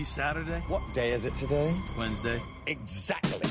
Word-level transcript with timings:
be 0.00 0.04
Saturday? 0.04 0.60
What 0.60 0.80
day 0.94 1.12
is 1.12 1.26
it 1.26 1.36
today? 1.36 1.76
Wednesday. 1.98 2.40
Exactly. 2.66 3.50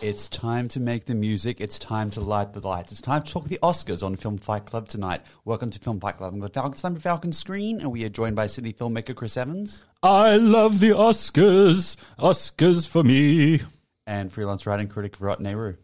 It's 0.00 0.26
time 0.30 0.68
to 0.68 0.80
make 0.80 1.04
the 1.04 1.14
music. 1.14 1.60
It's 1.60 1.78
time 1.78 2.08
to 2.12 2.20
light 2.22 2.54
the 2.54 2.66
lights. 2.66 2.90
It's 2.90 3.02
time 3.02 3.24
to 3.24 3.30
talk 3.30 3.48
the 3.48 3.58
Oscars 3.62 4.02
on 4.02 4.16
Film 4.16 4.38
Fight 4.38 4.64
Club 4.64 4.88
tonight. 4.88 5.20
Welcome 5.44 5.68
to 5.68 5.78
Film 5.78 6.00
Fight 6.00 6.16
Club. 6.16 6.32
I'm 6.32 6.40
the 6.40 6.48
Falcon, 6.48 6.78
Summer 6.78 6.98
Falcon 6.98 7.34
Screen, 7.34 7.78
and 7.80 7.92
we 7.92 8.06
are 8.06 8.08
joined 8.08 8.36
by 8.36 8.46
Sydney 8.46 8.72
filmmaker 8.72 9.14
Chris 9.14 9.36
Evans 9.36 9.82
I 10.02 10.36
love 10.36 10.80
the 10.80 10.90
Oscars. 10.90 11.96
Oscars 12.18 12.88
for 12.88 13.04
me. 13.04 13.60
and 14.06 14.32
freelance 14.32 14.66
writing 14.66 14.88
critic 14.88 15.16
Virat 15.16 15.40
Nehru. 15.40 15.76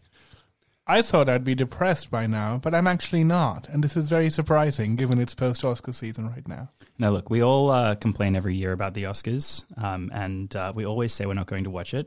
I 0.87 1.01
thought 1.01 1.30
I'd 1.30 1.45
be 1.45 1.55
depressed 1.55 2.11
by 2.11 2.27
now, 2.27 2.59
but 2.59 2.74
I'm 2.74 2.87
actually 2.87 3.25
not. 3.25 3.66
And 3.70 3.83
this 3.83 3.97
is 3.97 4.09
very 4.09 4.29
surprising 4.29 4.97
given 4.97 5.19
it's 5.19 5.34
post 5.34 5.65
Oscar 5.65 5.92
season 5.92 6.29
right 6.29 6.47
now. 6.47 6.69
Now, 6.98 7.09
look, 7.11 7.30
we 7.30 7.42
all 7.42 7.70
uh, 7.70 7.95
complain 7.95 8.37
every 8.37 8.55
year 8.55 8.73
about 8.73 8.92
the 8.92 9.05
Oscars, 9.05 9.65
um, 9.83 10.11
and 10.12 10.55
uh, 10.55 10.73
we 10.75 10.84
always 10.84 11.15
say 11.15 11.25
we're 11.25 11.34
not 11.34 11.47
going 11.47 11.65
to 11.65 11.70
watch 11.70 11.95
it. 11.95 12.06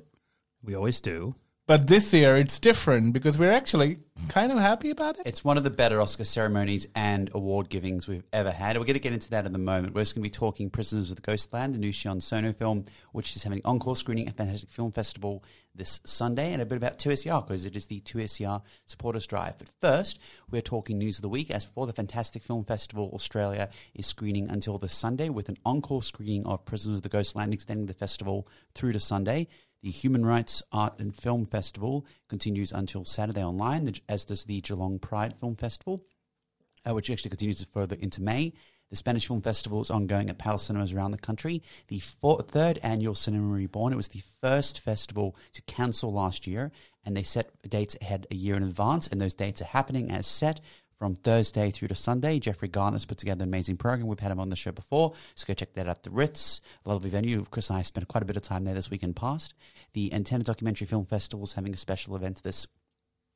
We 0.62 0.76
always 0.76 1.02
do. 1.02 1.34
But 1.68 1.88
this 1.88 2.14
year 2.14 2.38
it's 2.38 2.60
different 2.60 3.12
because 3.12 3.38
we're 3.38 3.52
actually 3.52 3.98
kind 4.30 4.54
of 4.54 4.58
happy 4.58 4.90
about 4.90 5.20
it. 5.20 5.24
It's 5.26 5.44
one 5.44 5.58
of 5.58 5.66
the 5.66 5.70
better 5.70 6.00
Oscar 6.00 6.24
ceremonies 6.24 6.88
and 6.96 7.30
award 7.34 7.68
givings 7.68 8.08
we've 8.08 8.24
ever 8.32 8.52
had. 8.52 8.78
We're 8.78 8.86
going 8.86 8.94
to 8.94 9.02
get 9.02 9.12
into 9.12 9.30
that 9.32 9.46
in 9.46 9.54
a 9.54 9.58
moment. 9.58 9.94
We're 9.94 10.00
just 10.00 10.16
going 10.16 10.24
to 10.24 10.30
be 10.30 10.32
talking 10.32 10.70
Prisoners 10.70 11.10
of 11.10 11.18
the 11.18 11.22
Ghostland, 11.22 11.74
the 11.74 11.78
new 11.78 11.92
Shion 11.92 12.24
Sono 12.24 12.54
film, 12.54 12.86
which 13.12 13.36
is 13.36 13.44
having 13.44 13.60
encore 13.66 13.98
screening 13.98 14.30
at 14.30 14.38
Fantastic 14.38 14.70
Film 14.70 14.94
Festival 14.94 15.44
this 15.76 16.00
Sunday, 16.06 16.54
and 16.54 16.62
a 16.62 16.66
bit 16.66 16.78
about 16.78 17.00
2SER 17.00 17.46
because 17.46 17.66
it 17.66 17.76
is 17.76 17.88
the 17.88 18.00
2SER 18.00 18.62
Supporters 18.86 19.28
Drive. 19.28 19.58
But 19.58 19.68
first, 19.82 20.20
we're 20.50 20.62
talking 20.62 20.98
news 20.98 21.18
of 21.18 21.22
the 21.22 21.30
week. 21.30 21.52
As 21.52 21.66
before, 21.66 21.86
the 21.86 21.94
Fantastic 21.94 22.44
Film 22.44 22.64
Festival 22.64 23.12
Australia 23.14 23.70
is 23.94 24.08
screening 24.08 24.50
until 24.50 24.78
this 24.78 24.96
Sunday 24.96 25.28
with 25.28 25.50
an 25.50 25.58
encore 25.66 26.02
screening 26.02 26.46
of 26.46 26.64
Prisoners 26.64 27.00
of 27.00 27.04
the 27.04 27.10
Ghostland, 27.10 27.54
extending 27.54 27.88
the 27.88 27.94
festival 27.94 28.48
through 28.74 28.94
to 28.94 29.02
Sunday. 29.02 29.50
The 29.88 29.94
Human 29.94 30.26
Rights 30.26 30.62
Art 30.74 31.00
and 31.00 31.16
Film 31.16 31.46
Festival 31.46 32.06
continues 32.28 32.74
until 32.74 33.06
Saturday 33.06 33.42
online, 33.42 33.90
as 34.10 34.26
does 34.26 34.44
the 34.44 34.60
Geelong 34.60 35.00
Pride 35.00 35.34
Film 35.40 35.56
Festival, 35.56 36.04
uh, 36.86 36.94
which 36.94 37.10
actually 37.10 37.30
continues 37.30 37.64
further 37.64 37.96
into 37.98 38.22
May. 38.22 38.52
The 38.90 38.98
Spanish 38.98 39.28
Film 39.28 39.42
Festival 39.42 39.80
is 39.80 39.90
ongoing 39.90 40.30
at 40.30 40.38
Palace 40.38 40.64
Cinemas 40.64 40.92
around 40.92 41.12
the 41.12 41.18
country. 41.18 41.64
The 41.88 42.00
four, 42.00 42.42
third 42.42 42.80
annual 42.84 43.16
Cinema 43.16 43.48
Reborn, 43.48 43.94
it 43.94 43.96
was 43.96 44.10
the 44.10 44.24
first 44.42 44.82
festival 44.82 45.38
to 45.54 45.62
cancel 45.62 46.12
last 46.12 46.48
year, 46.48 46.70
and 47.06 47.16
they 47.16 47.24
set 47.24 47.50
dates 47.70 47.96
ahead 48.02 48.28
a 48.30 48.36
year 48.36 48.58
in 48.58 48.64
advance, 48.64 49.08
and 49.08 49.22
those 49.22 49.36
dates 49.36 49.62
are 49.62 49.68
happening 49.68 50.12
as 50.12 50.28
set 50.28 50.60
from 50.98 51.16
Thursday 51.16 51.72
through 51.72 51.88
to 51.90 51.96
Sunday. 51.96 52.40
Jeffrey 52.40 52.68
Garner's 52.68 53.06
put 53.06 53.20
together 53.20 53.44
an 53.44 53.50
amazing 53.50 53.78
program. 53.78 54.08
We've 54.08 54.20
had 54.20 54.32
him 54.32 54.40
on 54.40 54.50
the 54.50 54.56
show 54.56 54.72
before, 54.72 55.14
so 55.36 55.46
go 55.48 55.54
check 55.54 55.74
that 55.74 55.88
out. 55.88 55.98
At 55.98 56.04
the 56.04 56.10
Ritz, 56.10 56.60
a 56.86 56.90
lovely 56.90 57.10
venue. 57.10 57.46
Chris 57.50 57.70
and 57.70 57.78
I 57.78 57.84
spent 57.84 58.08
quite 58.08 58.24
a 58.24 58.26
bit 58.26 58.36
of 58.36 58.44
time 58.44 58.64
there 58.64 58.74
this 58.74 58.90
weekend 58.90 59.16
past. 59.16 59.54
The 59.98 60.14
Antenna 60.14 60.44
Documentary 60.44 60.86
Film 60.86 61.08
Festival 61.08 61.44
is 61.46 61.54
having 61.54 61.74
a 61.74 61.78
special 61.78 62.16
event 62.16 62.44
this 62.44 62.68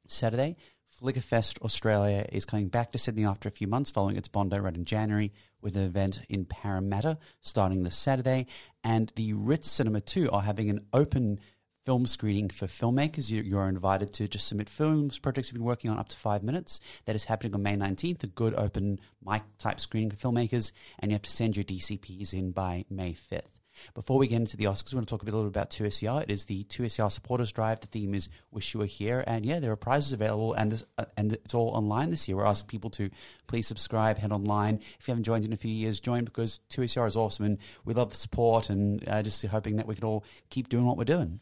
Saturday. 0.05 0.57
Flickerfest 1.01 1.59
Australia 1.63 2.27
is 2.31 2.45
coming 2.45 2.67
back 2.67 2.91
to 2.91 2.99
Sydney 2.99 3.25
after 3.25 3.49
a 3.49 3.51
few 3.51 3.67
months 3.67 3.89
following 3.89 4.15
its 4.15 4.27
Bondi 4.27 4.59
run 4.59 4.75
in 4.75 4.85
January 4.85 5.33
with 5.59 5.75
an 5.75 5.81
event 5.81 6.21
in 6.29 6.45
Parramatta 6.45 7.17
starting 7.41 7.81
this 7.81 7.97
Saturday. 7.97 8.45
And 8.83 9.11
the 9.15 9.33
Ritz 9.33 9.71
Cinema 9.71 10.01
2 10.01 10.29
are 10.29 10.43
having 10.43 10.69
an 10.69 10.85
open 10.93 11.39
film 11.83 12.05
screening 12.05 12.51
for 12.51 12.67
filmmakers. 12.67 13.31
You, 13.31 13.57
are 13.57 13.67
invited 13.67 14.13
to 14.13 14.27
just 14.27 14.47
submit 14.47 14.69
films, 14.69 15.17
projects 15.17 15.47
you've 15.47 15.55
been 15.55 15.63
working 15.63 15.89
on 15.89 15.97
up 15.97 16.09
to 16.09 16.15
five 16.15 16.43
minutes. 16.43 16.79
That 17.05 17.15
is 17.15 17.25
happening 17.25 17.55
on 17.55 17.63
May 17.63 17.75
19th, 17.75 18.23
a 18.23 18.27
good 18.27 18.53
open 18.53 18.99
mic 19.25 19.41
type 19.57 19.79
screening 19.79 20.11
for 20.11 20.31
filmmakers. 20.31 20.73
And 20.99 21.09
you 21.09 21.15
have 21.15 21.23
to 21.23 21.31
send 21.31 21.57
your 21.57 21.63
DCPs 21.63 22.35
in 22.35 22.51
by 22.51 22.85
May 22.87 23.13
5th. 23.13 23.60
Before 23.93 24.17
we 24.17 24.27
get 24.27 24.37
into 24.37 24.57
the 24.57 24.65
Oscars, 24.65 24.93
we 24.93 24.97
want 24.97 25.07
to 25.07 25.11
talk 25.13 25.21
a, 25.21 25.25
bit, 25.25 25.33
a 25.33 25.37
little 25.37 25.49
bit 25.49 25.57
about 25.57 25.69
2SER. 25.69 26.23
It 26.23 26.31
is 26.31 26.45
the 26.45 26.63
2SER 26.65 27.11
Supporters 27.11 27.51
Drive. 27.51 27.79
The 27.79 27.87
theme 27.87 28.13
is 28.13 28.29
Wish 28.51 28.73
You 28.73 28.79
Were 28.81 28.85
Here. 28.85 29.23
And 29.27 29.45
yeah, 29.45 29.59
there 29.59 29.71
are 29.71 29.75
prizes 29.77 30.13
available, 30.13 30.53
and 30.53 30.71
this, 30.71 30.85
uh, 30.97 31.05
and 31.17 31.33
it's 31.33 31.53
all 31.53 31.69
online 31.69 32.09
this 32.09 32.27
year. 32.27 32.37
We're 32.37 32.45
asking 32.45 32.67
people 32.67 32.89
to 32.91 33.09
please 33.47 33.67
subscribe, 33.67 34.17
head 34.17 34.31
online. 34.31 34.81
If 34.99 35.07
you 35.07 35.11
haven't 35.11 35.23
joined 35.23 35.45
in 35.45 35.53
a 35.53 35.57
few 35.57 35.71
years, 35.71 35.99
join 35.99 36.23
because 36.25 36.59
2SER 36.69 37.07
is 37.07 37.15
awesome, 37.15 37.45
and 37.45 37.57
we 37.85 37.93
love 37.93 38.09
the 38.09 38.17
support, 38.17 38.69
and 38.69 39.07
uh, 39.07 39.21
just 39.23 39.45
hoping 39.45 39.75
that 39.77 39.87
we 39.87 39.95
can 39.95 40.03
all 40.03 40.23
keep 40.49 40.69
doing 40.69 40.85
what 40.85 40.97
we're 40.97 41.03
doing. 41.03 41.39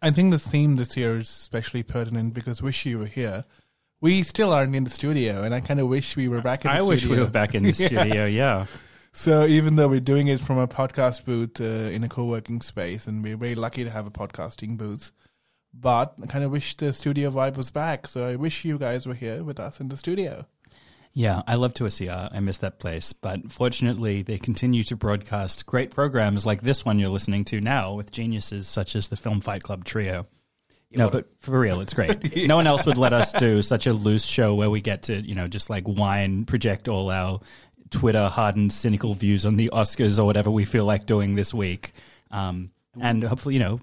I 0.00 0.10
think 0.10 0.30
the 0.30 0.38
theme 0.38 0.76
this 0.76 0.96
year 0.96 1.16
is 1.16 1.28
especially 1.28 1.82
pertinent 1.82 2.34
because 2.34 2.62
Wish 2.62 2.86
You 2.86 3.00
Were 3.00 3.06
Here. 3.06 3.44
We 4.00 4.22
still 4.22 4.52
aren't 4.52 4.76
in 4.76 4.84
the 4.84 4.90
studio, 4.90 5.42
and 5.42 5.54
I 5.54 5.60
kind 5.60 5.80
of 5.80 5.88
wish 5.88 6.16
we 6.16 6.28
were 6.28 6.42
back 6.42 6.64
in 6.64 6.70
the 6.70 6.74
I 6.74 6.80
studio. 6.80 6.88
wish 6.88 7.06
we 7.06 7.18
were 7.18 7.30
back 7.30 7.54
in 7.54 7.62
the 7.62 7.72
studio, 7.74 8.26
yeah. 8.26 8.66
So 9.16 9.46
even 9.46 9.76
though 9.76 9.88
we're 9.88 10.00
doing 10.00 10.26
it 10.26 10.42
from 10.42 10.58
a 10.58 10.68
podcast 10.68 11.24
booth 11.24 11.58
uh, 11.58 11.64
in 11.90 12.04
a 12.04 12.08
co-working 12.08 12.60
space, 12.60 13.06
and 13.06 13.24
we're 13.24 13.38
very 13.38 13.54
lucky 13.54 13.82
to 13.82 13.88
have 13.88 14.06
a 14.06 14.10
podcasting 14.10 14.76
booth, 14.76 15.10
but 15.72 16.12
I 16.22 16.26
kind 16.26 16.44
of 16.44 16.50
wish 16.50 16.76
the 16.76 16.92
studio 16.92 17.30
vibe 17.30 17.56
was 17.56 17.70
back. 17.70 18.08
So 18.08 18.26
I 18.26 18.36
wish 18.36 18.66
you 18.66 18.76
guys 18.76 19.06
were 19.06 19.14
here 19.14 19.42
with 19.42 19.58
us 19.58 19.80
in 19.80 19.88
the 19.88 19.96
studio. 19.96 20.44
Yeah, 21.14 21.40
I 21.46 21.54
love 21.54 21.72
2SER. 21.72 22.28
I 22.30 22.40
miss 22.40 22.58
that 22.58 22.78
place. 22.78 23.14
But 23.14 23.50
fortunately, 23.50 24.20
they 24.20 24.36
continue 24.36 24.84
to 24.84 24.96
broadcast 24.96 25.64
great 25.64 25.90
programs 25.90 26.44
like 26.44 26.60
this 26.60 26.84
one 26.84 26.98
you're 26.98 27.08
listening 27.08 27.46
to 27.46 27.60
now 27.62 27.94
with 27.94 28.12
geniuses 28.12 28.68
such 28.68 28.94
as 28.94 29.08
the 29.08 29.16
Film 29.16 29.40
Fight 29.40 29.62
Club 29.62 29.86
Trio. 29.86 30.26
No, 30.92 31.10
but 31.10 31.26
for 31.40 31.58
real, 31.58 31.80
it's 31.80 31.94
great. 31.94 32.36
No 32.46 32.56
one 32.56 32.66
else 32.66 32.86
would 32.86 32.96
let 32.98 33.12
us 33.12 33.32
do 33.32 33.60
such 33.60 33.86
a 33.86 33.92
loose 33.92 34.24
show 34.24 34.54
where 34.54 34.70
we 34.70 34.80
get 34.80 35.04
to, 35.04 35.20
you 35.20 35.34
know, 35.34 35.48
just 35.48 35.68
like 35.68 35.84
whine, 35.84 36.44
project 36.44 36.88
all 36.88 37.10
our 37.10 37.40
Twitter 37.90 38.28
hardened, 38.28 38.72
cynical 38.72 39.14
views 39.14 39.46
on 39.46 39.56
the 39.56 39.70
Oscars 39.72 40.18
or 40.18 40.24
whatever 40.24 40.50
we 40.50 40.64
feel 40.64 40.84
like 40.84 41.06
doing 41.06 41.34
this 41.34 41.54
week. 41.54 41.92
Um, 42.30 42.70
and 43.00 43.22
hopefully, 43.22 43.54
you 43.54 43.60
know, 43.60 43.80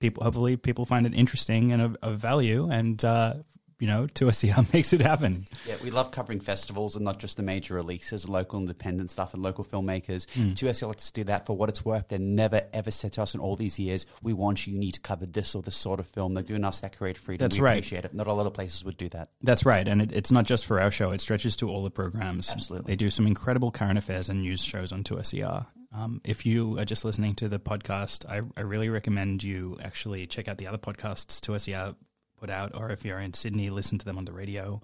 people 0.00 0.24
hopefully 0.24 0.56
people 0.56 0.84
find 0.84 1.06
it 1.06 1.14
interesting 1.14 1.72
and 1.72 1.82
of, 1.82 1.96
of 2.02 2.18
value, 2.18 2.68
and 2.70 3.02
uh, 3.04 3.34
you 3.78 3.86
know, 3.86 4.06
2SER 4.06 4.72
makes 4.72 4.92
it 4.92 5.00
happen. 5.00 5.44
Yeah, 5.66 5.76
we 5.82 5.90
love 5.90 6.10
covering 6.10 6.40
festivals 6.40 6.96
and 6.96 7.04
not 7.04 7.18
just 7.18 7.36
the 7.36 7.42
major 7.42 7.74
releases, 7.74 8.28
local 8.28 8.58
independent 8.58 9.10
stuff 9.10 9.34
and 9.34 9.42
local 9.42 9.64
filmmakers. 9.64 10.26
Mm. 10.34 10.54
2SER 10.54 10.88
lets 10.88 11.04
us 11.04 11.10
do 11.10 11.24
that 11.24 11.46
for 11.46 11.56
what 11.56 11.68
it's 11.68 11.84
worth. 11.84 12.08
They 12.08 12.18
never 12.18 12.62
ever 12.72 12.90
said 12.90 13.12
to 13.14 13.22
us 13.22 13.34
in 13.34 13.40
all 13.40 13.56
these 13.56 13.78
years, 13.78 14.06
we 14.22 14.32
want 14.32 14.66
you, 14.66 14.74
you 14.74 14.78
need 14.78 14.92
to 14.92 15.00
cover 15.00 15.26
this 15.26 15.54
or 15.54 15.62
this 15.62 15.76
sort 15.76 16.00
of 16.00 16.06
film. 16.06 16.34
They're 16.34 16.42
giving 16.42 16.64
us 16.64 16.80
that 16.80 16.96
creative 16.96 17.22
freedom. 17.22 17.44
That's 17.44 17.58
we 17.58 17.64
right. 17.64 17.74
appreciate 17.74 18.04
it. 18.04 18.14
Not 18.14 18.26
a 18.26 18.34
lot 18.34 18.46
of 18.46 18.54
places 18.54 18.84
would 18.84 18.96
do 18.96 19.08
that. 19.10 19.30
That's 19.42 19.64
right. 19.64 19.86
And 19.86 20.02
it, 20.02 20.12
it's 20.12 20.32
not 20.32 20.44
just 20.44 20.66
for 20.66 20.80
our 20.80 20.90
show, 20.90 21.10
it 21.12 21.20
stretches 21.20 21.56
to 21.56 21.68
all 21.68 21.84
the 21.84 21.90
programs. 21.90 22.50
Absolutely. 22.50 22.92
They 22.92 22.96
do 22.96 23.10
some 23.10 23.26
incredible 23.26 23.70
current 23.70 23.98
affairs 23.98 24.28
and 24.28 24.42
news 24.42 24.62
shows 24.62 24.92
on 24.92 25.04
2SER. 25.04 25.66
Um, 25.92 26.20
if 26.24 26.44
you 26.44 26.78
are 26.78 26.84
just 26.84 27.04
listening 27.04 27.34
to 27.36 27.48
the 27.48 27.58
podcast, 27.58 28.26
I, 28.28 28.42
I 28.56 28.62
really 28.62 28.90
recommend 28.90 29.42
you 29.42 29.78
actually 29.82 30.26
check 30.26 30.46
out 30.46 30.58
the 30.58 30.66
other 30.66 30.78
podcasts 30.78 31.40
2SER 31.40 31.94
put 32.38 32.50
out, 32.50 32.72
or 32.74 32.90
if 32.90 33.04
you're 33.04 33.18
in 33.20 33.32
Sydney, 33.34 33.70
listen 33.70 33.98
to 33.98 34.04
them 34.04 34.18
on 34.18 34.24
the 34.24 34.32
radio. 34.32 34.80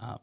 Um, 0.00 0.18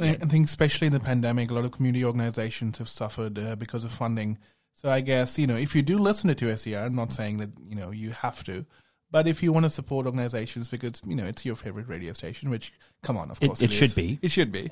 I 0.00 0.14
think, 0.14 0.46
especially 0.46 0.86
in 0.86 0.92
the 0.92 1.00
pandemic, 1.00 1.50
a 1.50 1.54
lot 1.54 1.64
of 1.64 1.72
community 1.72 2.04
organizations 2.04 2.78
have 2.78 2.88
suffered 2.88 3.36
uh, 3.38 3.56
because 3.56 3.82
of 3.82 3.90
funding. 3.90 4.38
So 4.74 4.88
I 4.88 5.00
guess 5.00 5.38
you 5.40 5.46
know 5.48 5.56
if 5.56 5.74
you 5.74 5.82
do 5.82 5.98
listen 5.98 6.32
to 6.32 6.36
2SER, 6.46 6.84
I'm 6.84 6.94
not 6.94 7.12
saying 7.12 7.38
that 7.38 7.50
you 7.66 7.74
know 7.74 7.90
you 7.90 8.10
have 8.10 8.44
to, 8.44 8.64
but 9.10 9.26
if 9.26 9.42
you 9.42 9.52
want 9.52 9.64
to 9.66 9.70
support 9.70 10.06
organizations 10.06 10.68
because 10.68 11.02
you 11.04 11.16
know 11.16 11.24
it's 11.26 11.44
your 11.44 11.56
favorite 11.56 11.88
radio 11.88 12.12
station, 12.12 12.48
which 12.48 12.72
come 13.02 13.16
on, 13.16 13.28
of 13.32 13.38
It- 13.42 13.46
course 13.48 13.60
it 13.60 13.72
should 13.72 13.92
be. 13.96 14.20
it 14.22 14.30
should 14.30 14.52
be. 14.52 14.70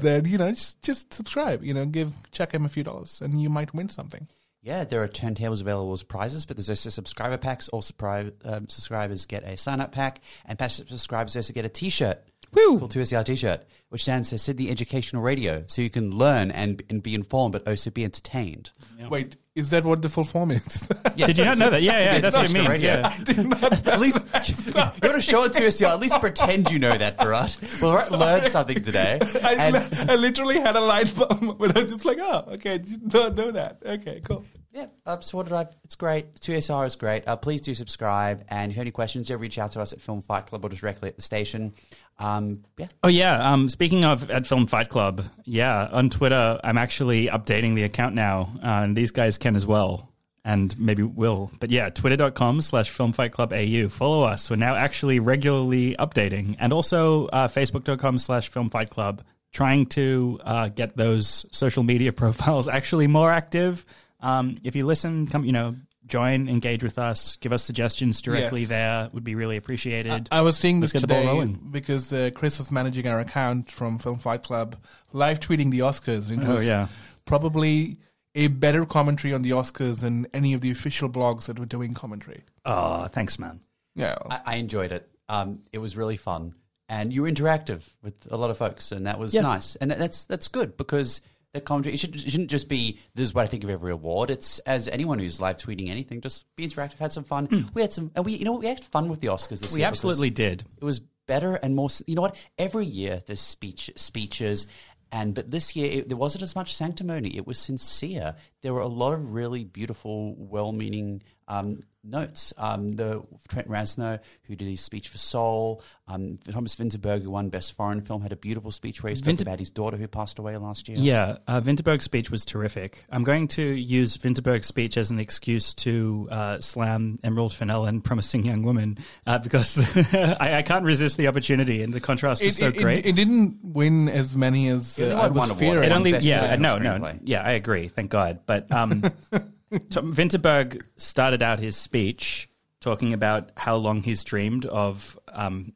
Then 0.00 0.24
you 0.24 0.38
know 0.38 0.50
just 0.50 0.82
just 0.82 1.12
subscribe. 1.14 1.62
You 1.62 1.72
know, 1.72 1.86
give 1.86 2.12
check 2.32 2.50
them 2.50 2.64
a 2.64 2.68
few 2.68 2.82
dollars, 2.82 3.20
and 3.22 3.40
you 3.40 3.48
might 3.48 3.72
win 3.74 3.88
something. 3.90 4.26
Yeah, 4.64 4.84
there 4.84 5.02
are 5.02 5.08
turntables 5.08 5.60
available 5.60 5.92
as 5.92 6.02
prizes, 6.02 6.46
but 6.46 6.56
there's 6.56 6.70
also 6.70 6.88
subscriber 6.88 7.36
packs. 7.36 7.68
All 7.68 7.82
subscribe, 7.82 8.34
um, 8.46 8.66
subscribers 8.66 9.26
get 9.26 9.44
a 9.44 9.58
sign 9.58 9.78
up 9.78 9.92
pack, 9.92 10.22
and 10.46 10.58
passive 10.58 10.88
subscribers 10.88 11.36
also 11.36 11.52
get 11.52 11.66
a 11.66 11.68
t 11.68 11.90
shirt. 11.90 12.24
Woo! 12.54 12.78
Cool 12.78 12.88
2SER 12.88 13.24
t 13.24 13.36
shirt, 13.36 13.64
which 13.88 14.02
stands 14.02 14.30
for 14.30 14.38
Sydney 14.38 14.70
Educational 14.70 15.22
Radio. 15.22 15.64
So 15.66 15.82
you 15.82 15.90
can 15.90 16.10
learn 16.10 16.50
and, 16.50 16.82
and 16.88 17.02
be 17.02 17.14
informed, 17.14 17.52
but 17.52 17.66
also 17.68 17.90
be 17.90 18.04
entertained. 18.04 18.70
Wait, 19.10 19.36
is 19.54 19.70
that 19.70 19.84
what 19.84 20.02
the 20.02 20.08
full 20.08 20.24
form 20.24 20.50
is? 20.50 20.88
Yeah, 21.16 21.28
Did 21.28 21.38
you 21.38 21.44
not 21.44 21.58
know 21.58 21.70
that? 21.70 21.82
Yeah, 21.82 21.98
yeah, 22.00 22.14
Did 22.14 22.24
that's 22.24 22.36
what 22.36 22.46
it 22.46 22.52
means. 22.52 22.68
Radio. 22.68 22.90
Yeah. 22.94 23.82
At 23.92 24.00
least 24.00 24.18
you 24.66 24.72
want 24.74 25.00
to 25.00 25.20
show 25.20 25.44
it 25.44 25.52
to 25.52 25.66
us, 25.68 25.80
at 25.80 26.00
least 26.00 26.20
pretend 26.20 26.70
you 26.70 26.80
know 26.80 26.96
that 26.98 27.20
for 27.20 27.32
us. 27.32 27.56
We'll 27.80 28.02
learn 28.18 28.50
something 28.50 28.82
today. 28.82 29.20
I, 29.42 29.54
And 29.54 29.74
li- 29.74 30.12
I 30.12 30.16
literally 30.16 30.58
had 30.58 30.74
a 30.74 30.80
light 30.80 31.14
bulb, 31.14 31.56
but 31.58 31.76
I'm 31.78 31.86
just 31.86 32.04
like, 32.04 32.18
oh, 32.20 32.44
okay, 32.54 32.78
did 32.78 33.14
not 33.14 33.36
know 33.36 33.52
that. 33.52 33.78
Okay, 33.86 34.22
cool. 34.24 34.44
yeah, 34.72 34.86
uh, 35.06 35.20
Supporter 35.20 35.50
Drive, 35.50 35.68
it's 35.84 35.94
great. 35.94 36.34
2SER 36.34 36.84
is 36.86 36.96
great. 36.96 37.22
Uh, 37.28 37.36
please 37.36 37.60
do 37.60 37.74
subscribe. 37.74 38.44
And 38.48 38.72
if 38.72 38.76
you 38.76 38.80
have 38.80 38.84
any 38.86 38.90
questions, 38.90 39.28
do 39.28 39.36
reach 39.36 39.56
out 39.58 39.70
to 39.72 39.80
us 39.80 39.92
at 39.92 40.00
Film 40.00 40.20
Fight 40.20 40.46
Club 40.46 40.64
or 40.64 40.68
directly 40.70 41.08
at 41.10 41.14
the 41.16 41.22
station. 41.22 41.74
Um, 42.18 42.64
yeah, 42.78 42.86
Oh 43.02 43.08
yeah. 43.08 43.52
Um, 43.52 43.68
speaking 43.68 44.04
of 44.04 44.30
at 44.30 44.46
Film 44.46 44.66
Fight 44.66 44.88
Club, 44.88 45.24
yeah, 45.44 45.88
on 45.90 46.10
Twitter, 46.10 46.60
I'm 46.62 46.78
actually 46.78 47.26
updating 47.26 47.74
the 47.74 47.82
account 47.84 48.14
now, 48.14 48.52
uh, 48.62 48.82
and 48.84 48.96
these 48.96 49.10
guys 49.10 49.36
can 49.36 49.56
as 49.56 49.66
well, 49.66 50.12
and 50.44 50.78
maybe 50.78 51.02
will. 51.02 51.50
But 51.58 51.70
yeah, 51.70 51.90
twitter.com 51.90 52.62
slash 52.62 52.90
Film 52.90 53.12
Fight 53.12 53.32
Club 53.32 53.52
AU. 53.52 53.88
Follow 53.88 54.22
us. 54.22 54.48
We're 54.48 54.56
now 54.56 54.74
actually 54.76 55.18
regularly 55.18 55.96
updating, 55.98 56.56
and 56.60 56.72
also 56.72 57.26
uh, 57.26 57.48
facebook.com 57.48 58.18
slash 58.18 58.48
Film 58.48 58.70
Fight 58.70 58.90
Club. 58.90 59.22
Trying 59.52 59.86
to 59.86 60.40
uh, 60.44 60.68
get 60.68 60.96
those 60.96 61.46
social 61.52 61.82
media 61.84 62.12
profiles 62.22 62.68
actually 62.68 63.06
more 63.06 63.30
active. 63.30 63.84
Um, 64.20 64.58
if 64.64 64.74
you 64.74 64.86
listen, 64.86 65.26
come, 65.26 65.44
you 65.44 65.52
know, 65.52 65.76
join, 66.06 66.48
engage 66.48 66.82
with 66.82 66.98
us, 66.98 67.36
give 67.36 67.52
us 67.52 67.62
suggestions 67.64 68.20
directly 68.20 68.60
Yes. 68.60 68.68
there. 68.68 69.10
Would 69.12 69.24
be 69.24 69.34
really 69.34 69.56
appreciated. 69.56 70.28
I 70.30 70.42
was 70.42 70.56
seeing 70.56 70.80
this 70.80 70.94
Let's 70.94 71.06
get 71.06 71.08
the 71.08 71.22
ball 71.24 71.40
today 71.40 71.58
because 71.70 72.12
uh, 72.12 72.30
Chris 72.34 72.58
was 72.58 72.70
managing 72.70 73.06
our 73.06 73.20
account 73.20 73.70
from 73.70 73.98
Film 73.98 74.18
Fight 74.18 74.42
Club, 74.42 74.76
live 75.12 75.40
tweeting 75.40 75.70
the 75.70 75.80
Oscars. 75.80 76.30
It 76.30 76.38
oh 76.42 76.60
yeah. 76.60 76.88
probably 77.24 77.98
a 78.34 78.48
better 78.48 78.84
commentary 78.84 79.32
on 79.32 79.42
the 79.42 79.50
Oscars 79.50 80.00
than 80.00 80.26
any 80.34 80.54
of 80.54 80.60
the 80.60 80.70
official 80.70 81.08
blogs 81.08 81.46
that 81.46 81.58
were 81.58 81.66
doing 81.66 81.94
commentary. 81.94 82.42
Oh, 82.64 83.06
thanks, 83.06 83.38
man. 83.38 83.60
Yeah, 83.94 84.16
I, 84.28 84.40
I 84.44 84.54
enjoyed 84.56 84.92
it. 84.92 85.08
Um, 85.28 85.60
it 85.72 85.78
was 85.78 85.96
really 85.96 86.16
fun, 86.16 86.54
and 86.88 87.12
you 87.12 87.22
were 87.22 87.30
interactive 87.30 87.82
with 88.02 88.14
a 88.30 88.36
lot 88.36 88.50
of 88.50 88.58
folks, 88.58 88.92
and 88.92 89.06
that 89.06 89.18
was 89.18 89.32
Yeah. 89.34 89.42
nice. 89.42 89.76
And 89.76 89.90
that, 89.90 89.98
that's 89.98 90.24
that's 90.26 90.48
good 90.48 90.76
because 90.76 91.20
the 91.54 91.60
commentary 91.60 91.94
it, 91.94 91.98
should, 91.98 92.14
it 92.14 92.30
shouldn't 92.30 92.50
just 92.50 92.68
be 92.68 92.98
this 93.14 93.28
is 93.28 93.34
what 93.34 93.44
I 93.44 93.46
think 93.46 93.64
of 93.64 93.70
every 93.70 93.92
award. 93.92 94.28
It's 94.28 94.58
as 94.60 94.88
anyone 94.88 95.18
who's 95.18 95.40
live 95.40 95.56
tweeting 95.56 95.88
anything, 95.88 96.20
just 96.20 96.44
be 96.56 96.68
interactive, 96.68 96.98
had 96.98 97.12
some 97.12 97.24
fun. 97.24 97.46
Mm. 97.46 97.72
We 97.72 97.80
had 97.80 97.92
some, 97.92 98.10
and 98.14 98.24
we 98.24 98.32
you 98.32 98.44
know 98.44 98.52
what, 98.52 98.60
we 98.60 98.66
had 98.66 98.84
fun 98.84 99.08
with 99.08 99.20
the 99.20 99.28
Oscars 99.28 99.60
this. 99.60 99.72
We 99.72 99.80
year. 99.80 99.88
absolutely 99.88 100.30
did. 100.30 100.64
It 100.76 100.84
was 100.84 101.00
better 101.26 101.54
and 101.54 101.74
more. 101.74 101.88
You 102.06 102.16
know 102.16 102.22
what? 102.22 102.36
Every 102.58 102.84
year 102.84 103.22
there's 103.24 103.40
speech 103.40 103.90
speeches. 103.96 104.66
And 105.12 105.32
but 105.32 105.48
this 105.48 105.76
year 105.76 106.00
it, 106.00 106.08
there 106.08 106.16
wasn't 106.16 106.42
as 106.42 106.56
much 106.56 106.74
sanctimony. 106.74 107.36
It 107.36 107.46
was 107.46 107.56
sincere. 107.56 108.34
There 108.62 108.74
were 108.74 108.80
a 108.80 108.88
lot 108.88 109.12
of 109.12 109.32
really 109.32 109.62
beautiful, 109.62 110.34
well-meaning 110.36 111.22
um, 111.48 111.80
notes. 112.02 112.52
Um, 112.58 112.88
the 112.88 113.22
Trent 113.48 113.68
Reznor, 113.68 114.20
who 114.44 114.54
did 114.56 114.68
his 114.68 114.80
speech 114.80 115.08
for 115.08 115.18
Soul, 115.18 115.82
um, 116.06 116.38
Thomas 116.50 116.76
Vinterberg, 116.76 117.22
who 117.22 117.30
won 117.30 117.48
Best 117.48 117.72
Foreign 117.72 118.02
Film, 118.02 118.22
had 118.22 118.32
a 118.32 118.36
beautiful 118.36 118.70
speech 118.70 119.02
where 119.02 119.10
he 119.10 119.16
spoke 119.16 119.36
Vinter- 119.36 119.42
about 119.42 119.58
his 119.58 119.70
daughter 119.70 119.96
who 119.96 120.06
passed 120.06 120.38
away 120.38 120.56
last 120.56 120.88
year. 120.88 120.98
Yeah, 121.00 121.36
uh, 121.48 121.60
Vinterberg's 121.60 122.04
speech 122.04 122.30
was 122.30 122.44
terrific. 122.44 123.04
I'm 123.10 123.24
going 123.24 123.48
to 123.48 123.62
use 123.62 124.16
Vinterberg's 124.18 124.66
speech 124.66 124.96
as 124.96 125.10
an 125.10 125.18
excuse 125.18 125.72
to 125.74 126.28
uh, 126.30 126.60
slam 126.60 127.18
Emerald 127.24 127.54
Fennell 127.54 127.86
and 127.86 128.04
Promising 128.04 128.44
Young 128.44 128.62
Woman 128.62 128.98
uh, 129.26 129.38
because 129.38 129.78
I, 130.14 130.56
I 130.58 130.62
can't 130.62 130.84
resist 130.84 131.16
the 131.16 131.28
opportunity, 131.28 131.82
and 131.82 131.92
the 131.92 132.00
contrast 132.00 132.42
was 132.42 132.56
it, 132.56 132.58
so 132.58 132.68
it, 132.68 132.76
great. 132.76 132.98
It, 132.98 133.06
it 133.06 133.16
didn't 133.16 133.58
win 133.62 134.08
as 134.08 134.36
many 134.36 134.68
as 134.68 134.98
It 134.98 135.04
only 135.04 135.14
uh, 135.14 135.18
I 135.18 135.28
won 135.28 135.32
was 135.32 135.38
one 135.38 135.50
award. 135.50 135.58
fearing. 135.58 135.90
It 135.90 135.92
only, 135.92 136.10
yeah, 136.18 136.50
Original 136.50 136.78
no, 136.80 136.98
no, 136.98 137.18
yeah, 137.22 137.42
I 137.42 137.52
agree. 137.52 137.88
Thank 137.88 138.10
God. 138.10 138.40
But 138.46 138.70
um, 138.70 139.04
Tom 139.90 140.14
Vinterberg 140.14 140.82
started 140.96 141.42
out 141.42 141.58
his 141.58 141.76
speech 141.76 142.48
talking 142.80 143.12
about 143.12 143.50
how 143.56 143.76
long 143.76 144.02
he's 144.02 144.22
dreamed 144.22 144.66
of 144.66 145.18
um, 145.32 145.72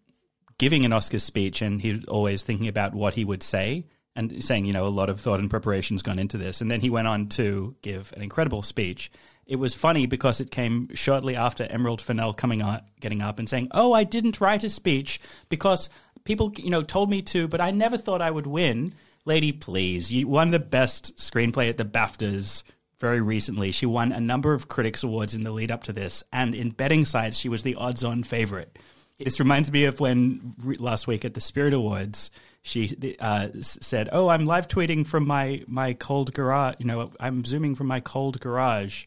giving 0.59 0.85
an 0.85 0.93
Oscar 0.93 1.19
speech, 1.19 1.63
and 1.63 1.81
he's 1.81 2.05
always 2.05 2.43
thinking 2.43 2.69
about 2.69 2.95
what 2.95 3.15
he 3.15 3.25
would 3.25 3.43
say, 3.43 3.87
and 4.15 4.43
saying, 4.45 4.67
you 4.67 4.73
know, 4.73 4.87
a 4.87 4.89
lot 4.89 5.09
of 5.09 5.21
thought 5.21 5.41
and 5.41 5.49
preparation's 5.49 6.03
gone 6.03 6.19
into 6.19 6.37
this. 6.37 6.61
And 6.61 6.71
then 6.71 6.81
he 6.81 6.91
went 6.91 7.09
on 7.09 7.29
to 7.31 7.75
give 7.83 8.13
an 8.15 8.23
incredible 8.23 8.63
speech. 8.63 9.11
It 9.47 9.57
was 9.57 9.75
funny 9.75 10.07
because 10.07 10.41
it 10.41 10.51
came 10.51 10.95
shortly 10.95 11.35
after 11.35 11.65
Emerald 11.65 12.03
Fennell 12.03 12.35
coming 12.35 12.61
on, 12.61 12.83
getting 13.01 13.23
up 13.23 13.39
and 13.39 13.49
saying, 13.49 13.69
"Oh, 13.71 13.93
I 13.95 14.05
didn't 14.05 14.41
write 14.41 14.65
a 14.65 14.69
speech 14.69 15.21
because 15.49 15.89
people, 16.25 16.53
you 16.59 16.71
know, 16.71 16.83
told 16.83 17.09
me 17.09 17.23
to, 17.23 17.49
but 17.49 17.61
I 17.61 17.71
never 17.71 17.97
thought 17.97 18.21
I 18.21 18.31
would 18.31 18.47
win." 18.47 18.95
Lady, 19.25 19.53
please, 19.53 20.11
you 20.13 20.27
won 20.27 20.51
the 20.51 20.59
best 20.59 21.17
screenplay 21.17 21.69
at 21.69 21.77
the 21.77 21.85
BAFTAs 21.85 22.63
very 23.01 23.21
recently. 23.21 23.71
She 23.73 23.87
won 23.87 24.13
a 24.13 24.21
number 24.21 24.53
of 24.55 24.69
critics 24.69 25.03
awards 25.03 25.35
in 25.35 25.43
the 25.43 25.51
lead 25.53 25.71
up 25.71 25.85
to 25.85 25.93
this, 25.93 26.23
and 26.33 26.55
in 26.55 26.71
betting 26.71 27.05
sites, 27.05 27.39
she 27.39 27.49
was 27.49 27.63
the 27.63 27.75
odds-on 27.77 28.23
favorite. 28.25 28.79
This 29.19 29.41
reminds 29.41 29.71
me 29.73 29.85
of 29.85 29.99
when 30.01 30.55
re- 30.63 30.77
last 30.79 31.07
week 31.09 31.25
at 31.25 31.35
the 31.35 31.41
Spirit 31.41 31.75
Awards, 31.75 32.31
she 32.63 33.17
uh, 33.21 33.49
said, 33.61 34.09
"Oh, 34.13 34.29
I'm 34.29 34.47
live 34.47 34.69
tweeting 34.69 35.07
from 35.07 35.27
my 35.27 35.63
my 35.67 35.93
cold 35.95 36.33
garage. 36.35 36.77
You 36.79 36.87
know, 36.87 37.11
I'm 37.19 37.45
zooming 37.45 37.75
from 37.75 37.87
my 37.89 38.01
cold 38.01 38.39
garage." 38.41 39.07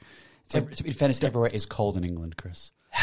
Ev- 0.54 0.68
in 0.84 0.92
fairness, 0.92 1.24
everywhere 1.24 1.50
is 1.54 1.66
cold 1.66 1.96
in 1.96 2.04
England, 2.04 2.36
Chris. 2.38 2.72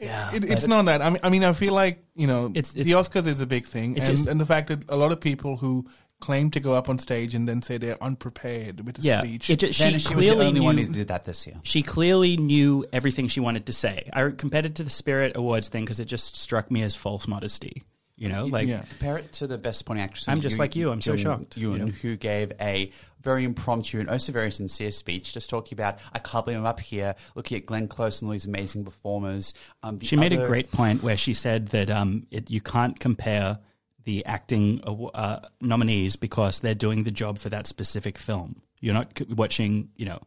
Yeah, 0.00 0.32
It, 0.32 0.44
it's 0.44 0.64
not 0.68 0.84
that. 0.84 1.02
I 1.02 1.10
mean, 1.10 1.18
I 1.24 1.28
mean, 1.28 1.42
I 1.42 1.52
feel 1.52 1.72
like 1.72 2.04
you 2.14 2.28
know, 2.28 2.46
It's- 2.54 2.72
the 2.72 2.84
Oscars 2.92 3.26
is 3.26 3.40
a 3.40 3.46
big 3.46 3.66
thing, 3.66 3.94
it 3.96 3.98
and 3.98 4.06
just- 4.06 4.28
and 4.28 4.40
the 4.40 4.46
fact 4.46 4.68
that 4.68 4.84
a 4.88 4.94
lot 4.96 5.10
of 5.10 5.20
people 5.20 5.56
who 5.56 5.86
claim 6.20 6.50
to 6.50 6.60
go 6.60 6.74
up 6.74 6.88
on 6.88 6.98
stage 6.98 7.34
and 7.34 7.48
then 7.48 7.62
say 7.62 7.78
they're 7.78 8.02
unprepared 8.02 8.84
with 8.84 8.98
a 8.98 9.02
yeah. 9.02 9.22
speech. 9.22 9.50
It 9.50 9.60
ju- 9.60 9.72
she 9.72 9.84
Then 9.84 9.98
she 9.98 10.14
was 10.14 10.26
clearly 10.26 10.38
the 10.38 10.46
only 10.46 10.60
knew, 10.60 10.66
one 10.66 10.78
who 10.78 10.92
did 10.92 11.08
that 11.08 11.24
this 11.24 11.46
year. 11.46 11.56
She 11.62 11.82
clearly 11.82 12.36
knew 12.36 12.84
everything 12.92 13.28
she 13.28 13.40
wanted 13.40 13.66
to 13.66 13.72
say. 13.72 14.08
I 14.12 14.30
compared 14.30 14.66
it 14.66 14.74
to 14.76 14.84
the 14.84 14.90
Spirit 14.90 15.36
Awards 15.36 15.68
thing 15.68 15.84
because 15.84 16.00
it 16.00 16.06
just 16.06 16.36
struck 16.36 16.70
me 16.70 16.82
as 16.82 16.96
false 16.96 17.28
modesty. 17.28 17.84
You 18.16 18.28
know, 18.28 18.46
like 18.46 18.66
yeah. 18.66 18.82
Compare 18.82 19.18
it 19.18 19.32
to 19.34 19.46
the 19.46 19.56
Best 19.58 19.78
Supporting 19.78 20.02
Actress. 20.02 20.28
I'm 20.28 20.40
just 20.40 20.58
like 20.58 20.74
you. 20.74 20.90
I'm 20.90 21.00
so 21.00 21.12
Ewan- 21.12 21.22
shocked, 21.22 21.56
Ewan, 21.56 21.78
you 21.78 21.86
know? 21.86 21.92
who 21.92 22.16
gave 22.16 22.52
a 22.60 22.90
very 23.22 23.44
impromptu 23.44 24.00
and 24.00 24.10
also 24.10 24.32
very 24.32 24.50
sincere 24.50 24.90
speech, 24.90 25.34
just 25.34 25.48
talking 25.48 25.76
about 25.76 26.00
I 26.12 26.18
can't 26.18 26.44
believe 26.44 26.58
I'm 26.58 26.66
up 26.66 26.80
here 26.80 27.14
looking 27.36 27.58
at 27.58 27.66
Glenn 27.66 27.86
Close 27.86 28.20
and 28.20 28.28
all 28.28 28.32
these 28.32 28.46
amazing 28.46 28.84
performers. 28.84 29.54
Um, 29.84 30.00
the 30.00 30.06
She 30.06 30.16
made 30.16 30.32
a 30.32 30.44
great 30.44 30.72
point 30.72 31.04
where 31.04 31.16
she 31.16 31.32
said 31.32 31.68
that 31.68 31.90
um, 31.90 32.26
it, 32.32 32.50
you 32.50 32.60
can't 32.60 32.98
compare 32.98 33.60
the 34.08 34.24
acting 34.24 34.80
uh, 35.12 35.38
nominees 35.60 36.16
because 36.16 36.60
they're 36.60 36.74
doing 36.74 37.04
the 37.04 37.10
job 37.10 37.36
for 37.36 37.50
that 37.50 37.66
specific 37.66 38.16
film. 38.16 38.62
You're 38.80 38.94
not 38.94 39.20
watching, 39.28 39.90
you 39.96 40.06
know, 40.06 40.22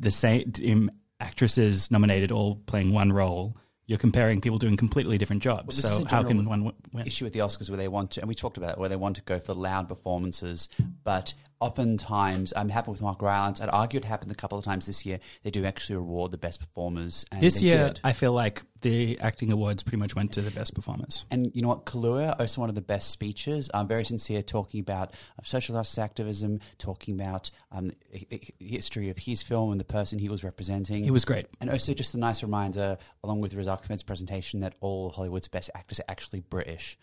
the 0.00 0.10
same 0.10 0.90
actresses 1.20 1.88
nominated 1.92 2.32
all 2.32 2.56
playing 2.66 2.92
one 2.92 3.12
role. 3.12 3.56
You're 3.86 4.00
comparing 4.00 4.40
people 4.40 4.58
doing 4.58 4.76
completely 4.76 5.18
different 5.18 5.40
jobs. 5.40 5.80
Well, 5.84 6.00
so 6.00 6.04
how 6.04 6.24
can 6.24 6.44
one 6.46 6.64
w- 6.64 6.76
win? 6.92 7.06
issue 7.06 7.24
with 7.24 7.32
the 7.32 7.38
Oscars 7.38 7.70
where 7.70 7.76
they 7.76 7.86
want 7.86 8.10
to, 8.12 8.22
and 8.22 8.28
we 8.28 8.34
talked 8.34 8.56
about 8.56 8.70
it, 8.70 8.78
where 8.78 8.88
they 8.88 8.96
want 8.96 9.14
to 9.14 9.22
go 9.22 9.38
for 9.38 9.54
loud 9.54 9.88
performances, 9.88 10.68
but 11.04 11.32
oftentimes, 11.60 12.52
I'm 12.56 12.68
happy 12.68 12.90
with 12.90 13.02
Mark 13.02 13.22
Rylance. 13.22 13.60
I'd 13.60 13.68
argue 13.68 13.98
it 13.98 14.04
happened 14.04 14.32
a 14.32 14.34
couple 14.34 14.58
of 14.58 14.64
times 14.64 14.86
this 14.86 15.04
year. 15.06 15.20
They 15.42 15.50
do 15.50 15.64
actually 15.64 15.96
reward 15.96 16.30
the 16.30 16.38
best 16.38 16.60
performers. 16.60 17.24
And 17.32 17.40
This 17.40 17.62
year, 17.62 17.88
did. 17.88 18.00
I 18.04 18.12
feel 18.12 18.32
like 18.32 18.62
the 18.82 19.18
acting 19.20 19.50
awards 19.50 19.82
pretty 19.82 19.96
much 19.96 20.14
went 20.14 20.32
to 20.32 20.42
the 20.42 20.50
best 20.50 20.74
performers. 20.74 21.24
And 21.30 21.50
you 21.54 21.62
know 21.62 21.68
what? 21.68 21.86
Kaluuya, 21.86 22.38
also 22.38 22.60
one 22.60 22.68
of 22.68 22.74
the 22.74 22.82
best 22.82 23.10
speeches. 23.10 23.70
Um, 23.74 23.88
very 23.88 24.04
sincere, 24.04 24.42
talking 24.42 24.80
about 24.80 25.10
uh, 25.12 25.42
social 25.44 25.74
justice 25.74 25.98
activism, 25.98 26.60
talking 26.78 27.18
about 27.18 27.50
um, 27.72 27.90
hi- 28.12 28.26
hi- 28.30 28.40
history 28.58 29.08
of 29.08 29.18
his 29.18 29.42
film 29.42 29.70
and 29.72 29.80
the 29.80 29.84
person 29.84 30.18
he 30.18 30.28
was 30.28 30.44
representing. 30.44 31.04
It 31.04 31.10
was 31.10 31.24
great. 31.24 31.46
and 31.60 31.70
also 31.70 31.94
just 31.94 32.14
a 32.14 32.18
nice 32.18 32.42
reminder, 32.42 32.98
along 33.24 33.40
with 33.40 33.54
Riz 33.54 33.66
Ahmed's 33.66 34.02
presentation, 34.02 34.60
that 34.60 34.74
all 34.80 35.10
Hollywood's 35.10 35.48
best 35.48 35.70
actors 35.74 35.98
are 36.00 36.04
actually 36.08 36.40
British. 36.40 36.98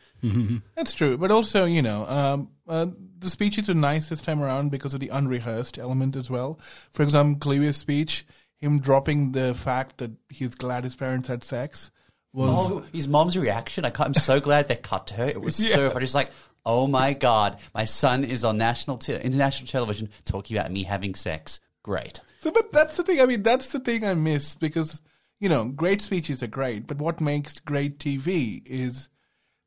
That's 0.75 0.93
true, 0.93 1.17
but 1.17 1.31
also 1.31 1.65
you 1.65 1.81
know, 1.81 2.05
um, 2.05 2.49
uh, 2.67 2.85
the 3.19 3.29
speeches 3.29 3.69
are 3.69 3.73
nice 3.73 4.09
this 4.09 4.21
time 4.21 4.41
around 4.43 4.71
because 4.71 4.93
of 4.93 4.99
the 4.99 5.09
unrehearsed 5.09 5.77
element 5.77 6.15
as 6.15 6.29
well. 6.29 6.59
For 6.91 7.03
example, 7.03 7.39
Kaluuya's 7.39 7.77
speech, 7.77 8.25
him 8.59 8.79
dropping 8.79 9.31
the 9.31 9.53
fact 9.53 9.97
that 9.97 10.11
he's 10.29 10.55
glad 10.55 10.83
his 10.83 10.95
parents 10.95 11.27
had 11.27 11.43
sex 11.43 11.91
was 12.33 12.71
Oh, 12.71 12.85
his 12.91 13.07
mom's 13.07 13.37
reaction! 13.37 13.85
I 13.85 13.91
I'm 13.99 14.13
so 14.13 14.39
glad 14.39 14.67
they 14.67 14.75
cut 14.75 15.07
to 15.07 15.13
her. 15.15 15.27
It 15.27 15.41
was 15.41 15.55
so 15.71 15.89
funny. 15.89 16.05
Just 16.05 16.15
like, 16.15 16.31
oh 16.65 16.87
my 16.87 17.13
god, 17.13 17.59
my 17.73 17.85
son 17.85 18.23
is 18.23 18.43
on 18.43 18.57
national, 18.57 18.97
te- 18.97 19.15
international 19.15 19.67
television 19.67 20.09
talking 20.25 20.57
about 20.57 20.71
me 20.71 20.83
having 20.83 21.13
sex. 21.15 21.59
Great. 21.83 22.21
So, 22.39 22.51
but 22.51 22.71
that's 22.71 22.97
the 22.97 23.03
thing. 23.03 23.21
I 23.21 23.25
mean, 23.25 23.43
that's 23.43 23.71
the 23.71 23.79
thing 23.79 24.03
I 24.03 24.13
miss 24.15 24.55
because 24.55 25.01
you 25.43 25.49
know, 25.49 25.65
great 25.65 26.01
speeches 26.01 26.41
are 26.41 26.47
great, 26.47 26.87
but 26.87 26.99
what 26.99 27.19
makes 27.19 27.59
great 27.59 27.99
TV 27.99 28.61
is 28.65 29.09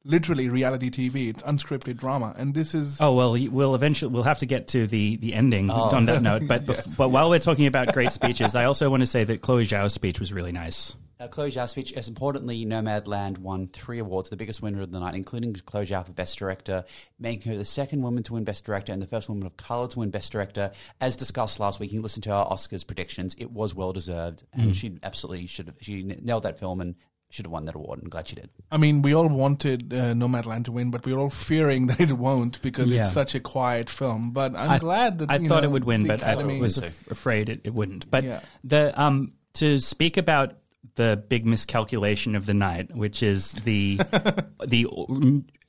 literally 0.06 0.48
reality 0.48 0.90
TV. 0.90 1.28
It's 1.28 1.42
unscripted 1.42 1.96
drama, 1.96 2.34
and 2.38 2.54
this 2.54 2.74
is 2.74 3.00
Oh 3.00 3.14
well, 3.14 3.36
we'll 3.50 3.74
eventually 3.74 4.12
we'll 4.12 4.22
have 4.22 4.38
to 4.38 4.46
get 4.46 4.68
to 4.68 4.86
the 4.86 5.16
the 5.16 5.34
ending 5.34 5.70
on 5.70 6.06
that 6.06 6.22
note. 6.22 6.42
But 6.46 6.64
bef- 6.64 6.96
but 6.96 7.08
while 7.08 7.28
we're 7.28 7.38
talking 7.40 7.66
about 7.66 7.92
great 7.92 8.12
speeches, 8.12 8.54
I 8.54 8.64
also 8.64 8.88
want 8.88 9.00
to 9.00 9.06
say 9.06 9.24
that 9.24 9.40
Chloe 9.42 9.64
Zhao's 9.66 9.92
speech 9.92 10.20
was 10.20 10.32
really 10.32 10.52
nice. 10.52 10.94
Uh, 11.18 11.26
Chloe 11.26 11.50
Zhao's 11.50 11.70
speech, 11.70 11.94
as 11.94 12.08
importantly, 12.08 12.66
Nomadland 12.66 13.38
won 13.38 13.68
three 13.68 13.98
awards, 13.98 14.28
the 14.28 14.36
biggest 14.36 14.60
winner 14.60 14.82
of 14.82 14.90
the 14.90 15.00
night, 15.00 15.14
including 15.14 15.54
Chloe 15.54 15.86
Zhao 15.86 16.04
for 16.04 16.12
Best 16.12 16.38
Director, 16.38 16.84
making 17.18 17.50
her 17.52 17.56
the 17.56 17.64
second 17.64 18.02
woman 18.02 18.22
to 18.24 18.34
win 18.34 18.44
Best 18.44 18.66
Director 18.66 18.92
and 18.92 19.00
the 19.00 19.06
first 19.06 19.28
woman 19.30 19.46
of 19.46 19.56
color 19.56 19.88
to 19.88 19.98
win 19.98 20.10
Best 20.10 20.30
Director. 20.30 20.72
As 21.00 21.16
discussed 21.16 21.58
last 21.58 21.80
week, 21.80 21.90
you 21.90 21.98
can 21.98 22.02
listen 22.02 22.20
to 22.22 22.30
our 22.32 22.46
Oscars 22.46 22.86
predictions. 22.86 23.34
It 23.38 23.50
was 23.50 23.74
well 23.74 23.94
deserved, 23.94 24.44
and 24.52 24.76
she 24.76 24.98
absolutely 25.02 25.46
should 25.46 25.68
have. 25.68 25.76
She 25.80 26.02
nailed 26.02 26.42
that 26.42 26.58
film 26.58 26.82
and 26.82 26.96
should 27.30 27.44
have 27.46 27.52
won 27.52 27.64
that 27.66 27.74
award. 27.74 28.00
I'm 28.02 28.08
glad 28.08 28.28
she 28.28 28.36
did. 28.36 28.48
I 28.70 28.76
mean, 28.76 29.02
we 29.02 29.14
all 29.14 29.28
wanted 29.28 29.92
uh, 29.92 30.14
Nomadland 30.14 30.64
to 30.66 30.72
win, 30.72 30.90
but 30.90 31.04
we 31.04 31.12
were 31.12 31.18
all 31.20 31.30
fearing 31.30 31.86
that 31.88 32.00
it 32.00 32.12
won't 32.12 32.62
because 32.62 32.88
Yeah. 32.88 33.04
it's 33.04 33.12
such 33.12 33.34
a 33.34 33.40
quiet 33.40 33.90
film. 33.90 34.30
But 34.30 34.54
I'm 34.54 34.70
I- 34.70 34.78
glad 34.78 35.18
that 35.18 35.30
I 35.30 35.38
thought 35.38 35.62
know, 35.62 35.68
it 35.68 35.72
would 35.72 35.84
win, 35.84 36.06
but 36.06 36.20
Academy- 36.22 36.58
I 36.58 36.60
was 36.60 36.78
af- 36.78 37.10
afraid 37.10 37.48
it, 37.48 37.60
it 37.64 37.74
wouldn't. 37.74 38.10
But 38.10 38.24
Yeah. 38.24 38.40
the 38.64 38.98
um 39.00 39.32
to 39.54 39.80
speak 39.80 40.16
about 40.16 40.54
the 40.94 41.22
big 41.28 41.44
miscalculation 41.46 42.36
of 42.36 42.46
the 42.46 42.54
night, 42.54 42.94
which 42.94 43.22
is 43.22 43.52
the 43.64 43.96
the 44.66 44.86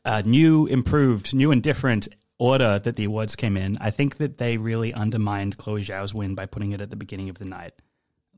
uh, 0.06 0.22
new, 0.26 0.68
improved, 0.68 1.34
new 1.34 1.52
and 1.52 1.62
different 1.62 2.08
order 2.40 2.80
that 2.80 2.96
the 2.96 3.04
awards 3.06 3.36
came 3.36 3.58
in. 3.58 3.78
I 3.82 3.90
think 3.90 4.18
that 4.18 4.38
they 4.38 4.58
really 4.58 4.94
undermined 4.94 5.58
Chloe 5.58 5.84
Zhao's 5.84 6.14
win 6.14 6.36
by 6.36 6.46
putting 6.46 6.72
it 6.72 6.82
at 6.82 6.92
the 6.92 6.96
beginning 6.96 7.30
of 7.30 7.40
the 7.40 7.46
night. 7.46 7.74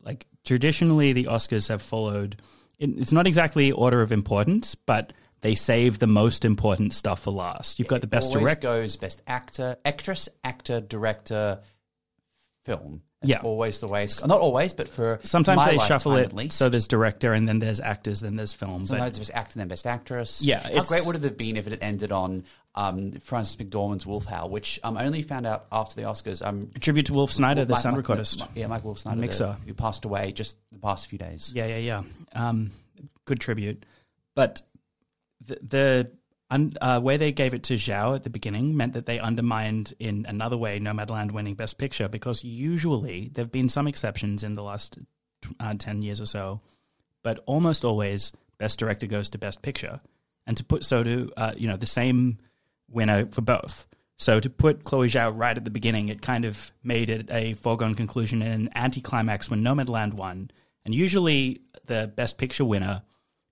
Like 0.02 0.26
traditionally, 0.46 1.12
the 1.14 1.26
Oscars 1.26 1.68
have 1.68 1.82
followed. 1.82 2.38
It- 2.80 2.92
It's 2.98 3.12
not 3.12 3.28
exactly 3.28 3.72
order 3.72 4.02
of 4.02 4.12
importance, 4.12 4.76
but 4.76 5.14
they 5.42 5.56
save 5.56 6.00
the 6.00 6.08
most 6.08 6.44
important 6.44 6.94
stuff 6.94 7.22
for 7.22 7.32
last. 7.32 7.80
You've 7.80 7.88
got 7.88 8.02
the 8.02 8.08
best 8.08 8.34
director. 8.34 8.62
goes 8.62 8.96
Best 8.98 9.22
Actor, 9.28 9.78
Actress, 9.86 10.28
Actor, 10.44 10.82
Director, 10.82 11.60
film. 12.78 13.02
It's 13.22 13.32
Yeah. 13.32 13.40
always 13.42 13.80
the 13.80 13.88
way. 13.88 14.08
Not 14.26 14.40
always, 14.40 14.72
but 14.74 14.88
for 14.88 15.20
Sometimes 15.24 15.66
they 15.66 15.78
shuffle 15.80 16.16
it 16.16 16.24
at 16.26 16.34
least. 16.34 16.58
so 16.58 16.70
there's 16.70 16.88
director 16.88 17.34
and 17.34 17.48
then 17.48 17.60
there's 17.60 17.80
actors, 17.80 18.22
then 18.22 18.36
there's 18.38 18.54
film. 18.54 18.86
Sometimes 18.86 19.18
it 19.18 19.20
was 19.20 19.30
actor 19.32 19.54
and 19.54 19.62
then 19.62 19.68
best 19.68 19.86
actress. 19.88 20.42
Yeah, 20.42 20.60
how 20.60 20.84
great 20.84 21.06
would 21.06 21.16
it 21.18 21.24
have 21.24 21.36
been 21.38 21.58
if 21.58 21.68
it 21.68 21.72
had 21.72 21.84
ended 21.84 22.12
on 22.12 22.44
um, 22.76 23.12
Frances 23.14 23.56
McDormand's 23.58 24.06
Wolf 24.06 24.26
Howl, 24.26 24.48
which 24.50 24.80
um, 24.84 24.96
I 24.96 25.06
only 25.06 25.22
found 25.24 25.46
out 25.48 25.66
after 25.72 25.96
the 26.00 26.04
Oscars. 26.04 26.46
Um, 26.46 26.70
a 26.76 26.80
tribute 26.80 27.08
to 27.08 27.14
Wolf 27.14 27.32
Snyder, 27.32 27.66
the 27.66 27.74
Mike- 27.74 27.82
sound 27.82 27.98
Mike- 27.98 28.06
recordist. 28.06 28.40
Mike- 28.42 28.50
yeah, 28.56 28.68
Mike 28.68 28.86
Wolf 28.86 29.00
Snyder, 29.00 29.20
Mixer. 29.20 29.58
who 29.66 29.74
passed 29.74 30.06
away 30.06 30.32
just 30.32 30.58
the 30.72 30.78
past 30.80 31.08
few 31.08 31.18
days. 31.18 31.52
Yeah, 31.54 31.66
yeah, 31.66 31.78
yeah. 31.78 32.04
Um, 32.34 32.72
good 33.26 33.40
tribute. 33.42 33.86
But 34.36 34.62
the, 35.46 35.58
the 35.68 36.12
un, 36.50 36.74
uh, 36.82 37.00
way 37.02 37.18
they 37.18 37.32
gave 37.32 37.54
it 37.54 37.64
to 37.64 37.76
Zhao 37.76 38.16
at 38.16 38.24
the 38.24 38.30
beginning 38.30 38.76
meant 38.76 38.94
that 38.94 39.06
they 39.06 39.20
undermined 39.20 39.94
in 40.00 40.26
another 40.28 40.58
way 40.58 40.80
Nomadland 40.80 41.32
winning 41.32 41.56
Best 41.56 41.78
Picture 41.78 42.08
because 42.08 42.44
usually 42.44 43.30
there 43.34 43.44
have 43.44 43.52
been 43.52 43.70
some 43.70 43.88
exceptions 43.88 44.44
in 44.44 44.54
the 44.54 44.64
last 44.64 44.98
uh, 45.60 45.74
10 45.78 46.02
years 46.02 46.20
or 46.20 46.26
so, 46.26 46.62
but 47.24 47.44
almost 47.46 47.86
always 47.86 48.32
Best 48.58 48.80
Director 48.80 49.08
goes 49.08 49.30
to 49.32 49.38
Best 49.38 49.62
Picture. 49.62 50.00
And 50.46 50.58
to 50.58 50.64
put 50.64 50.84
so 50.86 51.04
to, 51.04 51.32
uh, 51.38 51.54
you 51.56 51.68
know, 51.68 51.78
the 51.78 51.86
same 51.86 52.40
winner 52.90 53.28
for 53.28 53.42
both. 53.42 53.86
So 54.18 54.40
to 54.40 54.50
put 54.50 54.84
Chloe 54.84 55.08
Zhao 55.08 55.32
right 55.34 55.56
at 55.56 55.64
the 55.64 55.70
beginning, 55.70 56.10
it 56.10 56.22
kind 56.22 56.44
of 56.44 56.72
made 56.84 57.10
it 57.10 57.30
a 57.32 57.54
foregone 57.54 57.96
conclusion 57.96 58.42
and 58.42 58.68
an 58.68 58.70
anticlimax 58.76 59.50
when 59.50 59.64
Nomadland 59.64 60.14
won. 60.14 60.52
And 60.84 60.94
usually 60.94 61.62
the 61.86 62.12
Best 62.14 62.38
Picture 62.38 62.66
winner, 62.66 63.04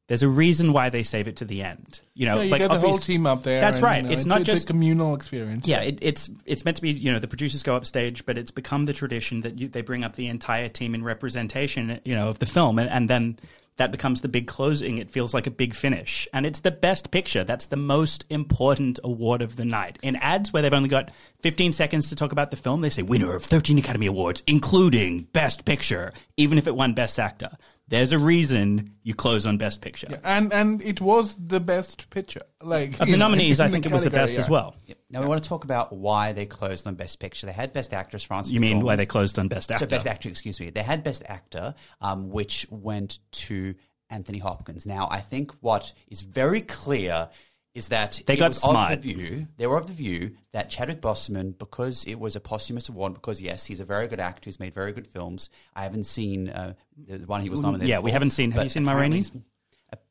there's 0.07 0.23
a 0.23 0.27
reason 0.29 0.71
why 0.71 0.89
they 0.89 1.03
save 1.03 1.27
it 1.27 1.35
to 1.37 1.45
the 1.45 1.61
end. 1.61 1.99
You 2.13 2.25
know, 2.27 2.37
Yeah, 2.37 2.43
you 2.43 2.51
like 2.51 2.61
get 2.61 2.71
the 2.71 2.79
whole 2.79 2.97
team 2.97 3.27
up 3.27 3.43
there. 3.43 3.59
That's 3.59 3.77
and, 3.77 3.83
right. 3.83 4.03
you 4.03 4.09
know, 4.09 4.13
It's 4.13 4.25
not 4.25 4.41
a 4.41 4.43
just- 4.43 4.67
communal 4.67 5.13
experience. 5.15 5.67
Yeah, 5.67 5.81
it, 5.81 5.99
it's 6.01 6.29
it's 6.45 6.63
meant 6.65 6.77
to 6.77 6.81
be. 6.81 6.91
You 6.91 7.11
know, 7.13 7.19
the 7.19 7.27
producers 7.27 7.61
go 7.61 7.75
upstage, 7.75 8.25
but 8.25 8.37
it's 8.37 8.51
become 8.51 8.85
the 8.85 8.93
tradition 8.93 9.41
that 9.41 9.59
you, 9.59 9.67
they 9.67 9.81
bring 9.81 10.03
up 10.03 10.15
the 10.15 10.27
entire 10.27 10.69
team 10.69 10.95
in 10.95 11.03
representation. 11.03 11.99
You 12.05 12.15
know, 12.15 12.29
of 12.29 12.39
the 12.39 12.45
film, 12.45 12.79
and, 12.79 12.89
and 12.89 13.09
then 13.09 13.37
that 13.75 13.91
becomes 13.91 14.21
the 14.21 14.27
big 14.27 14.47
closing. 14.47 14.97
It 14.97 15.11
feels 15.11 15.33
like 15.33 15.45
a 15.45 15.51
big 15.51 15.75
finish, 15.75 16.27
and 16.33 16.45
it's 16.45 16.61
the 16.61 16.71
best 16.71 17.11
picture. 17.11 17.43
That's 17.43 17.67
the 17.67 17.75
most 17.77 18.25
important 18.29 18.99
award 19.03 19.41
of 19.41 19.55
the 19.55 19.65
night. 19.65 19.99
In 20.01 20.15
ads 20.15 20.51
where 20.51 20.61
they've 20.63 20.73
only 20.73 20.89
got 20.89 21.11
15 21.41 21.73
seconds 21.73 22.09
to 22.09 22.15
talk 22.15 22.31
about 22.31 22.49
the 22.49 22.57
film, 22.57 22.81
they 22.81 22.89
say 22.89 23.03
winner 23.03 23.35
of 23.35 23.43
13 23.43 23.77
Academy 23.77 24.07
Awards, 24.07 24.41
including 24.47 25.23
Best 25.33 25.65
Picture, 25.65 26.11
even 26.37 26.57
if 26.57 26.65
it 26.65 26.75
won 26.75 26.93
Best 26.93 27.19
Actor. 27.19 27.51
There's 27.89 28.11
a 28.11 28.19
reason 28.19 28.95
you 29.03 29.13
close 29.13 29.45
on 29.45 29.57
Best 29.57 29.81
Picture. 29.81 30.19
and 30.23 30.51
and 30.51 30.81
it 30.81 30.99
was 30.99 31.35
the 31.37 31.59
best 31.59 32.09
picture. 32.09 32.41
Like 32.61 32.99
Of 32.99 33.07
the 33.07 33.15
nominees, 33.17 33.59
in 33.59 33.65
I 33.65 33.67
the 33.69 33.73
think 33.73 33.85
it 33.85 33.91
was 33.93 34.03
the 34.03 34.09
category, 34.09 34.27
best 34.35 34.39
as 34.39 34.49
well. 34.49 34.75
Yep. 34.87 34.97
Now 35.11 35.21
we 35.21 35.27
want 35.27 35.41
to 35.41 35.47
talk 35.47 35.63
about 35.63 35.93
why 35.93 36.33
they 36.33 36.45
closed 36.45 36.85
on 36.85 36.95
Best 36.95 37.19
Picture. 37.19 37.45
They 37.47 37.53
had 37.53 37.71
Best 37.71 37.93
Actress, 37.93 38.23
Frances 38.23 38.51
You 38.51 38.59
mean 38.59 38.81
why 38.81 38.97
they 38.97 39.05
closed 39.05 39.39
on 39.39 39.47
Best 39.47 39.71
Actor? 39.71 39.85
So 39.85 39.89
Best 39.89 40.05
Actor, 40.05 40.27
excuse 40.27 40.59
me. 40.59 40.69
They 40.69 40.83
had 40.83 41.01
Best 41.03 41.23
Actor, 41.27 41.75
um, 42.01 42.29
which 42.29 42.67
went 42.69 43.19
to 43.31 43.75
Anthony 44.09 44.39
Hopkins. 44.39 44.85
Now, 44.85 45.07
I 45.09 45.21
think 45.21 45.51
what 45.61 45.93
is 46.09 46.21
very 46.21 46.61
clear 46.61 47.29
is 47.77 47.89
that 47.89 48.21
They 48.25 48.33
it 48.33 48.37
got 48.37 48.55
smart. 48.55 48.91
Of 48.93 49.01
the 49.03 49.13
view, 49.13 49.47
they 49.57 49.67
were 49.67 49.77
of 49.77 49.87
the 49.87 49.93
view 49.93 50.35
that 50.51 50.69
Chadwick 50.69 50.99
Boseman, 51.01 51.57
because 51.57 52.03
it 52.05 52.19
was 52.19 52.35
a 52.35 52.39
posthumous 52.39 52.89
award, 52.89 53.13
because 53.13 53.39
yes, 53.41 53.65
he's 53.65 53.79
a 53.79 53.85
very 53.85 54.07
good 54.07 54.19
actor, 54.19 54.45
he's 54.45 54.59
made 54.59 54.73
very 54.73 54.91
good 54.91 55.07
films. 55.07 55.49
I 55.75 55.83
haven't 55.83 56.05
seen 56.05 56.49
uh, 56.49 56.73
the 57.07 57.19
one 57.19 57.41
he 57.41 57.49
was 57.49 57.61
nominated. 57.61 57.89
yeah, 57.89 57.99
we 57.99 58.11
haven't 58.11 58.31
seen- 58.31 58.51
have 58.51 58.63
you 58.63 58.69
seen 58.69 58.83
Ma 58.83 58.91
apparently- 58.93 59.19
Rainey? 59.21 59.43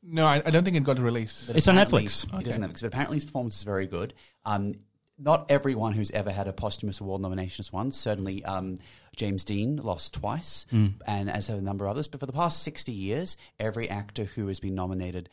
No, 0.01 0.25
I, 0.25 0.41
I 0.43 0.49
don't 0.49 0.63
think 0.63 0.75
it 0.77 0.83
got 0.83 0.97
released. 0.99 1.47
but 1.47 1.55
It's 1.57 1.67
on 1.67 1.77
apparently- 1.77 2.05
Netflix. 2.05 2.41
It 2.41 2.47
is 2.47 2.55
on 2.55 2.61
Netflix, 2.61 2.81
but 2.81 2.87
apparently 2.87 3.17
his 3.17 3.25
performance 3.25 3.57
is 3.57 3.63
very 3.63 3.85
good. 3.85 4.13
Um, 4.45 4.73
not 5.19 5.51
everyone 5.51 5.93
who's 5.93 6.11
ever 6.11 6.31
had 6.31 6.47
a 6.47 6.53
posthumous 6.53 6.99
award 7.01 7.21
nomination 7.21 7.57
has 7.63 7.73
won. 7.73 7.91
Certainly, 7.91 8.45
um, 8.45 8.77
James 9.15 9.43
Dean 9.43 9.77
lost 9.77 10.13
twice, 10.13 10.65
Hmm. 10.69 10.87
and 11.05 11.29
as 11.29 11.47
have 11.47 11.57
a 11.57 11.61
number 11.61 11.85
of 11.85 11.91
others. 11.91 12.07
But 12.07 12.19
for 12.21 12.25
the 12.27 12.33
past 12.33 12.61
sixty 12.63 12.91
years, 12.91 13.35
every 13.59 13.89
actor 13.89 14.23
who 14.25 14.47
has 14.47 14.59
been 14.59 14.75
nominated 14.75 15.29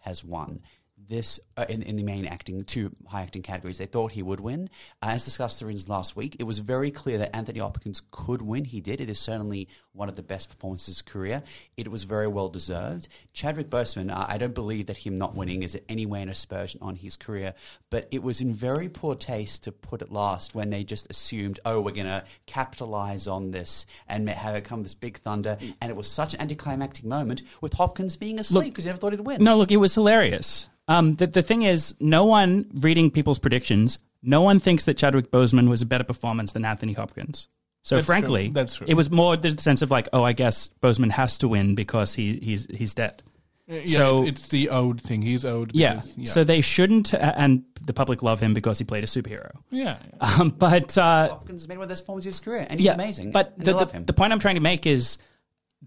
has 0.00 0.22
won. 0.24 0.60
This 1.08 1.40
uh, 1.56 1.64
in, 1.68 1.82
in 1.82 1.96
the 1.96 2.02
main 2.02 2.26
acting, 2.26 2.62
two 2.64 2.92
high 3.06 3.22
acting 3.22 3.42
categories. 3.42 3.78
They 3.78 3.86
thought 3.86 4.12
he 4.12 4.22
would 4.22 4.40
win. 4.40 4.68
Uh, 5.02 5.06
as 5.06 5.24
discussed 5.24 5.58
the 5.58 5.66
reasons 5.66 5.88
last 5.88 6.16
week, 6.16 6.36
it 6.38 6.44
was 6.44 6.58
very 6.58 6.90
clear 6.90 7.16
that 7.18 7.34
Anthony 7.34 7.60
Hopkins 7.60 8.02
could 8.10 8.42
win. 8.42 8.64
He 8.64 8.80
did. 8.80 9.00
It 9.00 9.08
is 9.08 9.18
certainly 9.18 9.68
one 9.92 10.08
of 10.08 10.16
the 10.16 10.22
best 10.22 10.50
performances 10.50 10.88
of 10.88 10.94
his 11.06 11.12
career. 11.12 11.42
It 11.76 11.90
was 11.90 12.04
very 12.04 12.28
well 12.28 12.48
deserved. 12.48 13.08
Chadwick 13.32 13.70
Boseman, 13.70 14.14
uh, 14.14 14.26
I 14.28 14.38
don't 14.38 14.54
believe 14.54 14.86
that 14.86 14.98
him 14.98 15.16
not 15.16 15.34
winning 15.34 15.62
is 15.62 15.74
in 15.74 15.82
any 15.88 16.06
way 16.06 16.22
an 16.22 16.28
aspersion 16.28 16.80
on 16.82 16.96
his 16.96 17.16
career, 17.16 17.54
but 17.90 18.06
it 18.10 18.22
was 18.22 18.40
in 18.40 18.52
very 18.52 18.88
poor 18.88 19.14
taste 19.14 19.64
to 19.64 19.72
put 19.72 20.02
it 20.02 20.12
last 20.12 20.54
when 20.54 20.70
they 20.70 20.84
just 20.84 21.10
assumed, 21.10 21.58
oh, 21.64 21.80
we're 21.80 21.92
going 21.92 22.06
to 22.06 22.24
capitalize 22.46 23.26
on 23.26 23.50
this 23.50 23.86
and 24.06 24.28
have 24.28 24.54
it 24.54 24.64
come 24.64 24.82
this 24.82 24.94
big 24.94 25.18
thunder. 25.18 25.56
And 25.80 25.90
it 25.90 25.96
was 25.96 26.08
such 26.08 26.34
an 26.34 26.40
anticlimactic 26.40 27.04
moment 27.04 27.42
with 27.60 27.72
Hopkins 27.72 28.16
being 28.16 28.38
asleep 28.38 28.72
because 28.72 28.84
he 28.84 28.88
never 28.88 28.98
thought 28.98 29.12
he'd 29.12 29.20
win. 29.20 29.42
No, 29.42 29.56
look, 29.56 29.72
it 29.72 29.78
was 29.78 29.94
hilarious. 29.94 30.68
Um, 30.88 31.14
the, 31.16 31.26
the 31.26 31.42
thing 31.42 31.62
is, 31.62 31.94
no 32.00 32.24
one 32.24 32.66
reading 32.74 33.10
people's 33.10 33.38
predictions, 33.38 33.98
no 34.22 34.40
one 34.42 34.58
thinks 34.58 34.84
that 34.86 34.96
Chadwick 34.96 35.30
Boseman 35.30 35.68
was 35.68 35.82
a 35.82 35.86
better 35.86 36.04
performance 36.04 36.52
than 36.52 36.64
Anthony 36.64 36.94
Hopkins. 36.94 37.48
So 37.82 37.96
That's 37.96 38.06
frankly, 38.06 38.46
true. 38.46 38.54
That's 38.54 38.76
true. 38.76 38.86
it 38.88 38.94
was 38.94 39.10
more 39.10 39.36
the 39.36 39.56
sense 39.60 39.82
of 39.82 39.90
like, 39.90 40.08
oh, 40.12 40.22
I 40.24 40.32
guess 40.32 40.68
Boseman 40.82 41.10
has 41.12 41.38
to 41.38 41.48
win 41.48 41.74
because 41.74 42.14
he 42.14 42.38
he's 42.42 42.66
he's 42.66 42.92
dead. 42.94 43.22
Yeah, 43.66 43.84
So- 43.84 44.22
it's, 44.22 44.40
it's 44.40 44.48
the 44.48 44.70
owed 44.70 45.00
thing. 45.00 45.22
He's 45.22 45.44
owed. 45.44 45.72
Yeah. 45.74 45.94
because- 45.94 46.16
yeah. 46.16 46.24
So 46.26 46.42
they 46.42 46.60
shouldn't, 46.62 47.12
and 47.14 47.64
the 47.82 47.92
public 47.92 48.22
love 48.22 48.40
him 48.40 48.54
because 48.54 48.78
he 48.78 48.84
played 48.84 49.04
a 49.04 49.06
superhero. 49.06 49.52
yeah. 49.70 49.98
Um, 50.20 50.50
but 50.50 50.96
uh, 50.98 51.28
Hopkins 51.28 51.62
has 51.62 51.68
made 51.68 51.76
one 51.76 51.84
of 51.84 51.88
the 51.88 51.92
best 51.92 52.02
performances 52.02 52.28
of 52.28 52.32
his 52.32 52.40
career, 52.40 52.66
and 52.68 52.80
he's 52.80 52.86
yeah, 52.86 52.94
amazing. 52.94 53.30
But 53.30 53.54
and 53.56 53.66
the, 53.66 53.74
love 53.74 53.92
the, 53.92 53.98
him. 53.98 54.04
the 54.06 54.12
point 54.14 54.32
I'm 54.32 54.40
trying 54.40 54.56
to 54.56 54.60
make 54.62 54.86
is 54.86 55.18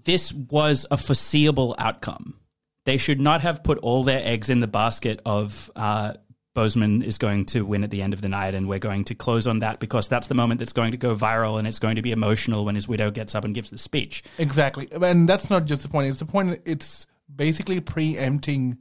this 0.04 0.32
was 0.32 0.86
a 0.92 0.98
foreseeable 0.98 1.76
outcome. 1.78 2.36
They 2.86 2.98
should 2.98 3.22
not 3.22 3.42
have 3.42 3.64
put 3.64 3.78
all 3.80 4.04
their 4.04 4.22
eggs 4.24 4.50
in 4.50 4.60
the 4.60 4.68
basket 4.68 5.22
of 5.26 5.70
uh, 5.76 6.14
Boseman 6.56 7.04
is 7.04 7.18
going 7.18 7.46
to 7.46 7.64
win 7.66 7.84
at 7.84 7.92
the 7.92 8.02
end 8.02 8.14
of 8.14 8.22
the 8.22 8.28
night, 8.30 8.56
and 8.56 8.68
we're 8.68 8.80
going 8.80 9.04
to 9.06 9.16
close 9.16 9.48
on 9.48 9.60
that 9.60 9.80
because 9.80 10.10
that's 10.10 10.28
the 10.28 10.34
moment 10.34 10.60
that's 10.60 10.74
going 10.74 10.92
to 10.92 10.98
go 10.98 11.16
viral 11.16 11.60
and 11.60 11.68
it's 11.68 11.80
going 11.80 11.96
to 11.96 12.02
be 12.02 12.12
emotional 12.12 12.66
when 12.66 12.76
his 12.76 12.88
widow 12.88 13.12
gets 13.12 13.36
up 13.36 13.46
and 13.46 13.54
gives 13.56 13.70
the 13.70 13.78
speech. 13.78 14.24
Exactly, 14.38 14.90
and 14.92 15.30
that's 15.30 15.50
not 15.50 15.66
just 15.66 15.84
the 15.84 15.90
point. 15.90 16.10
It's 16.10 16.20
the 16.20 16.26
point. 16.26 16.60
It's 16.66 17.06
basically 17.34 17.80
preempting 17.80 18.80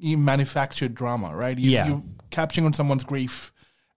manufactured 0.00 0.94
drama, 0.94 1.34
right? 1.34 1.58
You, 1.58 1.70
Yeah. 1.70 1.88
you're 1.88 2.02
capturing 2.30 2.66
on 2.66 2.72
someone's 2.72 3.04
grief, 3.04 3.52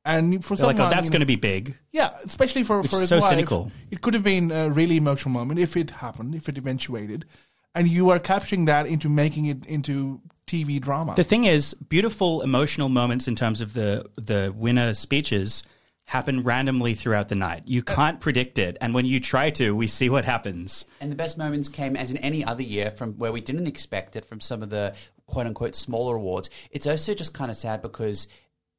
and 0.06 0.44
for 0.44 0.56
They're 0.56 0.68
like, 0.68 0.78
someone, 0.78 0.94
oh, 0.94 0.96
that's 0.96 1.08
you 1.08 1.12
going 1.12 1.20
to 1.20 1.26
be 1.26 1.36
big. 1.36 1.78
yeah, 1.92 2.12
especially 2.24 2.64
for 2.64 2.82
for 2.84 2.96
is 2.96 3.02
his 3.02 3.10
so 3.10 3.20
wife, 3.20 3.30
cynical. 3.30 3.72
It 3.92 4.02
could 4.02 4.14
have 4.14 4.24
been 4.24 4.52
a 4.52 4.70
really 4.70 4.98
emotional 4.98 5.32
moment 5.34 5.60
if 5.60 5.76
it 5.76 5.90
happened, 5.92 6.34
if 6.34 6.48
it 6.50 6.58
eventuated, 6.58 7.26
and 7.76 7.88
you 7.88 8.10
are 8.10 8.20
capturing 8.20 8.66
that 8.66 8.88
into 8.88 9.10
making 9.10 9.46
it 9.46 9.66
into 9.66 10.22
TV 10.48 10.80
drama. 10.82 11.16
The 11.16 11.24
thing 11.24 11.46
is, 11.46 11.74
beautiful 11.74 12.42
emotional 12.42 12.90
moments 12.90 13.28
in 13.28 13.36
terms 13.36 13.62
of 13.62 13.74
the 13.74 14.10
the 14.16 14.54
winner 14.56 14.94
speeches 14.94 15.64
happen 16.06 16.44
randomly 16.44 16.94
throughout 16.94 17.30
the 17.30 17.36
night. 17.36 17.64
You 17.66 17.82
can't 17.82 18.20
predict 18.20 18.58
it, 18.58 18.78
and 18.82 18.94
when 18.94 19.06
you 19.06 19.20
try 19.22 19.50
to, 19.52 19.74
we 19.74 19.88
see 19.88 20.10
what 20.10 20.26
happens. 20.26 20.86
And 21.00 21.10
the 21.12 21.16
best 21.16 21.38
moments 21.38 21.70
came, 21.70 21.96
as 21.96 22.12
in 22.12 22.18
any 22.18 22.44
other 22.44 22.64
year, 22.64 22.92
from 22.92 23.14
where 23.14 23.32
we 23.32 23.40
didn't 23.40 23.68
expect 23.68 24.18
it, 24.18 24.26
from 24.26 24.42
some 24.42 24.62
of 24.62 24.70
the 24.70 24.94
quote 25.26 25.48
unquote 25.48 25.76
smaller 25.76 26.18
awards. 26.18 26.50
It's 26.72 26.86
also 26.86 27.14
just 27.14 27.34
kind 27.34 27.50
of 27.50 27.56
sad 27.56 27.82
because 27.82 28.28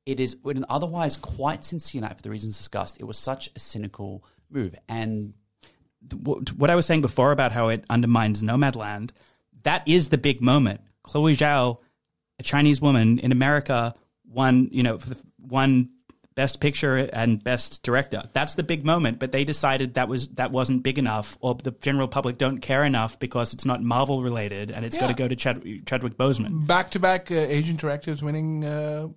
it 0.05 0.21
is 0.21 0.37
an 0.45 0.67
otherwise 0.69 1.17
quite 1.17 1.65
sincere 1.65 2.03
night 2.03 2.17
for 2.17 2.23
the 2.23 2.31
reasons 2.31 2.59
discussed. 2.59 3.01
It 3.01 3.05
was 3.05 3.19
such 3.19 3.49
a 3.57 3.59
cynical 3.59 4.25
move. 4.51 4.75
And 4.89 5.29
Wh- 5.31 5.42
What 6.15 6.71
I 6.71 6.75
was 6.75 6.87
saying 6.87 7.03
before 7.03 7.33
about 7.33 7.53
how 7.53 7.69
it 7.69 7.85
undermines 7.89 8.43
Nomadland, 8.43 9.11
that 9.63 9.87
is 9.87 10.09
the 10.09 10.19
big 10.19 10.41
moment. 10.41 10.81
Chloe 11.03 11.37
Zhao, 11.37 11.79
a 12.39 12.43
Chinese 12.43 12.81
woman 12.81 13.19
in 13.19 13.33
America, 13.33 13.95
won 14.25 14.69
you 14.73 14.83
know 14.83 14.99
won 15.39 15.91
Best 16.35 16.61
Picture 16.61 16.97
and 16.97 17.43
Best 17.43 17.83
Director. 17.83 18.23
That's 18.33 18.55
the 18.55 18.63
big 18.63 18.85
moment, 18.85 19.19
but 19.19 19.33
they 19.33 19.45
decided 19.45 19.95
that 19.95 20.09
was 20.09 20.29
that 20.29 20.51
wasn't 20.51 20.83
big 20.83 20.99
enough, 20.99 21.37
or 21.41 21.55
the 21.55 21.73
general 21.73 22.09
public 22.09 22.39
don't 22.39 22.59
care 22.59 22.85
enough 22.85 23.19
because 23.19 23.53
it's 23.53 23.65
not 23.65 23.83
Marvel 23.83 24.23
related, 24.23 24.71
and 24.71 24.85
it's 24.85 24.97
got 24.99 25.09
to 25.09 25.15
go 25.15 25.29
to 25.29 25.37
Chad, 25.37 25.63
Chadwick 25.87 26.17
Boseman. 26.17 26.67
Back 26.67 26.91
to 26.93 26.99
back 26.99 27.31
Asian 27.31 27.77
directors 27.77 28.23
winning. 28.23 28.65
Uh, 28.65 29.09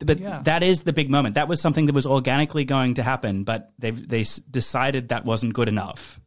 But 0.00 0.18
Yeah. 0.20 0.40
that 0.44 0.62
is 0.62 0.82
the 0.82 0.92
big 0.92 1.10
moment. 1.10 1.34
That 1.34 1.48
was 1.48 1.60
something 1.60 1.86
that 1.86 1.94
was 1.94 2.06
organically 2.06 2.64
going 2.64 2.94
to 2.94 3.02
happen, 3.02 3.44
but 3.44 3.72
they 3.78 3.90
they 3.90 4.24
decided 4.50 5.08
that 5.08 5.24
wasn't 5.24 5.54
good 5.54 5.68
enough. 5.68 6.20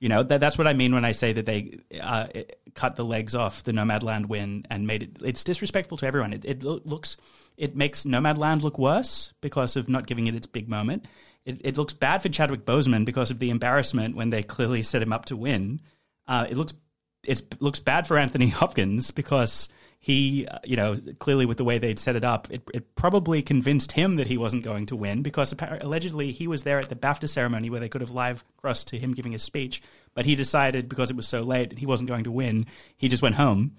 You 0.00 0.08
know, 0.10 0.22
that, 0.22 0.38
that's 0.40 0.58
what 0.58 0.66
I 0.66 0.74
mean 0.74 0.92
when 0.92 1.04
I 1.06 1.12
say 1.12 1.32
that 1.32 1.46
they 1.46 1.78
uh, 1.98 2.26
cut 2.74 2.96
the 2.96 3.04
legs 3.04 3.34
off 3.34 3.62
the 3.62 3.72
Nomadland 3.72 4.26
win 4.26 4.66
and 4.68 4.86
made 4.86 5.02
it. 5.02 5.16
It's 5.24 5.42
disrespectful 5.44 5.96
to 5.98 6.06
everyone. 6.06 6.34
It, 6.34 6.44
it 6.44 6.62
lo- 6.62 6.80
looks, 6.84 7.16
it 7.56 7.74
makes 7.74 8.04
Nomadland 8.04 8.60
look 8.62 8.78
worse 8.78 9.32
because 9.40 9.76
of 9.76 9.88
not 9.88 10.06
giving 10.06 10.26
it 10.26 10.34
its 10.34 10.46
big 10.46 10.68
moment. 10.68 11.06
It, 11.46 11.60
it 11.64 11.78
looks 11.78 11.94
bad 11.94 12.20
for 12.22 12.28
Chadwick 12.28 12.66
Boseman 12.66 13.06
because 13.06 13.30
of 13.30 13.38
the 13.38 13.48
embarrassment 13.48 14.14
when 14.14 14.28
they 14.28 14.42
clearly 14.42 14.82
set 14.82 15.00
him 15.00 15.12
up 15.12 15.24
to 15.26 15.36
win. 15.36 15.80
Uh, 16.28 16.46
it 16.50 16.56
looks, 16.58 16.74
it 17.22 17.62
looks 17.62 17.80
bad 17.80 18.06
for 18.06 18.18
Anthony 18.18 18.48
Hopkins 18.60 19.10
because 19.10 19.68
he, 20.04 20.46
uh, 20.46 20.58
you 20.64 20.76
know, 20.76 20.98
clearly 21.18 21.46
with 21.46 21.56
the 21.56 21.64
way 21.64 21.78
they'd 21.78 21.98
set 21.98 22.14
it 22.14 22.24
up, 22.24 22.46
it, 22.50 22.68
it 22.74 22.94
probably 22.94 23.40
convinced 23.40 23.92
him 23.92 24.16
that 24.16 24.26
he 24.26 24.36
wasn't 24.36 24.62
going 24.62 24.84
to 24.84 24.96
win 24.96 25.22
because 25.22 25.54
allegedly 25.80 26.30
he 26.30 26.46
was 26.46 26.62
there 26.62 26.78
at 26.78 26.90
the 26.90 26.94
BAFTA 26.94 27.26
ceremony 27.26 27.70
where 27.70 27.80
they 27.80 27.88
could 27.88 28.02
have 28.02 28.10
live 28.10 28.44
crossed 28.58 28.86
to 28.88 28.98
him 28.98 29.14
giving 29.14 29.34
a 29.34 29.38
speech, 29.38 29.80
but 30.12 30.26
he 30.26 30.34
decided 30.34 30.90
because 30.90 31.10
it 31.10 31.16
was 31.16 31.26
so 31.26 31.40
late 31.40 31.70
and 31.70 31.78
he 31.78 31.86
wasn't 31.86 32.06
going 32.06 32.24
to 32.24 32.30
win. 32.30 32.66
He 32.98 33.08
just 33.08 33.22
went 33.22 33.36
home. 33.36 33.76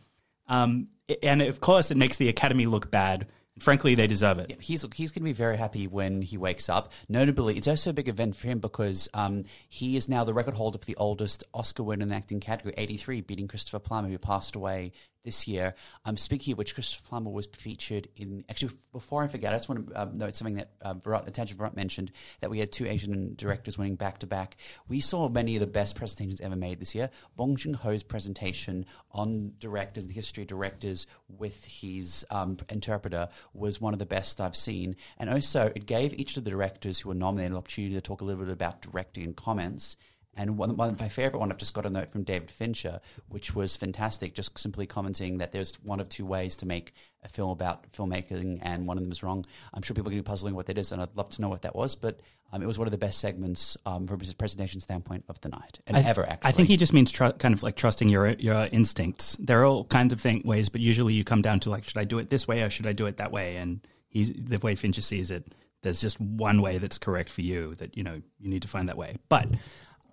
Um, 0.48 0.88
and 1.22 1.44
of 1.44 1.60
course, 1.60 1.92
it 1.92 1.98
makes 1.98 2.18
the 2.18 2.28
Academy 2.28 2.66
look 2.66 2.90
bad 2.90 3.28
Frankly, 3.60 3.96
they 3.96 4.08
deserve 4.08 4.40
it. 4.40 4.50
Yeah, 4.50 4.56
he's 4.60 4.86
he's 4.96 5.12
going 5.12 5.22
to 5.22 5.30
be 5.30 5.32
very 5.32 5.56
happy 5.56 5.88
when 5.88 6.22
he 6.22 6.38
wakes 6.38 6.68
up. 6.68 6.92
Notably, 7.08 7.56
it's 7.56 7.70
also 7.70 7.92
a 7.92 7.94
big 7.94 8.10
event 8.10 8.36
for 8.36 8.48
him 8.48 8.60
because 8.60 9.08
um, 9.14 9.46
he 9.70 9.96
is 9.96 10.10
now 10.10 10.26
the 10.26 10.34
record 10.34 10.56
holder 10.56 10.78
for 10.78 10.84
the 10.84 10.98
oldest 10.98 11.42
Oscar 11.54 11.84
win 11.84 12.02
in 12.02 12.10
the 12.10 12.16
acting 12.16 12.42
category, 12.42 12.74
83, 12.78 13.22
beating 13.22 13.48
Christopher 13.48 13.80
Plummer, 13.80 14.10
who 14.10 14.18
passed 14.18 14.58
away 14.58 14.92
this 15.26 15.48
year. 15.48 15.76
Um, 16.06 16.16
speaking 16.16 16.54
of 16.54 16.58
which, 16.58 16.74
Christopher 16.74 17.04
Plummer 17.08 17.32
was 17.32 17.48
featured 17.48 18.08
in. 18.16 18.46
Actually, 18.50 18.72
before 18.94 19.24
I 19.24 19.28
forget, 19.28 19.52
I 19.52 19.58
just 19.58 19.68
want 19.68 19.90
to 19.90 20.00
uh, 20.00 20.08
note 20.14 20.36
something 20.36 20.56
that 20.56 20.70
uh, 20.82 20.94
Virat, 20.94 21.34
Tangent 21.34 21.58
Virat 21.58 21.76
mentioned 21.76 22.12
that 22.40 22.50
we 22.50 22.60
had 22.60 22.72
two 22.72 22.86
Asian 22.86 23.36
directors 23.36 23.78
winning 23.78 23.96
back 23.96 24.20
to 24.20 24.28
back. 24.28 24.56
We 24.88 25.02
saw 25.02 25.28
many 25.28 25.56
of 25.56 25.60
the 25.60 25.68
best 25.68 25.96
presentations 25.96 26.40
ever 26.40 26.56
made 26.56 26.80
this 26.80 26.96
year. 26.96 27.10
Bong 27.36 27.56
Joon 27.58 27.74
Ho's 27.74 28.04
presentation 28.04 28.86
on 29.12 29.54
directors, 29.60 30.08
the 30.08 30.14
history 30.14 30.44
of 30.44 30.48
directors, 30.48 31.08
with 31.28 31.66
his 31.66 32.26
um, 32.30 32.58
interpreter 32.70 33.28
was 33.54 33.82
one 33.82 33.94
of 33.94 34.00
the 34.00 34.06
best 34.06 34.40
I've 34.40 34.56
seen. 34.56 34.96
And 35.18 35.30
also, 35.30 35.72
it 35.76 35.86
gave 35.86 36.14
each 36.14 36.38
of 36.38 36.44
the 36.44 36.52
directors 36.52 37.00
who 37.00 37.10
were 37.10 37.16
nominated 37.16 37.52
an 37.52 37.58
opportunity 37.58 37.96
to 37.96 38.02
talk 38.02 38.22
a 38.22 38.26
little 38.26 38.46
bit 38.46 38.54
about 38.54 38.82
directing 38.82 39.24
and 39.24 39.36
comments. 39.36 39.98
And 40.36 40.58
one, 40.58 40.76
one, 40.76 40.98
my 41.00 41.08
favorite 41.08 41.40
one, 41.40 41.52
I've 41.52 41.58
just 41.58 41.74
got 41.74 41.86
a 41.86 41.90
note 41.90 42.12
from 42.12 42.24
David 42.24 42.52
Fincher, 42.52 43.00
which 43.30 43.56
was 43.56 43.78
fantastic, 43.78 44.34
just 44.34 44.58
simply 44.60 44.86
commenting 44.86 45.38
that 45.38 45.52
there's 45.52 45.76
one 45.84 46.00
of 46.00 46.10
two 46.10 46.26
ways 46.26 46.58
to 46.58 46.66
make 46.66 46.94
a 47.24 47.30
film 47.30 47.50
about 47.50 47.92
filmmaking, 47.94 48.60
and 48.62 48.86
one 48.86 48.98
of 48.98 49.04
them 49.04 49.12
is 49.12 49.24
wrong. 49.24 49.46
I'm 49.74 49.82
sure 49.82 49.96
people 49.96 50.10
are 50.10 50.12
going 50.12 50.24
to 50.24 50.28
be 50.28 50.32
puzzling 50.32 50.54
what 50.54 50.66
that 50.66 50.78
is, 50.78 50.92
and 50.92 51.02
I'd 51.02 51.16
love 51.16 51.30
to 51.32 51.42
know 51.42 51.50
what 51.50 51.62
that 51.62 51.76
was, 51.76 51.96
but 51.96 52.20
um, 52.52 52.62
it 52.62 52.68
was 52.68 52.78
one 52.78 52.88
of 52.88 52.92
the 52.92 52.98
best 52.98 53.20
segments 53.20 53.78
um, 53.86 54.06
from 54.06 54.22
a 54.22 54.34
presentation 54.36 54.82
standpoint 54.82 55.24
of 55.30 55.40
the 55.42 55.50
night, 55.50 55.80
and 55.88 55.98
I, 55.98 56.02
ever, 56.02 56.28
actually. 56.28 56.50
I 56.50 56.52
think 56.52 56.68
he 56.68 56.78
just 56.78 56.94
means 56.94 57.12
tr- 57.12 57.30
kind 57.30 57.54
of 57.54 57.64
like 57.64 57.76
trusting 57.76 58.10
your 58.10 58.30
your 58.34 58.68
instincts. 58.72 59.38
There 59.40 59.62
are 59.62 59.66
all 59.66 59.86
kinds 59.86 60.14
of 60.14 60.22
thing, 60.22 60.42
ways, 60.46 60.70
but 60.70 60.82
usually 60.82 61.14
you 61.14 61.24
come 61.24 61.42
down 61.42 61.62
to 61.62 61.70
like, 61.70 61.86
should 61.86 61.98
I 61.98 62.04
do 62.04 62.20
it 62.20 62.30
this 62.30 62.48
way 62.48 62.62
or 62.62 62.70
should 62.70 62.88
I 62.88 62.94
do 62.94 63.06
it 63.06 63.18
that 63.18 63.32
way? 63.32 63.56
And 63.56 63.88
he's, 64.10 64.32
the 64.32 64.58
way 64.58 64.76
Fincher 64.76 65.02
sees 65.02 65.32
it, 65.32 65.56
there's 65.82 66.02
just 66.02 66.20
one 66.20 66.62
way 66.62 66.78
that's 66.78 66.98
correct 66.98 67.30
for 67.30 67.42
you 67.42 67.76
that, 67.76 67.96
you 67.98 68.04
know, 68.04 68.22
you 68.40 68.50
need 68.50 68.62
to 68.64 68.68
find 68.68 68.90
that 68.90 68.98
way. 68.98 69.18
But 69.30 69.48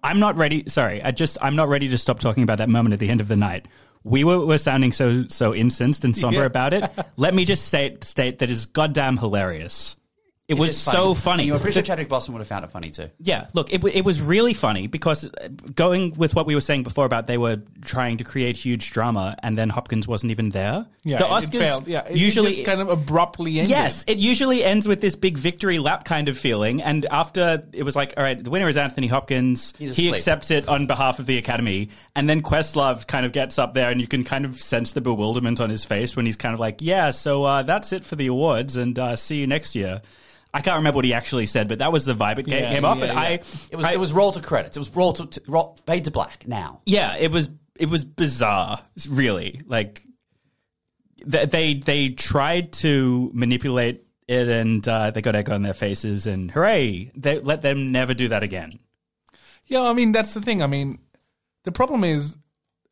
I'm 0.02 0.18
not 0.18 0.36
ready. 0.36 0.64
Sorry, 0.68 1.02
I 1.02 1.10
just 1.12 1.38
I'm 1.40 1.56
not 1.56 1.68
ready 1.68 1.88
to 1.88 1.98
stop 1.98 2.18
talking 2.18 2.42
about 2.42 2.58
that 2.58 2.68
moment 2.68 2.92
at 2.92 2.98
the 2.98 3.08
end 3.08 3.20
of 3.20 3.28
the 3.28 3.36
night. 3.36 3.68
We 4.04 4.24
were, 4.24 4.44
were 4.44 4.58
sounding 4.58 4.92
so 4.92 5.26
so 5.28 5.54
incensed 5.54 6.04
and 6.04 6.14
somber 6.24 6.40
Yeah. 6.40 6.46
about 6.46 6.74
it. 6.74 6.90
Let 7.16 7.34
me 7.34 7.44
just 7.44 7.68
say 7.68 7.96
state 8.02 8.40
that 8.40 8.50
is 8.50 8.66
goddamn 8.66 9.18
hilarious. 9.18 9.96
It, 10.48 10.54
It 10.54 10.58
was 10.58 10.76
so 10.76 11.14
funny. 11.14 11.42
And 11.42 11.46
you 11.46 11.52
know, 11.52 11.56
I'm 11.56 11.62
pretty 11.62 11.74
sure 11.74 11.82
Chadwick 11.82 12.08
Boseman 12.08 12.30
would 12.30 12.40
have 12.40 12.48
found 12.48 12.64
it 12.64 12.70
funny 12.72 12.90
too. 12.90 13.08
Yeah, 13.20 13.46
look, 13.54 13.72
it, 13.72 13.82
it 13.84 14.04
was 14.04 14.20
really 14.20 14.54
funny 14.54 14.88
because 14.88 15.24
uh, 15.24 15.48
going 15.74 16.14
with 16.14 16.34
what 16.34 16.46
we 16.46 16.54
were 16.54 16.60
saying 16.60 16.82
before 16.82 17.06
about 17.06 17.28
they 17.28 17.38
were 17.38 17.62
trying 17.82 18.18
to 18.18 18.24
create 18.24 18.56
huge 18.56 18.90
drama 18.90 19.36
and 19.42 19.56
then 19.56 19.68
Hopkins 19.68 20.08
wasn't 20.08 20.32
even 20.32 20.50
there. 20.50 20.84
Yeah, 21.04 21.18
the 21.18 21.24
Oscars 21.24 21.54
it 21.54 21.58
failed. 21.58 21.88
Yeah, 21.88 22.08
it, 22.08 22.16
usually 22.16 22.52
it 22.52 22.54
just 22.56 22.66
kind 22.66 22.80
of 22.80 22.88
abruptly 22.88 23.60
ended. 23.60 23.70
Yes, 23.70 24.04
it 24.08 24.18
usually 24.18 24.64
ends 24.64 24.88
with 24.88 25.00
this 25.00 25.14
big 25.14 25.38
victory 25.38 25.78
lap 25.78 26.04
kind 26.04 26.28
of 26.28 26.36
feeling. 26.36 26.82
And 26.82 27.06
after 27.06 27.62
it 27.72 27.84
was 27.84 27.94
like, 27.94 28.14
all 28.16 28.24
right, 28.24 28.42
the 28.42 28.50
winner 28.50 28.68
is 28.68 28.76
Anthony 28.76 29.06
Hopkins. 29.06 29.74
He 29.78 30.12
accepts 30.12 30.50
it 30.50 30.68
on 30.68 30.86
behalf 30.86 31.20
of 31.20 31.26
the 31.26 31.38
Academy. 31.38 31.90
And 32.16 32.28
then 32.28 32.42
Questlove 32.42 33.06
kind 33.06 33.24
of 33.24 33.32
gets 33.32 33.58
up 33.60 33.74
there, 33.74 33.90
and 33.90 34.00
you 34.00 34.08
can 34.08 34.24
kind 34.24 34.44
of 34.44 34.60
sense 34.60 34.92
the 34.92 35.00
bewilderment 35.00 35.60
on 35.60 35.70
his 35.70 35.84
face 35.84 36.16
when 36.16 36.26
he's 36.26 36.36
kind 36.36 36.52
of 36.52 36.60
like, 36.60 36.78
yeah, 36.80 37.12
so 37.12 37.44
uh, 37.44 37.62
that's 37.62 37.92
it 37.92 38.04
for 38.04 38.16
the 38.16 38.26
awards, 38.26 38.76
and 38.76 38.98
uh, 38.98 39.14
see 39.16 39.36
you 39.38 39.46
next 39.46 39.76
year. 39.76 40.02
I 40.54 40.60
can't 40.60 40.76
remember 40.76 40.96
what 40.96 41.04
he 41.06 41.14
actually 41.14 41.46
said, 41.46 41.66
but 41.68 41.78
that 41.78 41.92
was 41.92 42.04
the 42.04 42.14
vibe 42.14 42.38
it 42.38 42.46
ga- 42.46 42.60
Yeah, 42.60 42.70
came 42.74 42.84
off. 42.84 42.98
yeah, 42.98 43.04
and 43.06 43.12
yeah. 43.14 43.20
I, 43.20 43.28
It 43.70 43.76
was 43.76 43.84
I- 43.86 43.92
it 43.92 44.00
was 44.00 44.12
roll 44.12 44.32
to 44.32 44.40
credits. 44.40 44.76
It 44.76 44.80
was 44.80 44.94
roll 44.94 45.12
to, 45.14 45.26
to 45.26 45.42
roll, 45.48 45.78
fade 45.86 46.04
to 46.04 46.10
black. 46.10 46.46
Now 46.46 46.80
yeah, 46.86 47.16
it 47.16 47.30
was 47.30 47.48
it 47.78 47.88
was 47.88 48.04
bizarre, 48.04 48.80
really. 49.08 49.62
Like 49.66 50.02
th- 51.30 51.48
they 51.50 51.74
they 51.74 52.10
tried 52.10 52.72
to 52.74 53.30
manipulate 53.34 54.04
it, 54.28 54.48
and 54.48 54.86
uh, 54.86 55.10
they 55.10 55.22
got 55.22 55.34
egg 55.34 55.50
on 55.50 55.62
their 55.62 55.74
faces, 55.74 56.26
and 56.26 56.50
hooray! 56.50 57.10
They 57.16 57.38
let 57.38 57.62
them 57.62 57.92
never 57.92 58.14
do 58.14 58.28
that 58.28 58.42
again. 58.42 58.72
Yeah, 59.68 59.82
I 59.82 59.92
mean 59.94 60.12
that's 60.12 60.34
the 60.34 60.40
thing. 60.40 60.62
I 60.62 60.66
mean, 60.66 60.98
the 61.64 61.72
problem 61.72 62.04
is 62.04 62.36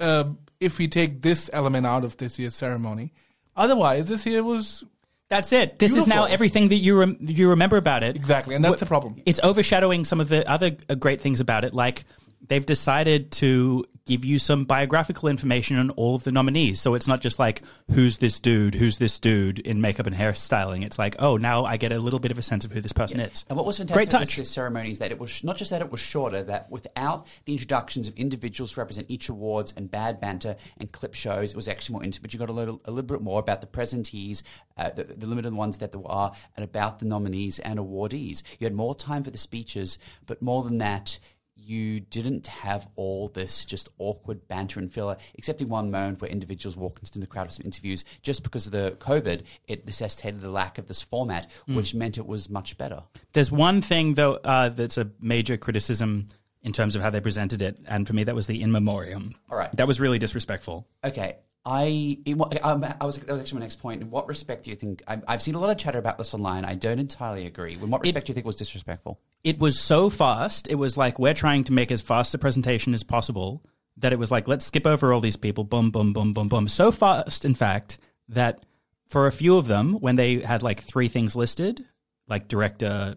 uh, 0.01 0.31
if 0.61 0.79
we 0.79 0.89
take 0.89 1.23
this 1.23 1.51
element 1.53 1.87
out 1.87 2.05
of 2.05 2.17
this 2.17 2.39
year's 2.39 2.55
ceremony, 2.55 3.13
otherwise 3.55 4.09
this 4.09 4.25
year 4.27 4.43
was 4.43 4.83
That's 5.31 5.53
it. 5.53 5.79
This 5.79 5.95
is 5.95 6.09
now 6.09 6.25
everything 6.25 6.69
that 6.71 6.77
you 6.77 6.99
rem- 6.99 7.17
you 7.21 7.51
remember 7.51 7.77
about 7.77 8.03
it. 8.03 8.17
exactly, 8.17 8.57
and 8.57 8.65
that's 8.65 8.83
a 8.83 8.87
problem. 8.87 9.23
It's 9.25 9.41
overshadowing 9.43 10.05
some 10.05 10.21
of 10.21 10.29
the 10.29 10.49
other 10.51 10.77
uh, 10.89 10.97
great 10.97 11.21
things 11.21 11.41
about 11.41 11.65
it, 11.65 11.73
like 11.73 12.05
they've 12.49 12.67
decided 12.67 13.31
to 13.33 13.85
give 14.07 14.25
you 14.25 14.39
some 14.39 14.65
biographical 14.65 15.29
information 15.29 15.77
on 15.77 15.91
all 15.91 16.15
of 16.15 16.25
the 16.25 16.33
nominees. 16.33 16.81
So 16.81 16.95
it's 16.95 17.07
not 17.07 17.21
just 17.21 17.39
like 17.39 17.63
who's 17.91 18.19
this 18.19 18.41
dude, 18.41 18.75
who's 18.75 18.99
this 18.99 19.19
dude 19.19 19.59
in 19.61 19.81
makeup 19.81 20.07
and 20.07 20.17
hairstyling. 20.17 20.85
It's 20.85 20.99
like, 20.99 21.17
oh, 21.19 21.37
now 21.37 21.65
I 21.65 21.77
get 21.77 21.93
a 21.93 21.99
little 21.99 22.19
bit 22.19 22.31
of 22.31 22.39
a 22.39 22.43
sense 22.43 22.65
of 22.65 22.73
who 22.73 22.81
this 22.81 22.93
person 22.93 23.21
is. 23.21 23.45
And 23.49 23.57
what 23.57 23.67
was 23.67 23.79
fantastic 23.79 24.09
about 24.09 24.29
this 24.29 24.51
ceremony 24.51 24.91
is 24.91 24.99
that 24.99 25.11
it 25.11 25.19
was 25.19 25.45
not 25.45 25.57
just 25.57 25.71
that 25.71 25.81
it 25.81 25.91
was 25.91 26.01
shorter, 26.01 26.43
that 26.43 26.71
without 26.71 27.27
the 27.45 27.53
introductions 27.53 28.09
of 28.09 28.17
individuals 28.17 28.75
to 28.75 28.81
represent 28.81 29.07
each 29.11 29.29
awards 29.29 29.73
and 29.77 29.91
bad 29.91 30.21
banter 30.21 30.57
and 30.79 30.91
clip 30.93 31.15
shows, 31.15 31.51
it 31.51 31.57
was 31.57 31.69
actually 31.69 31.95
more 31.95 32.05
intimate. 32.05 32.33
You 32.33 32.39
got 32.39 32.51
a 32.51 32.53
little, 32.53 32.81
a 32.85 32.91
little 32.91 33.09
bit 33.09 33.23
more 33.23 33.39
about 33.39 33.61
the 33.61 33.67
presentees, 33.67 34.43
uh, 34.77 34.91
the, 34.91 35.05
the 35.05 35.27
limited 35.27 35.53
ones 35.53 35.79
that 35.79 35.93
there 35.93 36.01
are, 36.07 36.33
and 36.57 36.65
about 36.65 36.99
the 36.99 37.05
nominees 37.05 37.59
and 37.61 37.79
awardees. 37.79 38.43
You 38.59 38.65
had 38.65 38.75
more 38.75 38.95
time 38.95 39.23
for 39.23 39.31
the 39.31 39.39
speeches, 39.39 39.99
but 40.27 40.41
more 40.43 40.63
than 40.63 40.79
that, 40.79 41.19
you 41.63 42.01
didn't 42.01 42.47
have 42.47 42.89
all 42.97 43.29
this 43.29 43.65
just 43.65 43.89
awkward 43.99 44.47
banter 44.49 44.81
and 44.81 44.93
filler, 44.93 45.17
except 45.35 45.61
in 45.61 45.69
one 45.69 45.91
moment 45.91 46.21
where 46.21 46.31
individuals 46.31 46.77
walked 46.77 47.01
into 47.01 47.19
the 47.19 47.27
crowd 47.27 47.49
for 47.49 47.53
some 47.55 47.67
interviews. 47.67 48.05
Just 48.23 48.43
because 48.43 48.67
of 48.67 48.73
the 48.73 48.97
COVID, 48.99 49.43
it 49.69 49.87
necessitated 49.87 50.41
the 50.41 50.51
lack 50.51 50.79
of 50.79 50.87
this 50.89 51.03
format, 51.03 51.51
which 51.67 51.95
meant 51.95 52.19
it 52.19 52.27
was 52.27 52.49
much 52.49 52.77
better. 52.79 53.03
There's 53.33 53.53
one 53.53 53.83
thing 53.83 54.15
though 54.15 54.35
uh, 54.45 54.71
that's 54.71 54.99
a 54.99 55.11
major 55.21 55.57
criticism 55.57 56.27
in 56.63 56.73
terms 56.73 56.95
of 56.95 57.03
how 57.03 57.11
they 57.11 57.21
presented 57.21 57.63
it, 57.63 57.79
and 57.87 58.07
for 58.07 58.13
me 58.13 58.25
that 58.25 58.35
was 58.35 58.47
the 58.47 58.61
in 58.63 58.71
memoriam. 58.71 59.33
All 59.51 59.57
right. 59.57 59.75
that 59.77 59.87
was 59.87 60.01
really 60.01 60.19
disrespectful. 60.19 60.87
Okay. 61.05 61.37
I, 61.65 62.19
in 62.25 62.39
what, 62.39 62.65
um, 62.65 62.85
I 63.01 63.05
was 63.05 63.19
that 63.19 63.31
was 63.31 63.41
actually 63.43 63.59
my 63.59 63.65
next 63.65 63.81
point. 63.81 64.01
In 64.01 64.11
what 64.11 64.27
respect 64.29 64.65
do 64.65 64.71
you 64.71 64.77
think 64.77 65.03
I, 65.07 65.21
I've 65.29 65.43
seen 65.43 65.55
a 65.55 65.59
lot 65.59 65.71
of 65.71 65.77
chatter 65.77 65.99
about 65.99 66.17
this 66.17 66.33
online? 66.33 66.65
I 66.65 66.75
don't 66.75 66.99
entirely 66.99 67.47
agree. 67.47 67.75
In 67.75 67.91
what 67.91 68.01
respect 68.01 68.27
do 68.27 68.31
you 68.31 68.35
think 68.35 68.45
it 68.45 68.47
was 68.47 68.57
disrespectful? 68.57 69.21
It 69.45 69.59
was 69.59 69.79
so 69.79 70.09
fast. 70.09 70.69
It 70.71 70.77
was 70.77 70.97
like 70.97 71.19
we're 71.19 71.35
trying 71.35 71.65
to 71.65 71.73
make 71.73 71.91
as 71.91 72.01
fast 72.01 72.35
a 72.35 72.39
presentation 72.39 72.95
as 72.95 73.03
possible. 73.03 73.63
That 73.99 74.13
it 74.15 74.19
was 74.19 74.31
like 74.31 74.49
let's 74.49 74.65
skip 74.65 74.87
over 74.87 75.13
all 75.13 75.21
these 75.21 75.37
people. 75.37 75.65
Boom, 75.65 75.91
boom, 75.91 76.15
boom, 76.15 76.33
boom, 76.33 76.49
boom. 76.49 76.69
So 76.69 76.91
fast, 76.91 77.45
in 77.45 77.55
fact, 77.55 77.99
that 78.29 78.65
for 79.09 79.27
a 79.27 79.33
few 79.33 79.59
of 79.59 79.67
them, 79.67 79.95
when 79.95 80.17
they 80.17 80.39
had 80.39 80.63
like 80.63 80.81
three 80.81 81.09
things 81.09 81.37
listed, 81.37 81.85
like 82.27 82.49
director, 82.49 83.17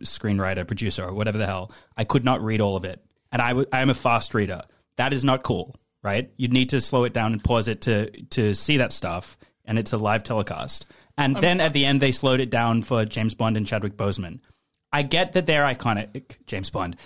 screenwriter, 0.00 0.66
producer, 0.66 1.04
or 1.04 1.12
whatever 1.12 1.36
the 1.36 1.46
hell, 1.46 1.70
I 1.96 2.04
could 2.04 2.24
not 2.24 2.42
read 2.42 2.62
all 2.62 2.76
of 2.76 2.84
it. 2.84 3.04
And 3.30 3.42
I 3.42 3.48
w- 3.48 3.66
I'm 3.72 3.90
a 3.90 3.94
fast 3.94 4.32
reader. 4.32 4.62
That 4.96 5.12
is 5.12 5.24
not 5.24 5.42
cool, 5.42 5.76
right? 6.04 6.30
You'd 6.36 6.52
need 6.52 6.68
to 6.70 6.80
slow 6.80 7.02
it 7.04 7.12
down 7.12 7.32
and 7.32 7.42
pause 7.42 7.66
it 7.66 7.80
to 7.82 8.10
to 8.26 8.54
see 8.54 8.76
that 8.76 8.92
stuff. 8.92 9.36
And 9.64 9.78
it's 9.78 9.92
a 9.92 9.96
live 9.98 10.22
telecast. 10.22 10.86
And 11.16 11.34
then 11.36 11.60
at 11.60 11.72
the 11.72 11.86
end, 11.86 12.02
they 12.02 12.12
slowed 12.12 12.40
it 12.40 12.50
down 12.50 12.82
for 12.82 13.04
James 13.04 13.34
Bond 13.34 13.56
and 13.56 13.66
Chadwick 13.66 13.96
Boseman. 13.96 14.40
I 14.92 15.02
get 15.02 15.32
that 15.32 15.46
they're 15.46 15.64
iconic, 15.64 16.36
James 16.46 16.70
Bond. 16.70 16.96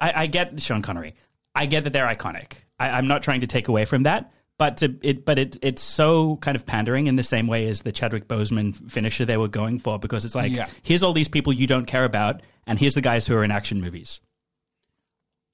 I, 0.00 0.22
I 0.22 0.26
get 0.26 0.62
Sean 0.62 0.80
Connery. 0.80 1.14
I 1.54 1.66
get 1.66 1.84
that 1.84 1.92
they're 1.92 2.06
iconic. 2.06 2.52
I, 2.78 2.90
I'm 2.90 3.08
not 3.08 3.22
trying 3.22 3.40
to 3.40 3.46
take 3.46 3.66
away 3.68 3.84
from 3.84 4.04
that, 4.04 4.30
but 4.58 4.76
to, 4.78 4.96
it, 5.02 5.24
but 5.24 5.38
it, 5.38 5.56
it's 5.60 5.82
so 5.82 6.36
kind 6.36 6.56
of 6.56 6.66
pandering 6.66 7.06
in 7.06 7.16
the 7.16 7.22
same 7.22 7.46
way 7.48 7.66
as 7.68 7.82
the 7.82 7.90
Chadwick 7.90 8.28
Boseman 8.28 8.90
finisher 8.90 9.24
they 9.24 9.36
were 9.36 9.48
going 9.48 9.78
for, 9.78 9.98
because 9.98 10.24
it's 10.24 10.34
like, 10.34 10.52
Yeah. 10.52 10.68
here's 10.82 11.02
all 11.02 11.12
these 11.12 11.28
people 11.28 11.52
you 11.52 11.66
don't 11.66 11.86
care 11.86 12.04
about, 12.04 12.42
and 12.66 12.78
here's 12.78 12.94
the 12.94 13.00
guys 13.00 13.26
who 13.26 13.34
are 13.34 13.42
in 13.44 13.50
action 13.50 13.80
movies. 13.80 14.20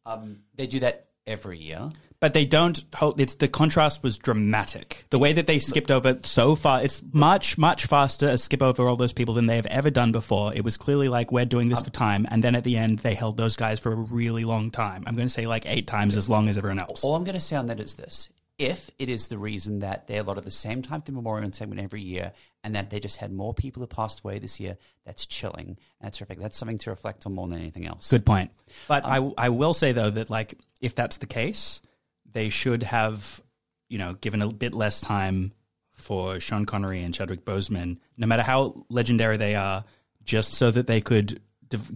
Um, 0.04 0.40
they 0.54 0.66
do 0.66 0.80
that 0.80 1.08
every 1.26 1.58
year. 1.58 1.88
But 2.24 2.32
they 2.32 2.46
don't 2.46 2.82
hold. 2.94 3.20
It's 3.20 3.34
the 3.34 3.48
contrast 3.48 4.02
was 4.02 4.16
dramatic. 4.16 5.04
The 5.10 5.18
way 5.18 5.34
that 5.34 5.46
they 5.46 5.58
skipped 5.58 5.90
over 5.90 6.18
so 6.22 6.56
far, 6.56 6.80
it's 6.80 7.02
much 7.12 7.58
much 7.58 7.84
faster 7.84 8.30
a 8.30 8.38
skip 8.38 8.62
over 8.62 8.88
all 8.88 8.96
those 8.96 9.12
people 9.12 9.34
than 9.34 9.44
they 9.44 9.56
have 9.56 9.66
ever 9.66 9.90
done 9.90 10.10
before. 10.10 10.54
It 10.54 10.64
was 10.64 10.78
clearly 10.78 11.10
like 11.10 11.32
we're 11.32 11.44
doing 11.44 11.68
this 11.68 11.82
for 11.82 11.90
time, 11.90 12.26
and 12.30 12.42
then 12.42 12.54
at 12.54 12.64
the 12.64 12.78
end 12.78 13.00
they 13.00 13.12
held 13.12 13.36
those 13.36 13.56
guys 13.56 13.78
for 13.78 13.92
a 13.92 13.96
really 13.96 14.46
long 14.46 14.70
time. 14.70 15.04
I'm 15.06 15.16
going 15.16 15.28
to 15.28 15.34
say 15.34 15.46
like 15.46 15.66
eight 15.66 15.86
times 15.86 16.16
as 16.16 16.26
long 16.26 16.48
as 16.48 16.56
everyone 16.56 16.78
else. 16.78 17.04
All 17.04 17.14
I'm 17.14 17.24
going 17.24 17.34
to 17.34 17.42
say 17.42 17.56
on 17.56 17.66
that 17.66 17.78
is 17.78 17.96
this: 17.96 18.30
if 18.56 18.90
it 18.98 19.10
is 19.10 19.28
the 19.28 19.36
reason 19.36 19.80
that 19.80 20.06
they 20.06 20.16
allotted 20.16 20.44
the 20.44 20.50
same 20.50 20.80
time 20.80 21.02
for 21.02 21.10
the 21.10 21.12
memorial 21.12 21.52
segment 21.52 21.82
every 21.82 22.00
year, 22.00 22.32
and 22.62 22.74
that 22.74 22.88
they 22.88 23.00
just 23.00 23.18
had 23.18 23.34
more 23.34 23.52
people 23.52 23.82
who 23.82 23.86
passed 23.86 24.20
away 24.20 24.38
this 24.38 24.58
year, 24.58 24.78
that's 25.04 25.26
chilling. 25.26 25.76
That's 26.00 26.16
terrific. 26.16 26.40
That's 26.40 26.56
something 26.56 26.78
to 26.78 26.90
reflect 26.90 27.26
on 27.26 27.34
more 27.34 27.48
than 27.48 27.58
anything 27.58 27.86
else. 27.86 28.10
Good 28.10 28.24
point. 28.24 28.50
But 28.88 29.04
um, 29.04 29.34
I 29.36 29.46
I 29.46 29.48
will 29.50 29.74
say 29.74 29.92
though 29.92 30.08
that 30.08 30.30
like 30.30 30.58
if 30.80 30.94
that's 30.94 31.18
the 31.18 31.26
case, 31.26 31.82
they 32.34 32.50
should 32.50 32.82
have 32.82 33.40
you 33.88 33.96
know 33.96 34.12
given 34.14 34.42
a 34.42 34.48
bit 34.48 34.74
less 34.74 35.00
time 35.00 35.52
for 35.92 36.38
Sean 36.40 36.66
Connery 36.66 37.02
and 37.02 37.14
Chadwick 37.14 37.44
Boseman, 37.44 37.98
no 38.18 38.26
matter 38.26 38.42
how 38.42 38.84
legendary 38.90 39.36
they 39.36 39.54
are, 39.54 39.84
just 40.24 40.54
so 40.54 40.70
that 40.70 40.86
they 40.86 41.00
could 41.00 41.40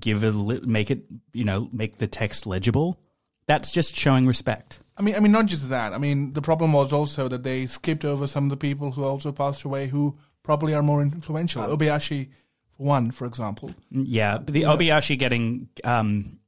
give 0.00 0.24
a 0.24 0.32
make 0.32 0.90
it 0.90 1.04
you 1.32 1.44
know 1.44 1.68
make 1.72 1.98
the 1.98 2.06
text 2.06 2.46
legible. 2.46 2.98
That's 3.46 3.70
just 3.70 3.94
showing 3.94 4.26
respect. 4.26 4.80
I 4.96 5.02
mean, 5.02 5.14
I 5.14 5.20
mean, 5.20 5.32
not 5.32 5.46
just 5.46 5.68
that. 5.70 5.92
I 5.92 5.98
mean, 5.98 6.32
the 6.32 6.42
problem 6.42 6.72
was 6.72 6.92
also 6.92 7.28
that 7.28 7.44
they 7.44 7.66
skipped 7.66 8.04
over 8.04 8.26
some 8.26 8.44
of 8.44 8.50
the 8.50 8.56
people 8.56 8.90
who 8.90 9.04
also 9.04 9.32
passed 9.32 9.62
away, 9.64 9.86
who 9.86 10.18
probably 10.42 10.74
are 10.74 10.82
more 10.82 11.00
influential. 11.00 11.62
Obayashi, 11.62 12.28
for 12.76 12.82
one, 12.82 13.10
for 13.10 13.24
example. 13.26 13.70
Yeah, 13.90 14.38
but 14.38 14.52
the 14.52 14.62
Obayashi 14.62 15.18
getting 15.18 15.68
um, 15.84 16.40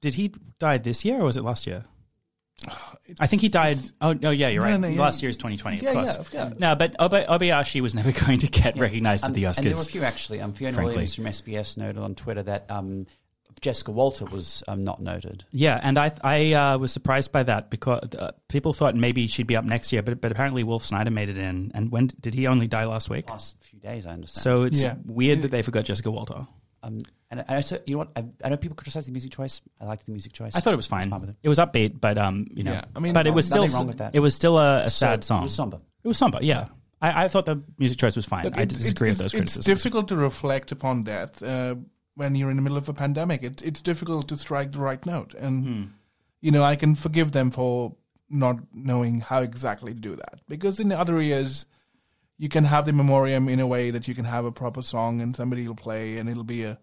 did 0.00 0.14
he 0.14 0.34
die 0.58 0.76
this 0.76 1.04
year 1.04 1.20
or 1.20 1.24
was 1.24 1.36
it 1.38 1.44
last 1.44 1.66
year? 1.66 1.84
I 3.20 3.26
think 3.26 3.42
he 3.42 3.48
died. 3.48 3.78
Oh 4.00 4.12
no, 4.12 4.30
yeah, 4.30 4.48
you're 4.48 4.62
No, 4.64 4.70
right. 4.70 4.80
no, 4.80 4.88
yeah. 4.88 5.00
Last 5.00 5.22
year 5.22 5.30
is 5.30 5.36
2020. 5.36 5.78
Yeah, 5.78 5.90
of 5.90 5.94
course. 5.94 6.28
yeah, 6.32 6.48
yeah. 6.48 6.54
No, 6.58 6.74
but 6.74 6.96
Oba- 6.98 7.26
Obayashi 7.26 7.80
was 7.80 7.94
never 8.00 8.12
going 8.12 8.38
to 8.40 8.48
get 8.48 8.78
recognized 8.78 9.24
Um, 9.24 9.30
at 9.30 9.34
the 9.34 9.44
And 9.44 9.54
there 9.56 9.64
were 9.64 9.70
a 9.70 9.74
Oscars. 9.74 9.90
few 9.90 10.02
actually. 10.02 10.40
Um, 10.40 10.52
Fiona 10.52 10.74
frankly. 10.74 10.92
Williams 10.94 11.14
from 11.14 11.24
SBS 11.26 11.76
noted 11.76 11.98
on 11.98 12.14
Twitter 12.14 12.42
that 12.44 12.70
um, 12.70 13.06
Jessica 13.60 13.92
Walter 13.92 14.24
was 14.24 14.62
um, 14.68 14.84
not 14.84 15.00
noted. 15.00 15.44
Yeah, 15.50 15.78
and 15.82 15.98
I 15.98 16.12
I 16.22 16.52
uh, 16.52 16.78
was 16.78 16.92
surprised 16.92 17.30
by 17.32 17.42
that 17.44 17.70
because 17.70 18.00
uh, 18.18 18.32
people 18.48 18.72
thought 18.72 18.94
maybe 18.96 19.26
she'd 19.26 19.46
be 19.46 19.56
up 19.56 19.64
next 19.64 19.92
year, 19.92 20.02
but 20.02 20.20
but 20.20 20.32
apparently 20.32 20.64
Wolf 20.64 20.84
Snyder 20.84 21.10
made 21.10 21.28
it 21.28 21.38
in. 21.38 21.70
And 21.74 21.90
when 21.92 22.08
did 22.20 22.34
he 22.34 22.46
only 22.46 22.66
die 22.66 22.84
last 22.84 23.08
week? 23.10 23.30
Last 23.30 23.56
few 23.62 23.78
days, 23.80 24.06
I 24.06 24.10
understand. 24.10 24.42
So 24.42 24.62
it's 24.64 24.80
Yeah. 24.82 24.94
weird 25.06 25.42
that 25.42 25.50
they 25.50 25.62
forgot 25.62 25.84
Jessica 25.84 26.10
Walter. 26.10 26.46
Um, 26.86 27.00
and 27.30 27.44
I 27.48 27.56
also, 27.56 27.78
you 27.86 27.94
know 27.94 27.98
what? 27.98 28.10
I, 28.16 28.24
I 28.44 28.48
know 28.50 28.56
people 28.56 28.76
criticize 28.76 29.06
the 29.06 29.12
music 29.12 29.32
choice. 29.32 29.60
I 29.80 29.86
liked 29.86 30.06
the 30.06 30.12
music 30.12 30.32
choice. 30.32 30.54
I 30.54 30.60
thought 30.60 30.72
it 30.72 30.76
was 30.76 30.86
I 30.92 31.00
fine. 31.02 31.20
with 31.20 31.30
it. 31.30 31.36
It 31.42 31.48
was 31.48 31.58
upbeat, 31.58 32.00
but 32.00 32.16
um, 32.18 32.46
you 32.54 32.62
know, 32.62 32.72
Yeah, 32.72 32.84
I 32.94 33.00
mean, 33.00 33.12
but 33.14 33.26
it 33.26 33.30
was 33.34 33.46
still 33.46 33.62
nothing 33.62 33.76
wrong 33.76 33.86
with 33.88 33.98
that. 33.98 34.14
it 34.14 34.20
was 34.20 34.34
still 34.34 34.58
a, 34.58 34.82
a 34.82 34.84
So- 34.90 35.06
sad 35.06 35.24
song. 35.24 35.40
It 35.40 35.44
was 35.44 35.54
somber. 35.54 35.80
It 36.04 36.08
was 36.08 36.18
somber, 36.18 36.38
yeah. 36.42 36.68
I, 37.02 37.24
I 37.24 37.28
thought 37.28 37.46
the 37.46 37.60
music 37.78 37.98
choice 37.98 38.14
was 38.14 38.26
fine. 38.26 38.44
Look, 38.44 38.56
I 38.58 38.62
it- 38.62 38.68
disagree 38.68 39.10
it's, 39.10 39.18
with 39.18 39.24
those 39.24 39.34
it's, 39.34 39.38
criticisms. 39.40 39.66
It's 39.68 39.82
difficult 39.82 40.08
to 40.08 40.16
reflect 40.16 40.70
upon 40.70 41.02
death 41.02 41.42
uh, 41.42 41.74
when 42.14 42.34
you're 42.36 42.50
in 42.50 42.56
the 42.56 42.62
middle 42.62 42.78
of 42.78 42.88
a 42.88 42.94
pandemic. 42.94 43.42
It's 43.42 43.62
it's 43.62 43.82
difficult 43.82 44.28
to 44.28 44.36
strike 44.36 44.72
the 44.72 44.78
right 44.80 45.04
note, 45.04 45.34
and 45.34 45.64
Hmm. 45.64 45.82
you 46.40 46.50
know 46.52 46.62
I 46.62 46.76
can 46.76 46.94
forgive 46.94 47.32
them 47.32 47.50
for 47.50 47.96
not 48.30 48.58
knowing 48.72 49.20
how 49.20 49.40
exactly 49.42 49.92
to 49.94 50.00
do 50.00 50.14
that 50.16 50.40
because 50.48 50.78
in 50.80 50.92
other 50.92 51.20
years 51.20 51.66
you 52.38 52.48
can 52.48 52.64
have 52.64 52.84
the 52.84 52.92
memoriam 52.92 53.48
in 53.48 53.60
a 53.60 53.66
way 53.66 53.90
that 53.90 54.08
you 54.08 54.14
can 54.14 54.24
have 54.24 54.44
a 54.44 54.52
proper 54.52 54.82
song 54.82 55.20
and 55.20 55.36
somebody 55.36 55.66
will 55.66 55.74
play 55.74 56.16
and 56.16 56.28
it'll 56.28 56.44
be 56.44 56.64
a 56.64 56.78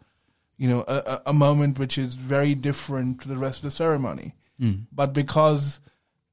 you 0.57 0.67
know 0.67 0.83
a, 0.87 1.21
a- 1.25 1.33
moment 1.33 1.79
which 1.79 1.97
is 1.97 2.15
very 2.15 2.55
different 2.55 3.21
to 3.21 3.27
the 3.27 3.37
rest 3.37 3.59
of 3.59 3.63
the 3.63 3.71
ceremony. 3.71 4.35
Hmm. 4.59 4.73
But 4.91 5.13
because 5.13 5.79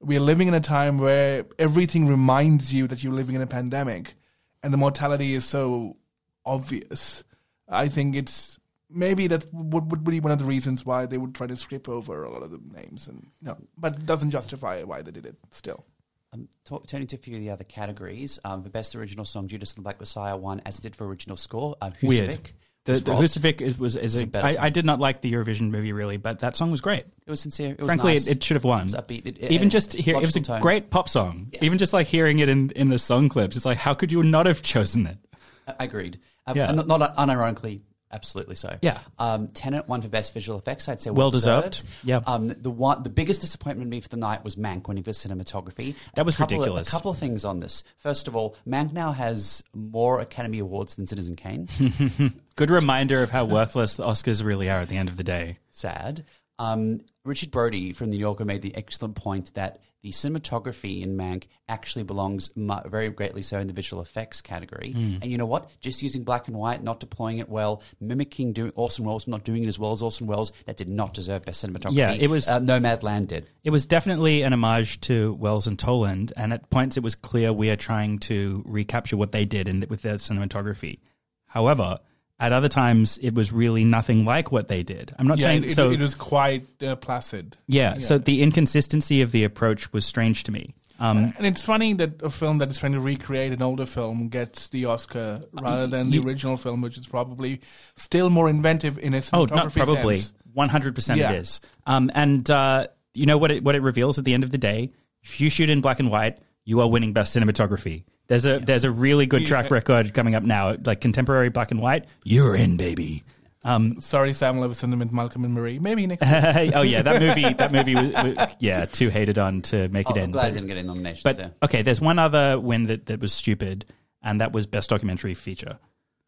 we 0.01 0.17
are 0.17 0.21
living 0.21 0.49
in 0.49 0.55
a 0.55 0.61
time 0.61 0.99
where 0.99 1.47
everything 1.59 2.07
reminds 2.07 2.73
you 2.73 2.87
that 2.89 3.03
you're 3.03 3.13
living 3.13 3.35
in 3.35 3.43
a 3.43 3.47
pandemic 3.47 4.15
and 4.63 4.73
the 4.73 4.77
mortality 4.79 5.35
is 5.35 5.45
so 5.45 5.97
obvious, 6.45 7.25
I 7.69 7.89
think 7.89 8.15
it's 8.15 8.59
maybe 8.91 9.27
that 9.27 9.47
would, 9.53 9.91
would 9.91 10.05
be 10.05 10.21
one 10.21 10.33
of 10.33 10.39
the 10.39 10.45
reasons 10.45 10.85
why 10.85 11.07
they 11.07 11.19
would 11.19 11.35
try 11.35 11.47
to 11.47 11.57
skip 11.57 11.89
over 11.89 12.25
a 12.25 12.31
lot 12.31 12.43
of 12.43 12.51
the 12.51 12.61
names. 12.81 13.09
And 13.09 13.29
no, 13.43 13.57
but 13.77 13.97
it 13.97 14.07
doesn't 14.07 14.31
justify 14.31 14.83
why 14.83 15.03
they 15.03 15.11
did 15.11 15.27
it 15.27 15.37
still. 15.51 15.85
Um, 16.33 16.49
talk, 16.67 16.87
turning 16.87 17.07
to 17.09 17.17
a 17.17 17.19
few 17.19 17.37
of 17.37 17.41
the 17.41 17.49
other 17.51 17.64
categories, 17.64 18.38
um, 18.45 18.62
the 18.62 18.69
best 18.69 18.95
original 18.95 19.25
song, 19.25 19.49
Judas 19.49 19.73
and 19.73 19.79
the 19.79 19.83
Black 19.83 19.99
Messiah, 19.99 20.37
won 20.37 20.61
as 20.67 20.79
it 20.79 20.83
did 20.83 20.95
for 20.95 21.07
original 21.07 21.37
score. 21.37 21.77
Uh, 21.81 21.91
Weird. 22.03 22.51
The, 22.85 22.95
the. 23.01 23.12
Husavik 23.12 23.61
is, 23.62 23.79
was 23.79 23.97
is 23.97 24.14
a, 24.17 24.25
a 24.25 24.27
better 24.27 24.59
I, 24.61 24.69
did 24.71 24.85
not 24.87 24.99
like 25.01 25.21
the 25.21 25.31
Eurovision 25.33 25.71
movie 25.71 25.93
really, 25.93 26.17
but 26.17 26.41
that 26.41 26.55
song 26.57 26.71
was 26.71 26.81
great. 26.81 27.05
It 27.27 27.31
was 27.31 27.41
sincere. 27.41 27.73
It 27.73 27.79
was 27.79 27.87
Frankly, 27.87 28.12
nice. 28.14 28.27
it, 28.27 28.37
it 28.38 28.45
should 28.45 28.57
have 28.57 28.64
won. 28.64 28.81
It 28.81 28.85
was 28.85 28.95
upbeat. 28.95 29.27
It- 29.27 29.38
it- 29.43 29.53
Even 29.53 29.69
just 29.71 29.93
hear, 29.95 30.17
it 30.17 30.21
was 30.21 30.37
a 30.37 30.41
tone. 30.41 30.61
great 30.61 30.91
pop 30.91 31.09
song. 31.09 31.49
Yes. 31.53 31.62
Even 31.62 31.77
just 31.79 31.93
like 31.93 32.07
hearing 32.07 32.38
it 32.38 32.49
in, 32.49 32.71
in 32.71 32.88
the 32.88 32.99
song 32.99 33.29
clips, 33.29 33.57
it's 33.57 33.67
like 33.67 33.79
how 33.79 33.93
could 33.95 34.11
you 34.12 34.23
not 34.23 34.47
have 34.47 34.62
chosen 34.62 35.07
it? 35.07 35.19
I 35.67 35.85
agreed. 35.85 36.19
Uh, 36.47 36.55
Yeah. 36.57 36.73
not, 36.73 36.87
not 36.88 37.14
unironically, 37.17 37.83
absolutely 38.12 38.55
so. 38.57 38.79
Yeah. 38.83 38.99
Um, 39.18 39.49
Tenet 39.49 39.88
won 39.88 40.03
for 40.03 40.09
best 40.09 40.33
visual 40.35 40.59
effects. 40.59 40.88
I'd 40.88 41.01
say 41.01 41.11
Well 41.11 41.27
well, 41.27 41.31
deserved. 41.31 41.83
Yeah. 42.05 42.21
Um, 42.27 42.49
the 42.49 42.71
one, 42.71 43.03
the 43.03 43.11
biggest 43.11 43.40
disappointment 43.40 43.87
to 43.87 43.90
me 43.90 44.01
for 44.01 44.09
the 44.09 44.16
night 44.16 44.44
was 44.44 44.57
Mank 44.57 44.88
winning 44.88 45.05
for 45.05 45.11
cinematography. 45.11 45.94
That 46.14 46.25
was 46.27 46.35
A 46.35 46.38
couple 46.38 46.57
of- 46.57 46.61
ridiculous. 46.62 46.88
a 46.88 46.90
couple 46.90 47.11
of 47.11 47.18
things 47.18 47.44
on 47.44 47.61
this. 47.61 47.85
First 47.99 48.29
of 48.29 48.35
all, 48.37 48.57
Mank 48.66 48.92
now 48.92 49.12
has 49.12 49.62
more 49.75 50.21
Academy 50.21 50.59
Awards 50.59 50.94
than 50.94 51.07
Citizen 51.07 51.37
Kane. 51.37 51.68
Good 52.57 52.71
reminder 52.71 53.23
of 53.23 53.31
how 53.31 53.44
worthless 53.44 53.97
the 53.97 54.05
Oscars 54.05 54.42
really 54.44 54.68
are 54.68 54.81
at 54.81 54.88
the 54.88 54.97
end 54.97 55.09
of 55.09 55.16
the 55.16 55.25
day. 55.25 55.59
Sad. 55.71 56.25
Um, 56.59 57.01
Richard 57.25 57.51
Brody 57.53 57.92
from 57.92 58.11
the 58.11 58.16
New 58.16 58.21
Yorker 58.21 58.44
made 58.44 58.62
the 58.62 58.75
excellent 58.75 59.14
point 59.14 59.55
that 59.55 59.79
the 60.03 60.11
cinematography 60.11 61.03
in 61.03 61.17
Mank 61.17 61.45
actually 61.69 62.05
belongs 62.05 62.51
mu- 62.57 62.77
very 62.87 63.11
greatly 63.11 63.43
so 63.43 63.59
in 63.59 63.67
the 63.67 63.73
visual 63.73 64.01
effects 64.01 64.41
category. 64.41 64.93
Hmm. 64.93 65.17
And 65.21 65.25
you 65.25 65.37
know 65.39 65.47
what? 65.47 65.71
Just 65.81 66.03
using 66.03 66.23
black 66.23 66.47
and 66.47 66.57
white, 66.57 66.83
not 66.83 67.01
deploying 67.01 67.39
it 67.39 67.49
well, 67.49 67.83
mimicking 68.01 68.53
doing 68.53 68.71
Orson 68.77 69.05
Welles, 69.05 69.27
not 69.27 69.43
doing 69.45 69.65
it 69.65 69.67
as 69.67 69.79
well 69.79 69.93
as 69.93 70.01
Orson 70.01 70.27
Welles, 70.29 70.53
that 70.67 70.77
did 70.77 70.89
not 70.89 71.15
deserve 71.15 71.45
best 71.45 71.65
cinematography. 71.65 71.95
Yeah, 71.97 72.13
it 72.13 72.31
was- 72.31 72.49
uh, 72.49 72.61
Nomadland 72.61 73.27
did. 73.29 73.51
It 73.65 73.71
was 73.71 73.87
definitely 73.87 74.43
an 74.43 74.53
homage 74.53 75.01
to 75.03 75.35
Welles 75.35 75.67
and 75.67 75.79
Toland, 75.79 76.33
and 76.37 76.53
at 76.53 76.71
points 76.71 76.97
it 76.97 77.03
was 77.03 77.15
clear 77.15 77.53
we 77.53 77.69
are 77.71 77.77
trying 77.77 78.19
to 78.21 78.63
recapture 78.67 79.17
what 79.17 79.33
they 79.33 79.45
did 79.45 79.67
in, 79.69 79.85
with 79.91 80.03
their 80.03 80.15
cinematography. 80.15 81.01
However, 81.47 81.99
at 82.40 82.53
other 82.53 82.68
times 82.68 83.18
it 83.18 83.35
was 83.35 83.53
really 83.53 83.85
nothing 83.85 84.24
like 84.24 84.53
what 84.53 84.68
they 84.68 84.83
did. 84.83 85.14
I'm 85.18 85.27
not 85.27 85.38
Yeah, 85.38 85.44
saying 85.44 85.64
it, 85.64 85.70
so. 85.72 85.90
it 85.90 86.01
was 86.01 86.14
quite 86.14 86.66
uh, 86.83 86.96
placid. 86.96 87.57
yeah, 87.66 87.98
so 88.01 88.18
the 88.18 88.42
inconsistency 88.42 89.22
of 89.22 89.33
the 89.33 89.44
approach 89.44 89.92
was 89.92 90.07
strange 90.07 90.44
to 90.44 90.53
me. 90.53 90.74
Um, 91.01 91.33
And 91.37 91.46
it's 91.46 91.64
funny 91.64 91.92
that 91.94 92.22
a 92.22 92.31
film 92.31 92.59
that 92.59 92.70
is 92.72 92.79
trying 92.81 92.92
to 92.92 93.01
recreate 93.01 93.53
an 93.53 93.62
older 93.62 93.87
film 93.87 94.29
gets 94.29 94.68
the 94.68 94.87
Oscar 94.87 95.42
rather 95.53 95.87
than 95.87 96.11
the 96.11 96.18
original 96.18 96.57
film, 96.57 96.81
which 96.81 96.96
is 96.98 97.07
probably 97.07 97.61
still 97.96 98.31
more 98.31 98.48
inventive 98.48 98.98
in 98.98 99.14
its 99.14 99.31
Oh, 99.33 99.44
not 99.44 99.72
probably. 99.72 100.20
One 100.55 100.68
hundred 100.70 100.96
percent, 100.96 101.20
it 101.20 101.31
is. 101.31 101.61
Um, 101.87 102.11
and 102.14 102.51
uh, 102.51 102.88
you 103.14 103.27
know 103.27 103.38
what? 103.38 103.53
It 103.53 103.62
what 103.62 103.77
it 103.77 103.83
reveals 103.83 104.18
at 104.18 104.24
the 104.24 104.35
end 104.35 104.42
of 104.42 104.51
the 104.51 104.59
day. 104.59 104.90
If 105.22 105.40
you 105.40 105.51
shoot 105.51 105.70
in 105.70 105.81
black 105.81 106.01
and 106.01 106.11
white, 106.11 106.38
you 106.64 106.81
are 106.81 106.88
winning 106.88 107.12
best 107.12 107.37
cinematography. 107.37 108.03
There's 108.29 108.47
a 108.47 108.59
there's 108.59 108.85
a 108.85 108.91
really 108.91 109.27
good 109.27 109.47
track 109.47 109.71
record 109.71 110.12
coming 110.14 110.35
up 110.35 110.43
now, 110.43 110.77
like 110.85 111.01
contemporary 111.01 111.49
black 111.49 111.71
and 111.71 111.81
white. 111.81 112.05
You're 112.25 112.55
in, 112.55 112.77
baby. 112.77 113.25
Um, 113.64 114.01
Sorry, 114.01 114.35
Sam 114.35 114.57
Levinson 114.59 114.93
and 115.01 115.12
Malcolm 115.12 115.45
and 115.45 115.53
Marie. 115.53 115.79
Maybe 115.79 116.07
next 116.07 116.23
oh 116.75 116.83
yeah, 116.83 117.03
that 117.03 117.21
movie 117.21 117.53
that 117.55 117.73
movie 117.73 117.95
was, 117.95 118.12
was 118.12 118.49
yeah 118.61 118.85
too 118.87 119.09
hated 119.09 119.37
on 119.38 119.62
to 119.62 119.88
make 119.88 120.09
Oh, 120.09 120.14
it 120.14 120.19
I'm 120.19 120.25
in. 120.25 120.31
glad 120.31 120.43
But- 120.43 120.47
I 120.47 120.51
didn't 120.55 120.69
get 120.69 120.77
any 120.77 120.87
nominations 120.87 121.23
But 121.25 121.37
there. 121.38 121.53
okay, 121.64 121.83
there's 121.83 122.01
one 122.01 122.19
other 122.19 122.61
win 122.61 122.85
that, 122.85 123.07
that 123.07 123.21
was 123.21 123.33
stupid, 123.33 123.85
and 124.23 124.41
that 124.41 124.53
was 124.53 124.67
best 124.67 124.91
documentary 124.91 125.35
feature. 125.35 125.79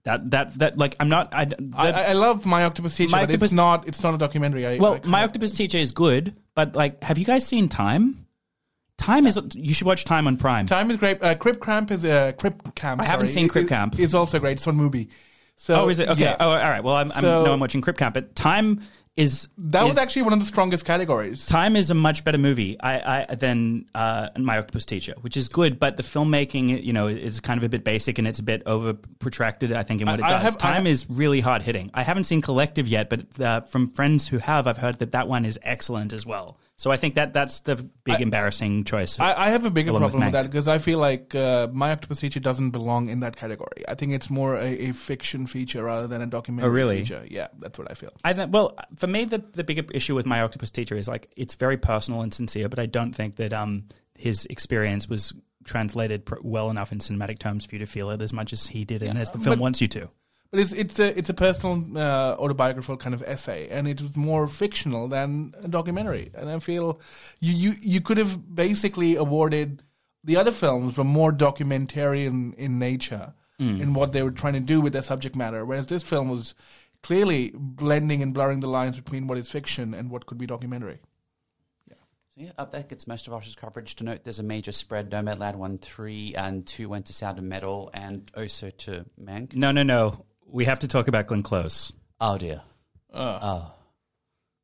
That 0.04 0.30
that 0.30 0.58
that 0.58 0.78
like 0.78 0.96
I'm 0.98 1.08
not. 1.10 1.32
I, 1.34 1.44
the- 1.44 1.70
I, 1.76 1.90
I 1.90 2.12
love 2.14 2.46
My 2.46 2.64
Octopus 2.64 2.96
Teacher, 2.96 3.12
My 3.12 3.18
but 3.20 3.30
Octopus- 3.30 3.44
it's 3.44 3.52
not. 3.54 3.86
It's 3.88 4.02
not 4.02 4.14
a 4.14 4.18
documentary. 4.18 4.66
I, 4.66 4.74
I 4.74 4.78
well, 4.78 4.94
kind 4.94 5.06
my 5.06 5.22
Octopus 5.24 5.52
Teacher 5.52 5.76
is 5.78 5.92
good, 5.92 6.34
but 6.54 6.74
like, 6.74 7.02
have 7.04 7.18
you 7.18 7.26
guys 7.26 7.46
seen 7.46 7.68
Time? 7.68 8.26
Time 9.00 9.26
is 9.26 9.40
you 9.54 9.72
should 9.72 9.86
watch 9.86 10.04
Time 10.04 10.26
on 10.26 10.36
Prime. 10.36 10.66
Time 10.66 10.90
is 10.90 10.98
great. 10.98 11.22
Uh, 11.22 11.34
Crip 11.34 11.62
Camp 11.62 11.90
is 11.90 12.04
a 12.04 12.10
uh, 12.10 12.32
Crip 12.32 12.74
Camp. 12.74 13.00
I 13.00 13.06
haven't 13.06 13.28
sorry, 13.28 13.34
seen 13.34 13.48
Crip 13.48 13.66
Camp. 13.66 13.98
Is 13.98 14.14
also 14.14 14.38
great. 14.38 14.58
It's 14.58 14.66
on 14.66 14.76
movie. 14.76 15.08
So 15.56 15.74
oh, 15.84 15.88
is 15.88 16.00
it 16.00 16.08
okay? 16.10 16.20
yeah. 16.20 16.36
Oh, 16.38 16.50
all 16.50 16.56
right. 16.56 16.84
Well, 16.84 16.96
I'm, 16.96 17.10
I'm 17.12 17.20
So- 17.20 17.44
no, 17.44 17.52
I'm 17.52 17.60
watching 17.60 17.80
Crip 17.80 17.96
Camp, 17.96 18.12
but 18.14 18.36
Time 18.36 18.80
is 19.16 19.48
that 19.56 19.84
was 19.84 19.98
actually 19.98 20.22
one 20.22 20.34
of 20.34 20.38
the 20.38 20.44
strongest 20.44 20.84
categories. 20.84 21.46
Time 21.46 21.76
is 21.76 21.90
a 21.90 21.94
much 21.94 22.24
better 22.24 22.38
movie 22.38 22.78
I, 22.80 23.26
I, 23.30 23.34
than 23.34 23.86
uh, 23.94 24.28
My 24.38 24.58
Octopus 24.58 24.84
Teacher, 24.84 25.14
which 25.22 25.36
is 25.36 25.48
good, 25.48 25.78
but 25.78 25.96
the 25.96 26.02
filmmaking, 26.02 26.84
you 26.84 26.92
know, 26.92 27.08
is 27.08 27.40
kind 27.40 27.58
of 27.58 27.64
a 27.64 27.68
bit 27.68 27.84
basic 27.84 28.18
and 28.18 28.28
it's 28.28 28.38
a 28.38 28.42
bit 28.42 28.62
over 28.66 28.94
protracted. 29.18 29.72
I 29.72 29.82
think 29.82 30.02
in 30.02 30.06
what 30.08 30.22
I- 30.22 30.26
it 30.28 30.30
does. 30.30 30.42
have- 30.42 30.58
Time 30.58 30.74
have- 30.74 30.86
is 30.86 31.08
really 31.08 31.40
hard 31.40 31.62
hitting. 31.62 31.90
I 31.94 32.02
haven't 32.02 32.24
seen 32.24 32.42
Collective 32.42 32.86
yet, 32.86 33.08
but 33.08 33.40
uh, 33.40 33.60
from 33.62 33.88
friends 33.88 34.28
who 34.28 34.38
have, 34.38 34.66
I've 34.66 34.78
heard 34.78 34.98
that 35.00 35.12
that 35.12 35.26
one 35.26 35.44
is 35.46 35.58
excellent 35.62 36.12
as 36.12 36.26
well. 36.26 36.58
So 36.80 36.90
I 36.90 36.96
think 36.96 37.16
that 37.16 37.34
that's 37.34 37.60
the 37.60 37.76
big 37.76 38.22
embarrassing 38.22 38.84
choice. 38.84 39.20
I, 39.20 39.34
I 39.34 39.50
have 39.50 39.66
a 39.66 39.70
bigger 39.70 39.90
Along 39.90 40.00
with 40.04 40.12
problem 40.12 40.28
with, 40.28 40.32
that 40.32 40.46
because 40.50 40.66
I 40.66 40.78
feel 40.78 40.98
like 40.98 41.34
uh, 41.34 41.68
My 41.70 41.92
Octopus 41.92 42.20
Teacher 42.20 42.40
doesn't 42.40 42.70
belong 42.70 43.10
in 43.10 43.20
that 43.20 43.36
category. 43.36 43.84
I 43.86 43.94
think 43.94 44.14
it's 44.14 44.30
more 44.30 44.56
a, 44.56 44.88
a 44.88 44.92
fiction 44.92 45.46
feature 45.46 45.84
rather 45.84 46.06
than 46.06 46.22
a 46.22 46.26
documentary 46.26 46.70
Oh, 46.70 46.72
really? 46.72 47.00
feature. 47.00 47.26
Yeah, 47.28 47.48
that's 47.58 47.78
what 47.78 47.90
I 47.90 47.94
feel. 47.94 48.14
I 48.24 48.32
think, 48.32 48.54
well, 48.54 48.78
for 48.96 49.08
me, 49.08 49.26
the, 49.26 49.44
the 49.52 49.62
bigger 49.62 49.82
issue 49.92 50.14
with 50.14 50.24
my 50.24 50.40
octopus 50.40 50.70
teacher 50.70 50.96
is 50.96 51.06
like 51.06 51.30
it's 51.36 51.54
very 51.54 51.76
personal 51.76 52.22
and 52.22 52.32
sincere, 52.32 52.70
but 52.70 52.78
I 52.78 52.86
don't 52.86 53.12
think 53.12 53.36
that 53.36 53.52
um, 53.52 53.84
his 54.16 54.46
experience 54.48 55.06
was 55.06 55.34
translated 55.64 56.24
pr- 56.24 56.36
well 56.42 56.70
enough 56.70 56.92
in 56.92 56.98
cinematic 57.00 57.38
terms 57.38 57.66
for 57.66 57.74
you 57.74 57.80
to 57.80 57.86
feel 57.86 58.08
it 58.08 58.22
as 58.22 58.32
much 58.32 58.54
as 58.54 58.66
he 58.66 58.86
did 58.86 59.02
and 59.02 59.18
as 59.18 59.30
the 59.32 59.38
film 59.38 59.58
But- 59.58 59.62
wants 59.62 59.82
you 59.82 59.88
to. 59.88 60.08
But 60.50 60.60
it's 60.60 60.72
it's 60.72 60.98
a 60.98 61.16
it's 61.16 61.28
a 61.28 61.34
personal 61.34 61.96
uh, 61.96 62.34
autobiographical 62.38 62.96
kind 62.96 63.14
of 63.14 63.22
essay, 63.22 63.68
and 63.70 63.86
it 63.86 64.02
was 64.02 64.16
more 64.16 64.48
fictional 64.48 65.06
than 65.06 65.54
a 65.62 65.68
documentary. 65.68 66.30
And 66.34 66.50
I 66.50 66.58
feel 66.58 67.00
you 67.38 67.52
you 67.52 67.74
you 67.80 68.00
could 68.00 68.18
have 68.18 68.54
basically 68.54 69.14
awarded 69.14 69.84
the 70.24 70.36
other 70.36 70.52
films 70.52 70.96
were 70.96 71.04
more 71.04 71.32
documentarian 71.32 72.54
in 72.54 72.78
nature 72.78 73.34
in 73.58 73.92
what 73.92 74.12
they 74.12 74.22
were 74.22 74.30
trying 74.30 74.54
to 74.54 74.60
do 74.60 74.80
with 74.80 74.94
their 74.94 75.02
subject 75.02 75.36
matter, 75.36 75.66
whereas 75.66 75.86
this 75.86 76.02
film 76.02 76.30
was 76.30 76.54
clearly 77.02 77.52
blending 77.54 78.22
and 78.22 78.32
blurring 78.32 78.60
the 78.60 78.66
lines 78.66 78.96
between 78.96 79.26
what 79.26 79.36
is 79.36 79.50
fiction 79.50 79.92
and 79.92 80.10
what 80.10 80.24
could 80.24 80.38
be 80.38 80.46
documentary. 80.46 80.98
So 81.86 81.94
Yeah, 82.36 82.52
up 82.56 82.72
that 82.72 82.88
gets 82.88 83.06
most 83.06 83.26
of 83.28 83.34
Oscar's 83.34 83.54
coverage. 83.54 83.96
To 83.96 84.04
note, 84.04 84.24
there's 84.24 84.38
a 84.38 84.42
major 84.42 84.72
spread. 84.72 85.10
Nomadland 85.10 85.56
won 85.56 85.76
three, 85.76 86.34
and 86.34 86.66
two 86.66 86.88
went 86.88 87.04
to 87.06 87.12
Sound 87.12 87.36
of 87.36 87.44
Metal, 87.44 87.90
and 87.92 88.30
also 88.34 88.70
to 88.70 89.04
Mank. 89.22 89.54
No, 89.54 89.72
no, 89.72 89.82
no. 89.82 90.24
We 90.50 90.64
have 90.64 90.80
to 90.80 90.88
talk 90.88 91.08
about 91.08 91.26
Glenn 91.26 91.42
Close. 91.42 91.92
Oh 92.20 92.38
dear. 92.38 92.62
Oh, 93.12 93.72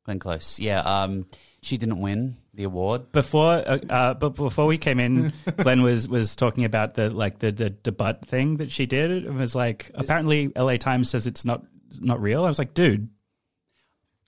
Glenn 0.05 0.19
Close. 0.19 0.59
Yeah. 0.59 0.79
Um, 0.81 1.25
she 1.61 1.77
didn't 1.77 1.99
win 1.99 2.37
the 2.53 2.63
award. 2.63 3.11
Before, 3.11 3.55
uh, 3.55 3.79
uh, 3.89 4.13
but 4.13 4.29
before 4.35 4.65
we 4.65 4.77
came 4.77 4.99
in, 4.99 5.33
Glenn 5.57 5.81
was 5.81 6.07
was 6.07 6.35
talking 6.35 6.65
about 6.65 6.95
the 6.95 7.09
like 7.09 7.39
the 7.39 7.51
the 7.51 7.69
debut 7.69 8.13
thing 8.25 8.57
that 8.57 8.71
she 8.71 8.85
did. 8.85 9.25
It 9.25 9.33
was 9.33 9.55
like 9.55 9.91
apparently 9.93 10.51
L.A. 10.55 10.77
Times 10.77 11.09
says 11.09 11.27
it's 11.27 11.45
not 11.45 11.63
not 11.99 12.21
real. 12.21 12.43
I 12.45 12.47
was 12.47 12.59
like, 12.59 12.73
dude, 12.73 13.09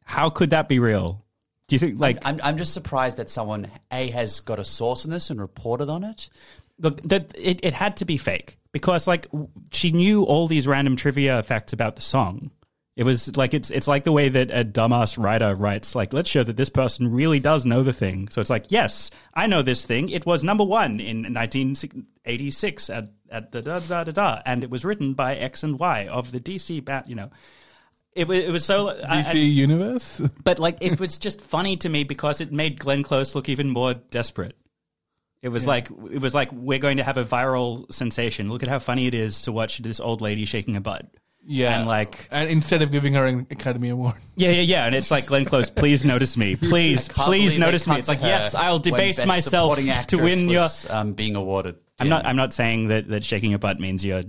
how 0.03 0.29
could 0.29 0.51
that 0.51 0.67
be 0.67 0.79
real? 0.79 1.25
Do 1.67 1.75
you 1.75 1.79
think 1.79 1.99
like 1.99 2.17
I'm, 2.25 2.39
I'm 2.43 2.57
just 2.57 2.73
surprised 2.73 3.17
that 3.17 3.29
someone 3.29 3.69
a 3.91 4.09
has 4.09 4.39
got 4.39 4.59
a 4.59 4.65
source 4.65 5.05
in 5.05 5.11
this 5.11 5.29
and 5.29 5.39
reported 5.39 5.87
on 5.89 6.03
it. 6.03 6.29
Look 6.79 7.01
that 7.03 7.31
it, 7.35 7.59
it 7.63 7.73
had 7.73 7.97
to 7.97 8.05
be 8.05 8.17
fake 8.17 8.57
because 8.71 9.07
like 9.07 9.27
she 9.71 9.91
knew 9.91 10.23
all 10.23 10.47
these 10.47 10.67
random 10.67 10.95
trivia 10.95 11.43
facts 11.43 11.73
about 11.73 11.95
the 11.95 12.01
song 12.01 12.51
it 12.95 13.03
was 13.03 13.37
like 13.37 13.53
it's 13.53 13.71
it's 13.71 13.87
like 13.87 14.03
the 14.03 14.11
way 14.11 14.27
that 14.29 14.51
a 14.51 14.65
dumbass 14.65 15.17
writer 15.21 15.55
writes 15.55 15.95
like 15.95 16.11
let's 16.13 16.29
show 16.29 16.43
that 16.43 16.57
this 16.57 16.69
person 16.69 17.11
really 17.11 17.39
does 17.39 17.65
know 17.65 17.81
the 17.83 17.93
thing 17.93 18.27
so 18.29 18.41
it's 18.41 18.49
like 18.49 18.65
yes 18.69 19.09
i 19.33 19.47
know 19.47 19.61
this 19.61 19.85
thing 19.85 20.09
it 20.09 20.25
was 20.25 20.43
number 20.43 20.63
one 20.65 20.99
in 20.99 21.33
1986 21.33 22.89
at 22.89 23.09
at 23.31 23.51
the 23.51 23.61
da 23.61 23.79
da 23.79 24.03
da 24.03 24.11
da 24.11 24.41
and 24.45 24.63
it 24.63 24.69
was 24.69 24.83
written 24.85 25.13
by 25.13 25.35
x 25.35 25.63
and 25.63 25.79
y 25.79 26.07
of 26.07 26.31
the 26.31 26.39
dc 26.39 26.83
bat 26.85 27.07
you 27.07 27.15
know 27.15 27.29
it, 28.13 28.27
wa- 28.27 28.33
it 28.33 28.51
was 28.51 28.65
so 28.65 28.89
uh, 28.89 29.05
I- 29.07 29.21
DC 29.21 29.33
I- 29.33 29.37
Universe. 29.37 30.19
but 30.43 30.57
like 30.59 30.77
it 30.81 30.99
was 30.99 31.19
just 31.19 31.39
funny 31.41 31.77
to 31.77 31.89
me 31.89 32.03
because 32.03 32.41
it 32.41 32.51
made 32.51 32.79
Glenn 32.79 33.03
Close 33.03 33.35
look 33.35 33.47
even 33.47 33.69
more 33.69 33.93
desperate. 33.93 34.57
It 35.41 35.49
was 35.49 35.65
like 35.65 35.89
it 36.11 36.19
was 36.19 36.35
like 36.35 36.51
we're 36.51 36.79
going 36.79 36.97
to 36.97 37.03
have 37.03 37.17
a 37.17 37.23
viral 37.23 37.91
sensation. 37.93 38.49
Look 38.49 38.61
at 38.63 38.69
how 38.69 38.79
funny 38.79 39.07
it 39.07 39.13
is 39.13 39.43
to 39.43 39.51
watch 39.51 39.77
this 39.79 39.99
old 39.99 40.19
lady 40.21 40.45
shaking 40.45 40.75
a 40.75 40.81
butt. 40.81 41.05
Yeah, 41.45 41.79
And, 41.79 41.87
like- 41.87 42.27
and 42.29 42.49
instead 42.49 42.81
of 42.81 42.91
giving 42.91 43.13
her 43.13 43.25
an 43.25 43.47
Academy 43.49 43.89
Award, 43.89 44.15
Yeah, 44.35 44.49
yeah, 44.51 44.61
yeah. 44.61 44.85
And 44.85 44.93
it's 44.93 45.09
like 45.09 45.25
Glenn 45.25 45.45
Close, 45.45 45.69
please 45.69 46.03
notice 46.05 46.35
me, 46.37 46.55
please, 46.57 47.07
please 47.07 47.57
notice 47.57 47.87
me. 47.87 47.97
It's 47.97 48.07
like 48.09 48.21
yes, 48.21 48.53
I'll 48.53 48.77
debase 48.79 49.25
myself 49.25 49.75
to 49.79 49.89
Actress 49.89 50.21
win 50.21 50.49
your. 50.49 50.67
um, 50.89 51.13
being 51.13 51.35
awarded. 51.35 51.77
I'm 51.97 52.09
not. 52.09 52.25
I'm 52.25 52.35
not 52.35 52.53
saying 52.53 52.89
that 52.89 53.07
that 53.07 53.23
shaking 53.23 53.49
your 53.51 53.59
butt 53.59 53.79
means 53.79 54.05
you're 54.05 54.23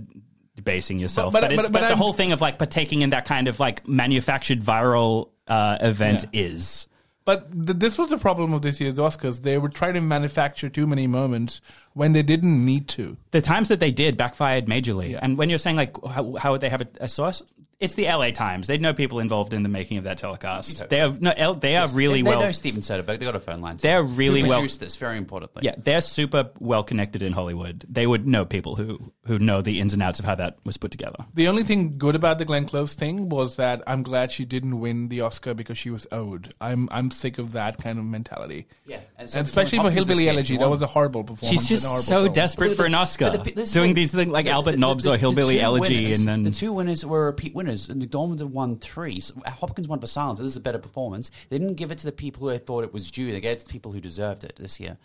debasing 0.55 0.97
yourself, 0.99 1.33
But- 1.33 1.41
but, 1.41 1.47
but- 1.49 1.53
it's, 1.53 1.63
but- 1.63 1.73
but, 1.73 1.79
but 1.79 1.81
the 1.81 1.87
I'm- 1.89 1.97
whole 1.97 2.13
thing 2.13 2.31
of 2.31 2.41
like 2.41 2.57
partaking 2.57 3.01
in 3.01 3.11
that 3.11 3.25
kind 3.25 3.47
of 3.47 3.59
like 3.59 3.87
manufactured 3.87 4.61
viral 4.61 5.29
uh, 5.47 5.77
event 5.81 6.25
is. 6.33 6.87
But 7.31 7.49
th- 7.65 7.79
this 7.79 7.97
was 7.97 8.09
the 8.09 8.17
problem 8.17 8.51
of 8.51 8.61
this 8.61 8.81
year's 8.81 8.97
Oscars. 8.97 9.43
They 9.43 9.57
were 9.57 9.69
trying 9.69 9.93
to 9.93 10.01
manufacture 10.01 10.67
too 10.67 10.85
many 10.85 11.07
moments 11.07 11.61
when 11.93 12.13
they 12.13 12.23
didn't 12.23 12.63
need 12.65 12.87
to. 12.89 13.17
the 13.31 13.41
times 13.41 13.67
that 13.69 13.79
they 13.79 13.91
did 13.91 14.17
backfired 14.17 14.65
majorly. 14.65 15.17
And 15.21 15.37
when 15.37 15.49
you're 15.49 15.59
saying 15.59 15.75
like 15.75 15.95
how, 16.05 16.35
how 16.35 16.51
would 16.51 16.61
they 16.61 16.69
have 16.69 16.81
a, 16.81 16.87
a 17.01 17.07
source? 17.09 17.43
It's 17.79 17.95
the 17.95 18.05
LA 18.05 18.29
Times. 18.29 18.67
They 18.67 18.77
know 18.77 18.93
people 18.93 19.19
involved 19.19 19.53
in 19.55 19.63
the 19.63 19.69
making 19.69 19.97
of 19.97 20.03
that 20.03 20.19
telecast. 20.19 20.87
They 20.89 21.01
are 21.01 21.11
no, 21.19 21.33
L- 21.35 21.55
they 21.55 21.75
are 21.77 21.87
really 21.89 22.21
they, 22.21 22.29
well. 22.29 22.39
They 22.39 22.45
know 22.45 22.51
Steven 22.51 22.81
Soderbergh. 22.81 23.17
They 23.17 23.25
got 23.25 23.35
a 23.35 23.39
phone 23.39 23.59
line. 23.59 23.77
They're 23.77 24.03
really 24.03 24.41
Who 24.41 24.49
well- 24.49 24.59
produced 24.59 24.81
this. 24.81 24.97
Very 24.97 25.17
importantly. 25.17 25.63
yeah, 25.65 25.73
they're 25.79 26.01
super 26.01 26.51
well 26.59 26.83
connected 26.83 27.23
in 27.23 27.33
Hollywood. 27.33 27.83
They 27.89 28.05
would 28.05 28.27
know 28.27 28.45
people 28.45 28.75
who 28.75 29.11
who 29.25 29.39
know 29.39 29.63
the 29.63 29.79
ins 29.79 29.93
and 29.93 30.03
outs 30.03 30.19
of 30.19 30.25
how 30.25 30.35
that 30.35 30.57
was 30.63 30.77
put 30.77 30.91
together. 30.91 31.25
The 31.33 31.47
only 31.47 31.63
thing 31.63 31.97
good 31.97 32.15
about 32.15 32.37
the 32.37 32.45
Glenn 32.45 32.67
Close 32.67 32.93
thing 32.93 33.29
was 33.29 33.55
that 33.55 33.81
I'm 33.87 34.03
glad 34.03 34.31
she 34.31 34.45
didn't 34.45 34.79
win 34.79 35.07
the 35.07 35.21
Oscar 35.21 35.55
because 35.55 35.79
she 35.79 35.89
was 35.89 36.05
owed. 36.11 36.53
I'm 36.61 36.87
I'm 36.91 37.09
sick 37.09 37.39
of 37.39 37.53
that 37.53 37.79
kind 37.79 37.97
of 37.97 38.05
mentality. 38.05 38.67
Yeah, 38.85 38.97
and 39.17 39.27
and, 39.35 39.47
especially 39.47 39.79
for 39.79 39.89
Hillbilly 39.89 40.25
year, 40.25 40.33
Elegy, 40.33 40.55
that 40.57 40.69
was 40.69 40.83
a 40.83 40.87
horrible 40.87 41.23
performance. 41.23 41.49
She's 41.49 41.67
just 41.67 41.80
a 41.83 41.87
horrible 41.87 42.03
so 42.03 42.23
film. 42.23 42.33
desperate 42.33 42.67
But 42.69 42.77
for 42.77 42.85
an 42.85 42.95
Oscar, 42.95 43.31
but 43.31 43.43
the- 43.43 43.65
doing 43.65 43.89
the- 43.89 44.01
these 44.01 44.11
things 44.11 44.31
like 44.31 44.45
the- 44.45 44.51
Albert 44.51 44.77
Nobbs 44.79 45.05
or 45.07 45.17
Hillbilly 45.17 45.55
two 45.55 45.61
Elegy, 45.61 46.03
winners- 46.03 46.19
and 46.19 46.27
then 46.27 46.43
the 46.43 46.51
two 46.51 46.73
winners 46.73 47.05
were 47.05 47.25
repeat 47.25 47.53
winners. 47.55 47.89
And 47.89 48.01
McDormand 48.01 48.41
won 48.49 48.77
three. 48.77 49.19
So 49.19 49.35
Hopkins 49.45 49.87
won 49.87 49.99
for 49.99 50.07
silence. 50.07 50.39
So 50.39 50.43
this 50.43 50.53
is 50.53 50.57
a 50.57 50.61
better 50.61 50.79
performance. 50.79 51.31
They 51.49 51.57
didn't 51.59 51.75
give 51.75 51.91
it 51.91 51.97
to 51.99 52.05
the 52.05 52.11
people 52.11 52.43
who 52.47 52.49
they 52.53 52.59
thought 52.59 52.83
it 52.83 52.93
was 52.93 53.09
due. 53.11 53.31
They 53.31 53.39
gave 53.41 53.53
it 53.57 53.59
to 53.59 53.65
the 53.65 53.71
people 53.71 53.91
who 53.91 54.01
deserved 54.01 54.43
it 54.43 54.55
this 54.59 54.79
year. 54.79 54.97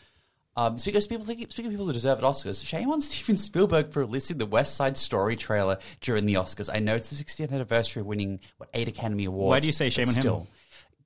Um, 0.59 0.79
speaking, 0.79 1.03
of 1.03 1.09
people, 1.09 1.27
speaking 1.27 1.67
of 1.67 1.71
people 1.73 1.85
who 1.87 1.93
deserve 1.93 2.19
it 2.19 2.23
Oscars, 2.23 2.65
shame 2.65 2.91
on 2.91 3.01
Steven 3.03 3.37
Spielberg 3.37 3.93
for 3.93 4.01
releasing 4.01 4.39
the 4.39 4.47
West 4.47 4.75
Side 4.75 4.97
Story 4.97 5.37
trailer 5.37 5.77
during 6.01 6.25
the 6.25 6.33
Oscars. 6.35 6.71
I 6.73 6.79
know 6.79 6.95
it's 6.95 7.11
the 7.11 7.17
60th 7.23 7.53
anniversary 7.53 8.01
of 8.01 8.07
winning 8.07 8.41
what 8.57 8.71
eight 8.73 8.89
Academy 8.89 9.27
Awards. 9.27 9.51
Why 9.51 9.61
do 9.61 9.67
you 9.67 9.75
say 9.75 9.91
shame 9.91 10.07
but 10.07 10.25
on 10.27 10.41
him? 10.41 10.47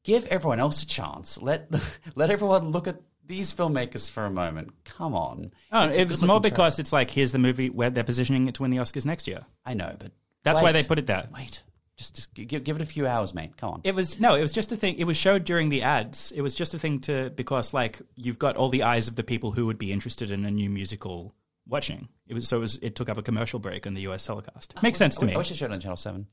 Give 0.04 0.24
everyone 0.26 0.60
else 0.60 0.84
a 0.84 0.86
chance. 0.86 1.36
Let 1.42 1.68
let 2.14 2.30
everyone 2.30 2.70
look 2.70 2.86
at 2.86 3.00
these 3.30 3.54
filmmakers 3.54 4.10
for 4.10 4.26
a 4.26 4.30
moment. 4.30 4.72
Come 4.84 5.14
on. 5.14 5.52
oh, 5.72 5.86
It's 5.86 5.96
it 5.96 6.08
was 6.08 6.20
more 6.20 6.40
trailer. 6.40 6.40
because 6.40 6.78
it's 6.78 6.92
like 6.92 7.10
here's 7.10 7.32
the 7.32 7.38
movie 7.38 7.70
where 7.70 7.88
they're 7.88 8.04
positioning 8.04 8.48
it 8.48 8.54
to 8.56 8.62
win 8.62 8.70
the 8.70 8.76
Oscars 8.78 9.06
next 9.06 9.26
year. 9.26 9.46
I 9.64 9.72
know, 9.74 9.94
but 9.98 10.12
That's 10.42 10.60
why 10.60 10.72
they 10.72 10.82
put 10.82 10.98
it 10.98 11.06
there. 11.06 11.28
Wait, 11.32 11.62
just 11.96 12.16
just 12.16 12.34
give, 12.34 12.64
give 12.64 12.76
it 12.76 12.82
a 12.82 12.86
few 12.86 13.06
hours, 13.06 13.32
mate. 13.32 13.56
Come 13.56 13.74
on. 13.74 13.80
It 13.84 13.94
was 13.94 14.20
no, 14.20 14.34
it 14.34 14.42
was 14.42 14.52
just 14.52 14.72
a 14.72 14.76
thing. 14.76 14.96
It 14.98 15.04
was 15.04 15.16
showed 15.16 15.44
during 15.44 15.68
the 15.70 15.82
ads. 15.82 16.32
It 16.32 16.42
was 16.42 16.54
just 16.54 16.74
a 16.74 16.78
thing 16.78 17.00
to 17.02 17.30
because 17.30 17.72
like 17.72 18.02
you've 18.16 18.38
got 18.38 18.56
all 18.56 18.68
the 18.68 18.82
eyes 18.82 19.08
of 19.08 19.16
the 19.16 19.24
people 19.24 19.52
who 19.52 19.64
would 19.66 19.78
be 19.78 19.92
interested 19.92 20.30
in 20.30 20.44
a 20.44 20.50
new 20.50 20.68
musical 20.68 21.34
watching. 21.66 22.08
It 22.26 22.34
was 22.34 22.48
so 22.48 22.56
it 22.58 22.60
was 22.60 22.76
it 22.82 22.94
took 22.96 23.08
up 23.08 23.16
a 23.16 23.22
commercial 23.22 23.60
break 23.60 23.86
on 23.86 23.94
the 23.94 24.02
US 24.08 24.26
telecast. 24.26 24.74
Makes 24.82 24.98
sense 24.98 25.16
to 25.16 25.24
I, 25.24 25.28
me. 25.28 25.34
I 25.34 25.38
wish 25.38 25.50
they 25.50 25.54
showed 25.54 25.70
it 25.70 25.74
on 25.74 25.80
Channel 25.80 25.96
Seven. 25.96 26.26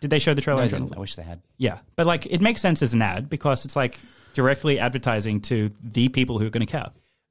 Did 0.00 0.10
they 0.10 0.18
show 0.18 0.34
the 0.34 0.42
trailer? 0.42 0.58
No, 0.58 0.62
on 0.62 0.68
I, 0.68 0.78
didn't. 0.78 0.96
I 0.96 1.00
wish 1.00 1.14
they 1.14 1.22
had. 1.22 1.42
Yeah, 1.58 1.78
but 1.94 2.06
like 2.06 2.26
it 2.26 2.40
makes 2.40 2.60
sense 2.60 2.82
as 2.82 2.92
an 2.94 3.02
ad 3.02 3.30
because 3.30 3.64
it's 3.64 3.76
like 3.76 3.98
directly 4.34 4.78
advertising 4.78 5.40
to 5.42 5.70
the 5.82 6.08
people 6.08 6.38
who 6.38 6.46
are 6.46 6.50
going 6.50 6.66
to 6.66 6.70
care. 6.70 6.90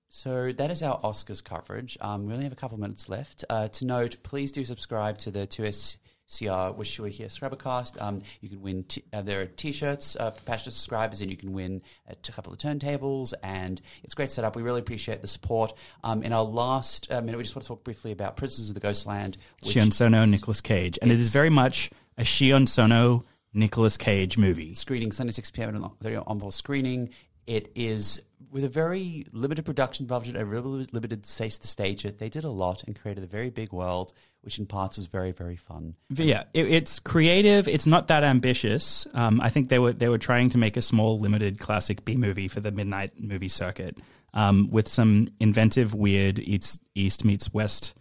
So 0.09 0.51
that 0.51 0.71
is 0.71 0.81
our 0.81 0.99
Oscars 1.01 1.43
coverage. 1.43 1.97
Um, 2.01 2.25
we 2.25 2.33
only 2.33 2.43
have 2.43 2.51
a 2.51 2.57
couple 2.57 2.79
minutes 2.79 3.09
left. 3.09 3.45
Uh, 3.47 3.67
to 3.69 3.85
note, 3.85 4.17
please 4.23 4.51
do 4.51 4.65
subscribe 4.65 5.19
to 5.19 5.29
the 5.29 5.45
2SER 5.45 6.75
Wish 6.75 6.97
You 6.97 7.03
Were 7.03 7.09
Here 7.09 7.27
Scrubbercast. 7.27 8.01
Um, 8.01 8.23
you 8.41 8.49
can 8.49 8.59
win, 8.59 8.83
t- 8.85 9.03
uh, 9.13 9.21
there 9.21 9.41
are 9.41 9.45
t-shirts 9.45 10.15
uh, 10.19 10.31
for 10.31 10.41
passionate 10.41 10.71
subscribers 10.73 11.21
and 11.21 11.29
you 11.29 11.37
can 11.37 11.53
win 11.53 11.83
a 12.07 12.15
t- 12.15 12.33
couple 12.33 12.51
of 12.51 12.57
turntables 12.57 13.35
and 13.43 13.79
it's 14.03 14.13
a 14.13 14.15
great 14.15 14.31
setup. 14.31 14.55
We 14.55 14.63
really 14.63 14.79
appreciate 14.79 15.21
the 15.21 15.27
support. 15.27 15.73
Um, 16.03 16.23
in 16.23 16.33
our 16.33 16.43
last 16.43 17.11
uh, 17.11 17.21
minute, 17.21 17.37
we 17.37 17.43
just 17.43 17.55
want 17.55 17.65
to 17.65 17.67
talk 17.67 17.83
briefly 17.83 18.11
about 18.11 18.35
Prisoners 18.35 18.69
of 18.69 18.73
the 18.73 18.81
Ghostland. 18.81 19.37
Which 19.61 19.75
Shion 19.75 19.93
Sono, 19.93 20.25
Nicolas 20.25 20.59
Cage, 20.59 20.97
and 21.03 21.11
it 21.11 21.19
is 21.19 21.31
very 21.31 21.51
much 21.51 21.91
a 22.17 22.23
Shion 22.23 22.67
Sono, 22.67 23.25
Nicolas 23.53 23.97
Cage 23.97 24.37
movie. 24.37 24.73
screening 24.73 25.11
Sunday 25.11 25.33
6 25.33 25.51
p.m. 25.51 25.83
on 26.27 26.37
ball 26.37 26.51
screening. 26.51 27.09
It 27.47 27.71
is 27.73 28.21
with 28.51 28.63
a 28.63 28.69
very 28.69 29.25
limited 29.31 29.65
production 29.65 30.05
budget, 30.05 30.35
a 30.35 30.45
really 30.45 30.87
limited 30.91 31.25
space 31.25 31.57
to 31.59 31.67
stage 31.67 32.05
it. 32.05 32.17
They 32.17 32.29
did 32.29 32.43
a 32.43 32.49
lot 32.49 32.83
and 32.83 32.99
created 32.99 33.23
a 33.23 33.27
very 33.27 33.49
big 33.49 33.71
world, 33.71 34.13
which 34.41 34.59
in 34.59 34.65
parts 34.65 34.97
was 34.97 35.07
very 35.07 35.31
very 35.31 35.55
fun. 35.55 35.95
Yeah, 36.09 36.43
it, 36.53 36.67
it's 36.67 36.99
creative. 36.99 37.67
It's 37.67 37.87
not 37.87 38.07
that 38.07 38.23
ambitious. 38.23 39.07
Um, 39.13 39.41
I 39.41 39.49
think 39.49 39.69
they 39.69 39.79
were 39.79 39.93
they 39.93 40.09
were 40.09 40.17
trying 40.17 40.49
to 40.51 40.57
make 40.57 40.77
a 40.77 40.81
small, 40.81 41.17
limited 41.17 41.59
classic 41.59 42.05
B 42.05 42.15
movie 42.15 42.47
for 42.47 42.59
the 42.59 42.71
midnight 42.71 43.19
movie 43.19 43.49
circuit, 43.49 43.97
um, 44.33 44.69
with 44.69 44.87
some 44.87 45.29
inventive, 45.39 45.93
weird 45.93 46.39
East 46.39 46.81
East 46.95 47.25
meets 47.25 47.53
West 47.53 47.95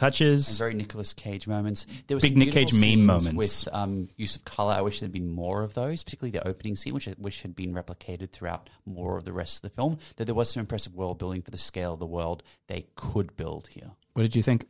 And 0.00 0.12
touches. 0.12 0.58
very 0.58 0.74
Nicolas 0.74 1.12
Cage 1.12 1.46
moments. 1.46 1.86
There 2.06 2.16
were 2.16 2.20
Big 2.20 2.32
some 2.32 2.38
Nick 2.38 2.52
Cage 2.52 2.72
meme 2.72 3.04
moments. 3.04 3.36
with 3.66 3.68
um, 3.74 4.08
use 4.16 4.36
of 4.36 4.44
color. 4.44 4.74
I 4.74 4.80
wish 4.80 5.00
there'd 5.00 5.12
been 5.12 5.30
more 5.30 5.62
of 5.62 5.74
those, 5.74 6.04
particularly 6.04 6.32
the 6.32 6.46
opening 6.46 6.76
scene, 6.76 6.94
which 6.94 7.08
I 7.08 7.14
wish 7.18 7.42
had 7.42 7.54
been 7.56 7.74
replicated 7.74 8.30
throughout 8.30 8.70
more 8.86 9.16
of 9.16 9.24
the 9.24 9.32
rest 9.32 9.56
of 9.56 9.62
the 9.62 9.74
film. 9.74 9.98
Though 10.16 10.24
there 10.24 10.34
was 10.34 10.50
some 10.50 10.60
impressive 10.60 10.94
world 10.94 11.18
building 11.18 11.42
for 11.42 11.50
the 11.50 11.58
scale 11.58 11.94
of 11.94 11.98
the 11.98 12.06
world 12.06 12.42
they 12.66 12.86
could 12.94 13.36
build 13.36 13.68
here. 13.68 13.90
What 14.14 14.22
did 14.22 14.36
you 14.36 14.42
think? 14.42 14.66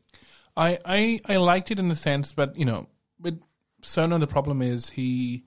I, 0.57 0.79
I 0.85 1.21
I 1.27 1.37
liked 1.37 1.71
it 1.71 1.79
in 1.79 1.89
the 1.89 1.97
sense, 1.97 2.33
but 2.33 2.57
you 2.57 2.65
know, 2.65 2.89
with 3.21 3.41
Sono, 3.83 4.19
the 4.19 4.27
problem 4.27 4.61
is 4.63 4.91
he 4.91 5.45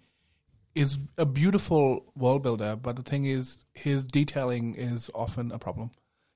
is 0.73 0.99
a 1.17 1.25
beautiful 1.25 2.11
world 2.15 2.43
builder, 2.43 2.75
but 2.75 2.95
the 2.95 3.01
thing 3.01 3.25
is, 3.25 3.57
his 3.73 4.05
detailing 4.05 4.75
is 4.75 5.09
often 5.13 5.51
a 5.51 5.59
problem. 5.59 5.91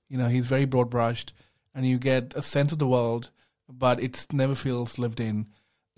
You 0.10 0.18
know, 0.18 0.28
he's 0.28 0.46
very 0.46 0.66
broad 0.66 0.90
brushed, 0.90 1.34
and 1.76 1.86
you 1.86 1.98
get 2.00 2.34
a 2.36 2.42
sense 2.42 2.72
of 2.72 2.80
the 2.80 2.88
world, 2.88 3.30
but 3.70 4.02
it 4.02 4.26
never 4.32 4.56
feels 4.56 4.98
lived 4.98 5.20
in. 5.20 5.48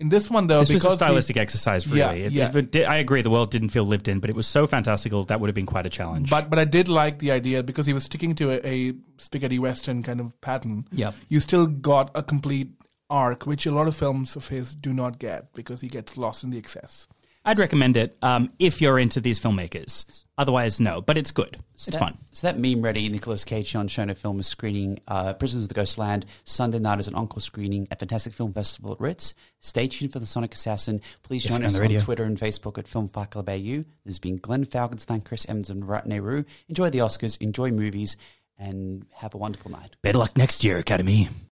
In 0.00 0.10
this 0.10 0.30
one, 0.30 0.46
though, 0.46 0.60
This 0.60 0.70
was 0.74 0.82
because 0.82 0.92
a 1.00 1.04
he- 1.04 1.08
stylistic 1.08 1.36
exercise, 1.36 1.88
really. 1.88 1.98
Yeah, 1.98 2.12
It- 2.26 2.32
yeah. 2.32 2.56
it 2.56 2.70
did- 2.70 2.84
I 2.84 2.96
agree, 2.96 3.20
the 3.22 3.30
world 3.30 3.50
didn't 3.50 3.70
feel 3.70 3.84
lived 3.84 4.06
in, 4.06 4.20
but 4.20 4.30
it 4.30 4.36
was 4.36 4.46
so 4.46 4.64
fantastical 4.66 5.24
that 5.24 5.40
would 5.40 5.48
have 5.48 5.56
been 5.56 5.66
quite 5.66 5.86
a 5.86 5.90
challenge. 5.90 6.30
But 6.30 6.48
but 6.50 6.58
I 6.58 6.64
did 6.64 6.88
like 6.88 7.18
the 7.18 7.32
idea 7.32 7.62
because 7.64 7.86
he 7.86 7.92
was 7.92 8.04
sticking 8.04 8.34
to 8.36 8.50
a, 8.52 8.60
a 8.90 8.94
spaghetti 9.16 9.58
western 9.58 10.02
kind 10.04 10.20
of 10.20 10.40
pattern. 10.40 10.86
Yep. 10.92 11.14
You 11.28 11.40
still 11.40 11.66
got 11.66 12.10
a 12.14 12.22
complete 12.22 12.70
arc, 13.10 13.44
which 13.44 13.66
a 13.66 13.72
lot 13.72 13.88
of 13.88 13.96
films 13.96 14.36
of 14.36 14.48
his 14.48 14.74
do 14.76 14.92
not 14.92 15.18
get 15.18 15.52
because 15.52 15.80
he 15.80 15.88
gets 15.88 16.16
lost 16.16 16.44
in 16.44 16.50
the 16.50 16.58
excess. 16.58 17.06
I'd 17.44 17.58
recommend 17.58 17.96
it 17.96 18.16
um, 18.22 18.52
if 18.58 18.80
you're 18.80 18.98
into 18.98 19.20
these 19.20 19.40
filmmakers. 19.40 20.24
Otherwise, 20.36 20.80
no. 20.80 21.00
But 21.00 21.16
it's 21.16 21.30
good. 21.30 21.56
it's 21.74 21.86
that, 21.86 21.98
fun. 21.98 22.18
So 22.32 22.46
that 22.46 22.58
meme 22.58 22.82
ready 22.82 23.08
Nicolas 23.08 23.44
Cage 23.44 23.72
Shion 23.72 23.90
Sono 23.90 24.14
film 24.14 24.38
is 24.38 24.46
screening 24.46 25.00
uh, 25.08 25.32
Prisoners 25.34 25.64
of 25.64 25.68
the 25.68 25.74
Ghostland 25.74 26.26
Sunday 26.44 26.78
night 26.78 26.98
as 26.98 27.08
an 27.08 27.14
encore 27.14 27.40
screening 27.40 27.88
at 27.90 27.98
Fantastic 27.98 28.32
Film 28.32 28.52
Festival 28.52 28.92
at 28.92 29.00
Ritz. 29.00 29.34
Stay 29.60 29.88
tuned 29.88 30.12
for 30.12 30.18
the 30.18 30.26
Sonic 30.26 30.54
Assassin. 30.54 31.00
Please 31.22 31.42
join 31.42 31.60
you're 31.60 31.62
on 31.62 31.66
us 31.66 31.78
the 31.78 31.96
on. 31.96 32.00
Twitter 32.00 32.24
and 32.24 32.38
Facebook 32.38 32.78
at 32.78 32.86
Film 32.86 33.08
Fight 33.08 33.30
Club 33.30 33.48
AU. 33.48 33.54
This 33.54 33.86
has 34.06 34.18
been 34.18 34.36
Glenn 34.36 34.64
Falkenstein, 34.64 35.24
Chris 35.24 35.46
Evans, 35.48 35.70
and 35.70 35.88
Rat 35.88 36.06
Nehru. 36.06 36.44
Enjoy 36.68 36.90
the 36.90 36.98
Oscars, 36.98 37.40
enjoy 37.40 37.70
movies, 37.70 38.16
and 38.58 39.06
have 39.14 39.34
a 39.34 39.38
wonderful 39.38 39.70
night. 39.70 39.96
Better 40.02 40.18
luck 40.18 40.36
next 40.36 40.64
year, 40.64 40.78
Academy. 40.78 41.28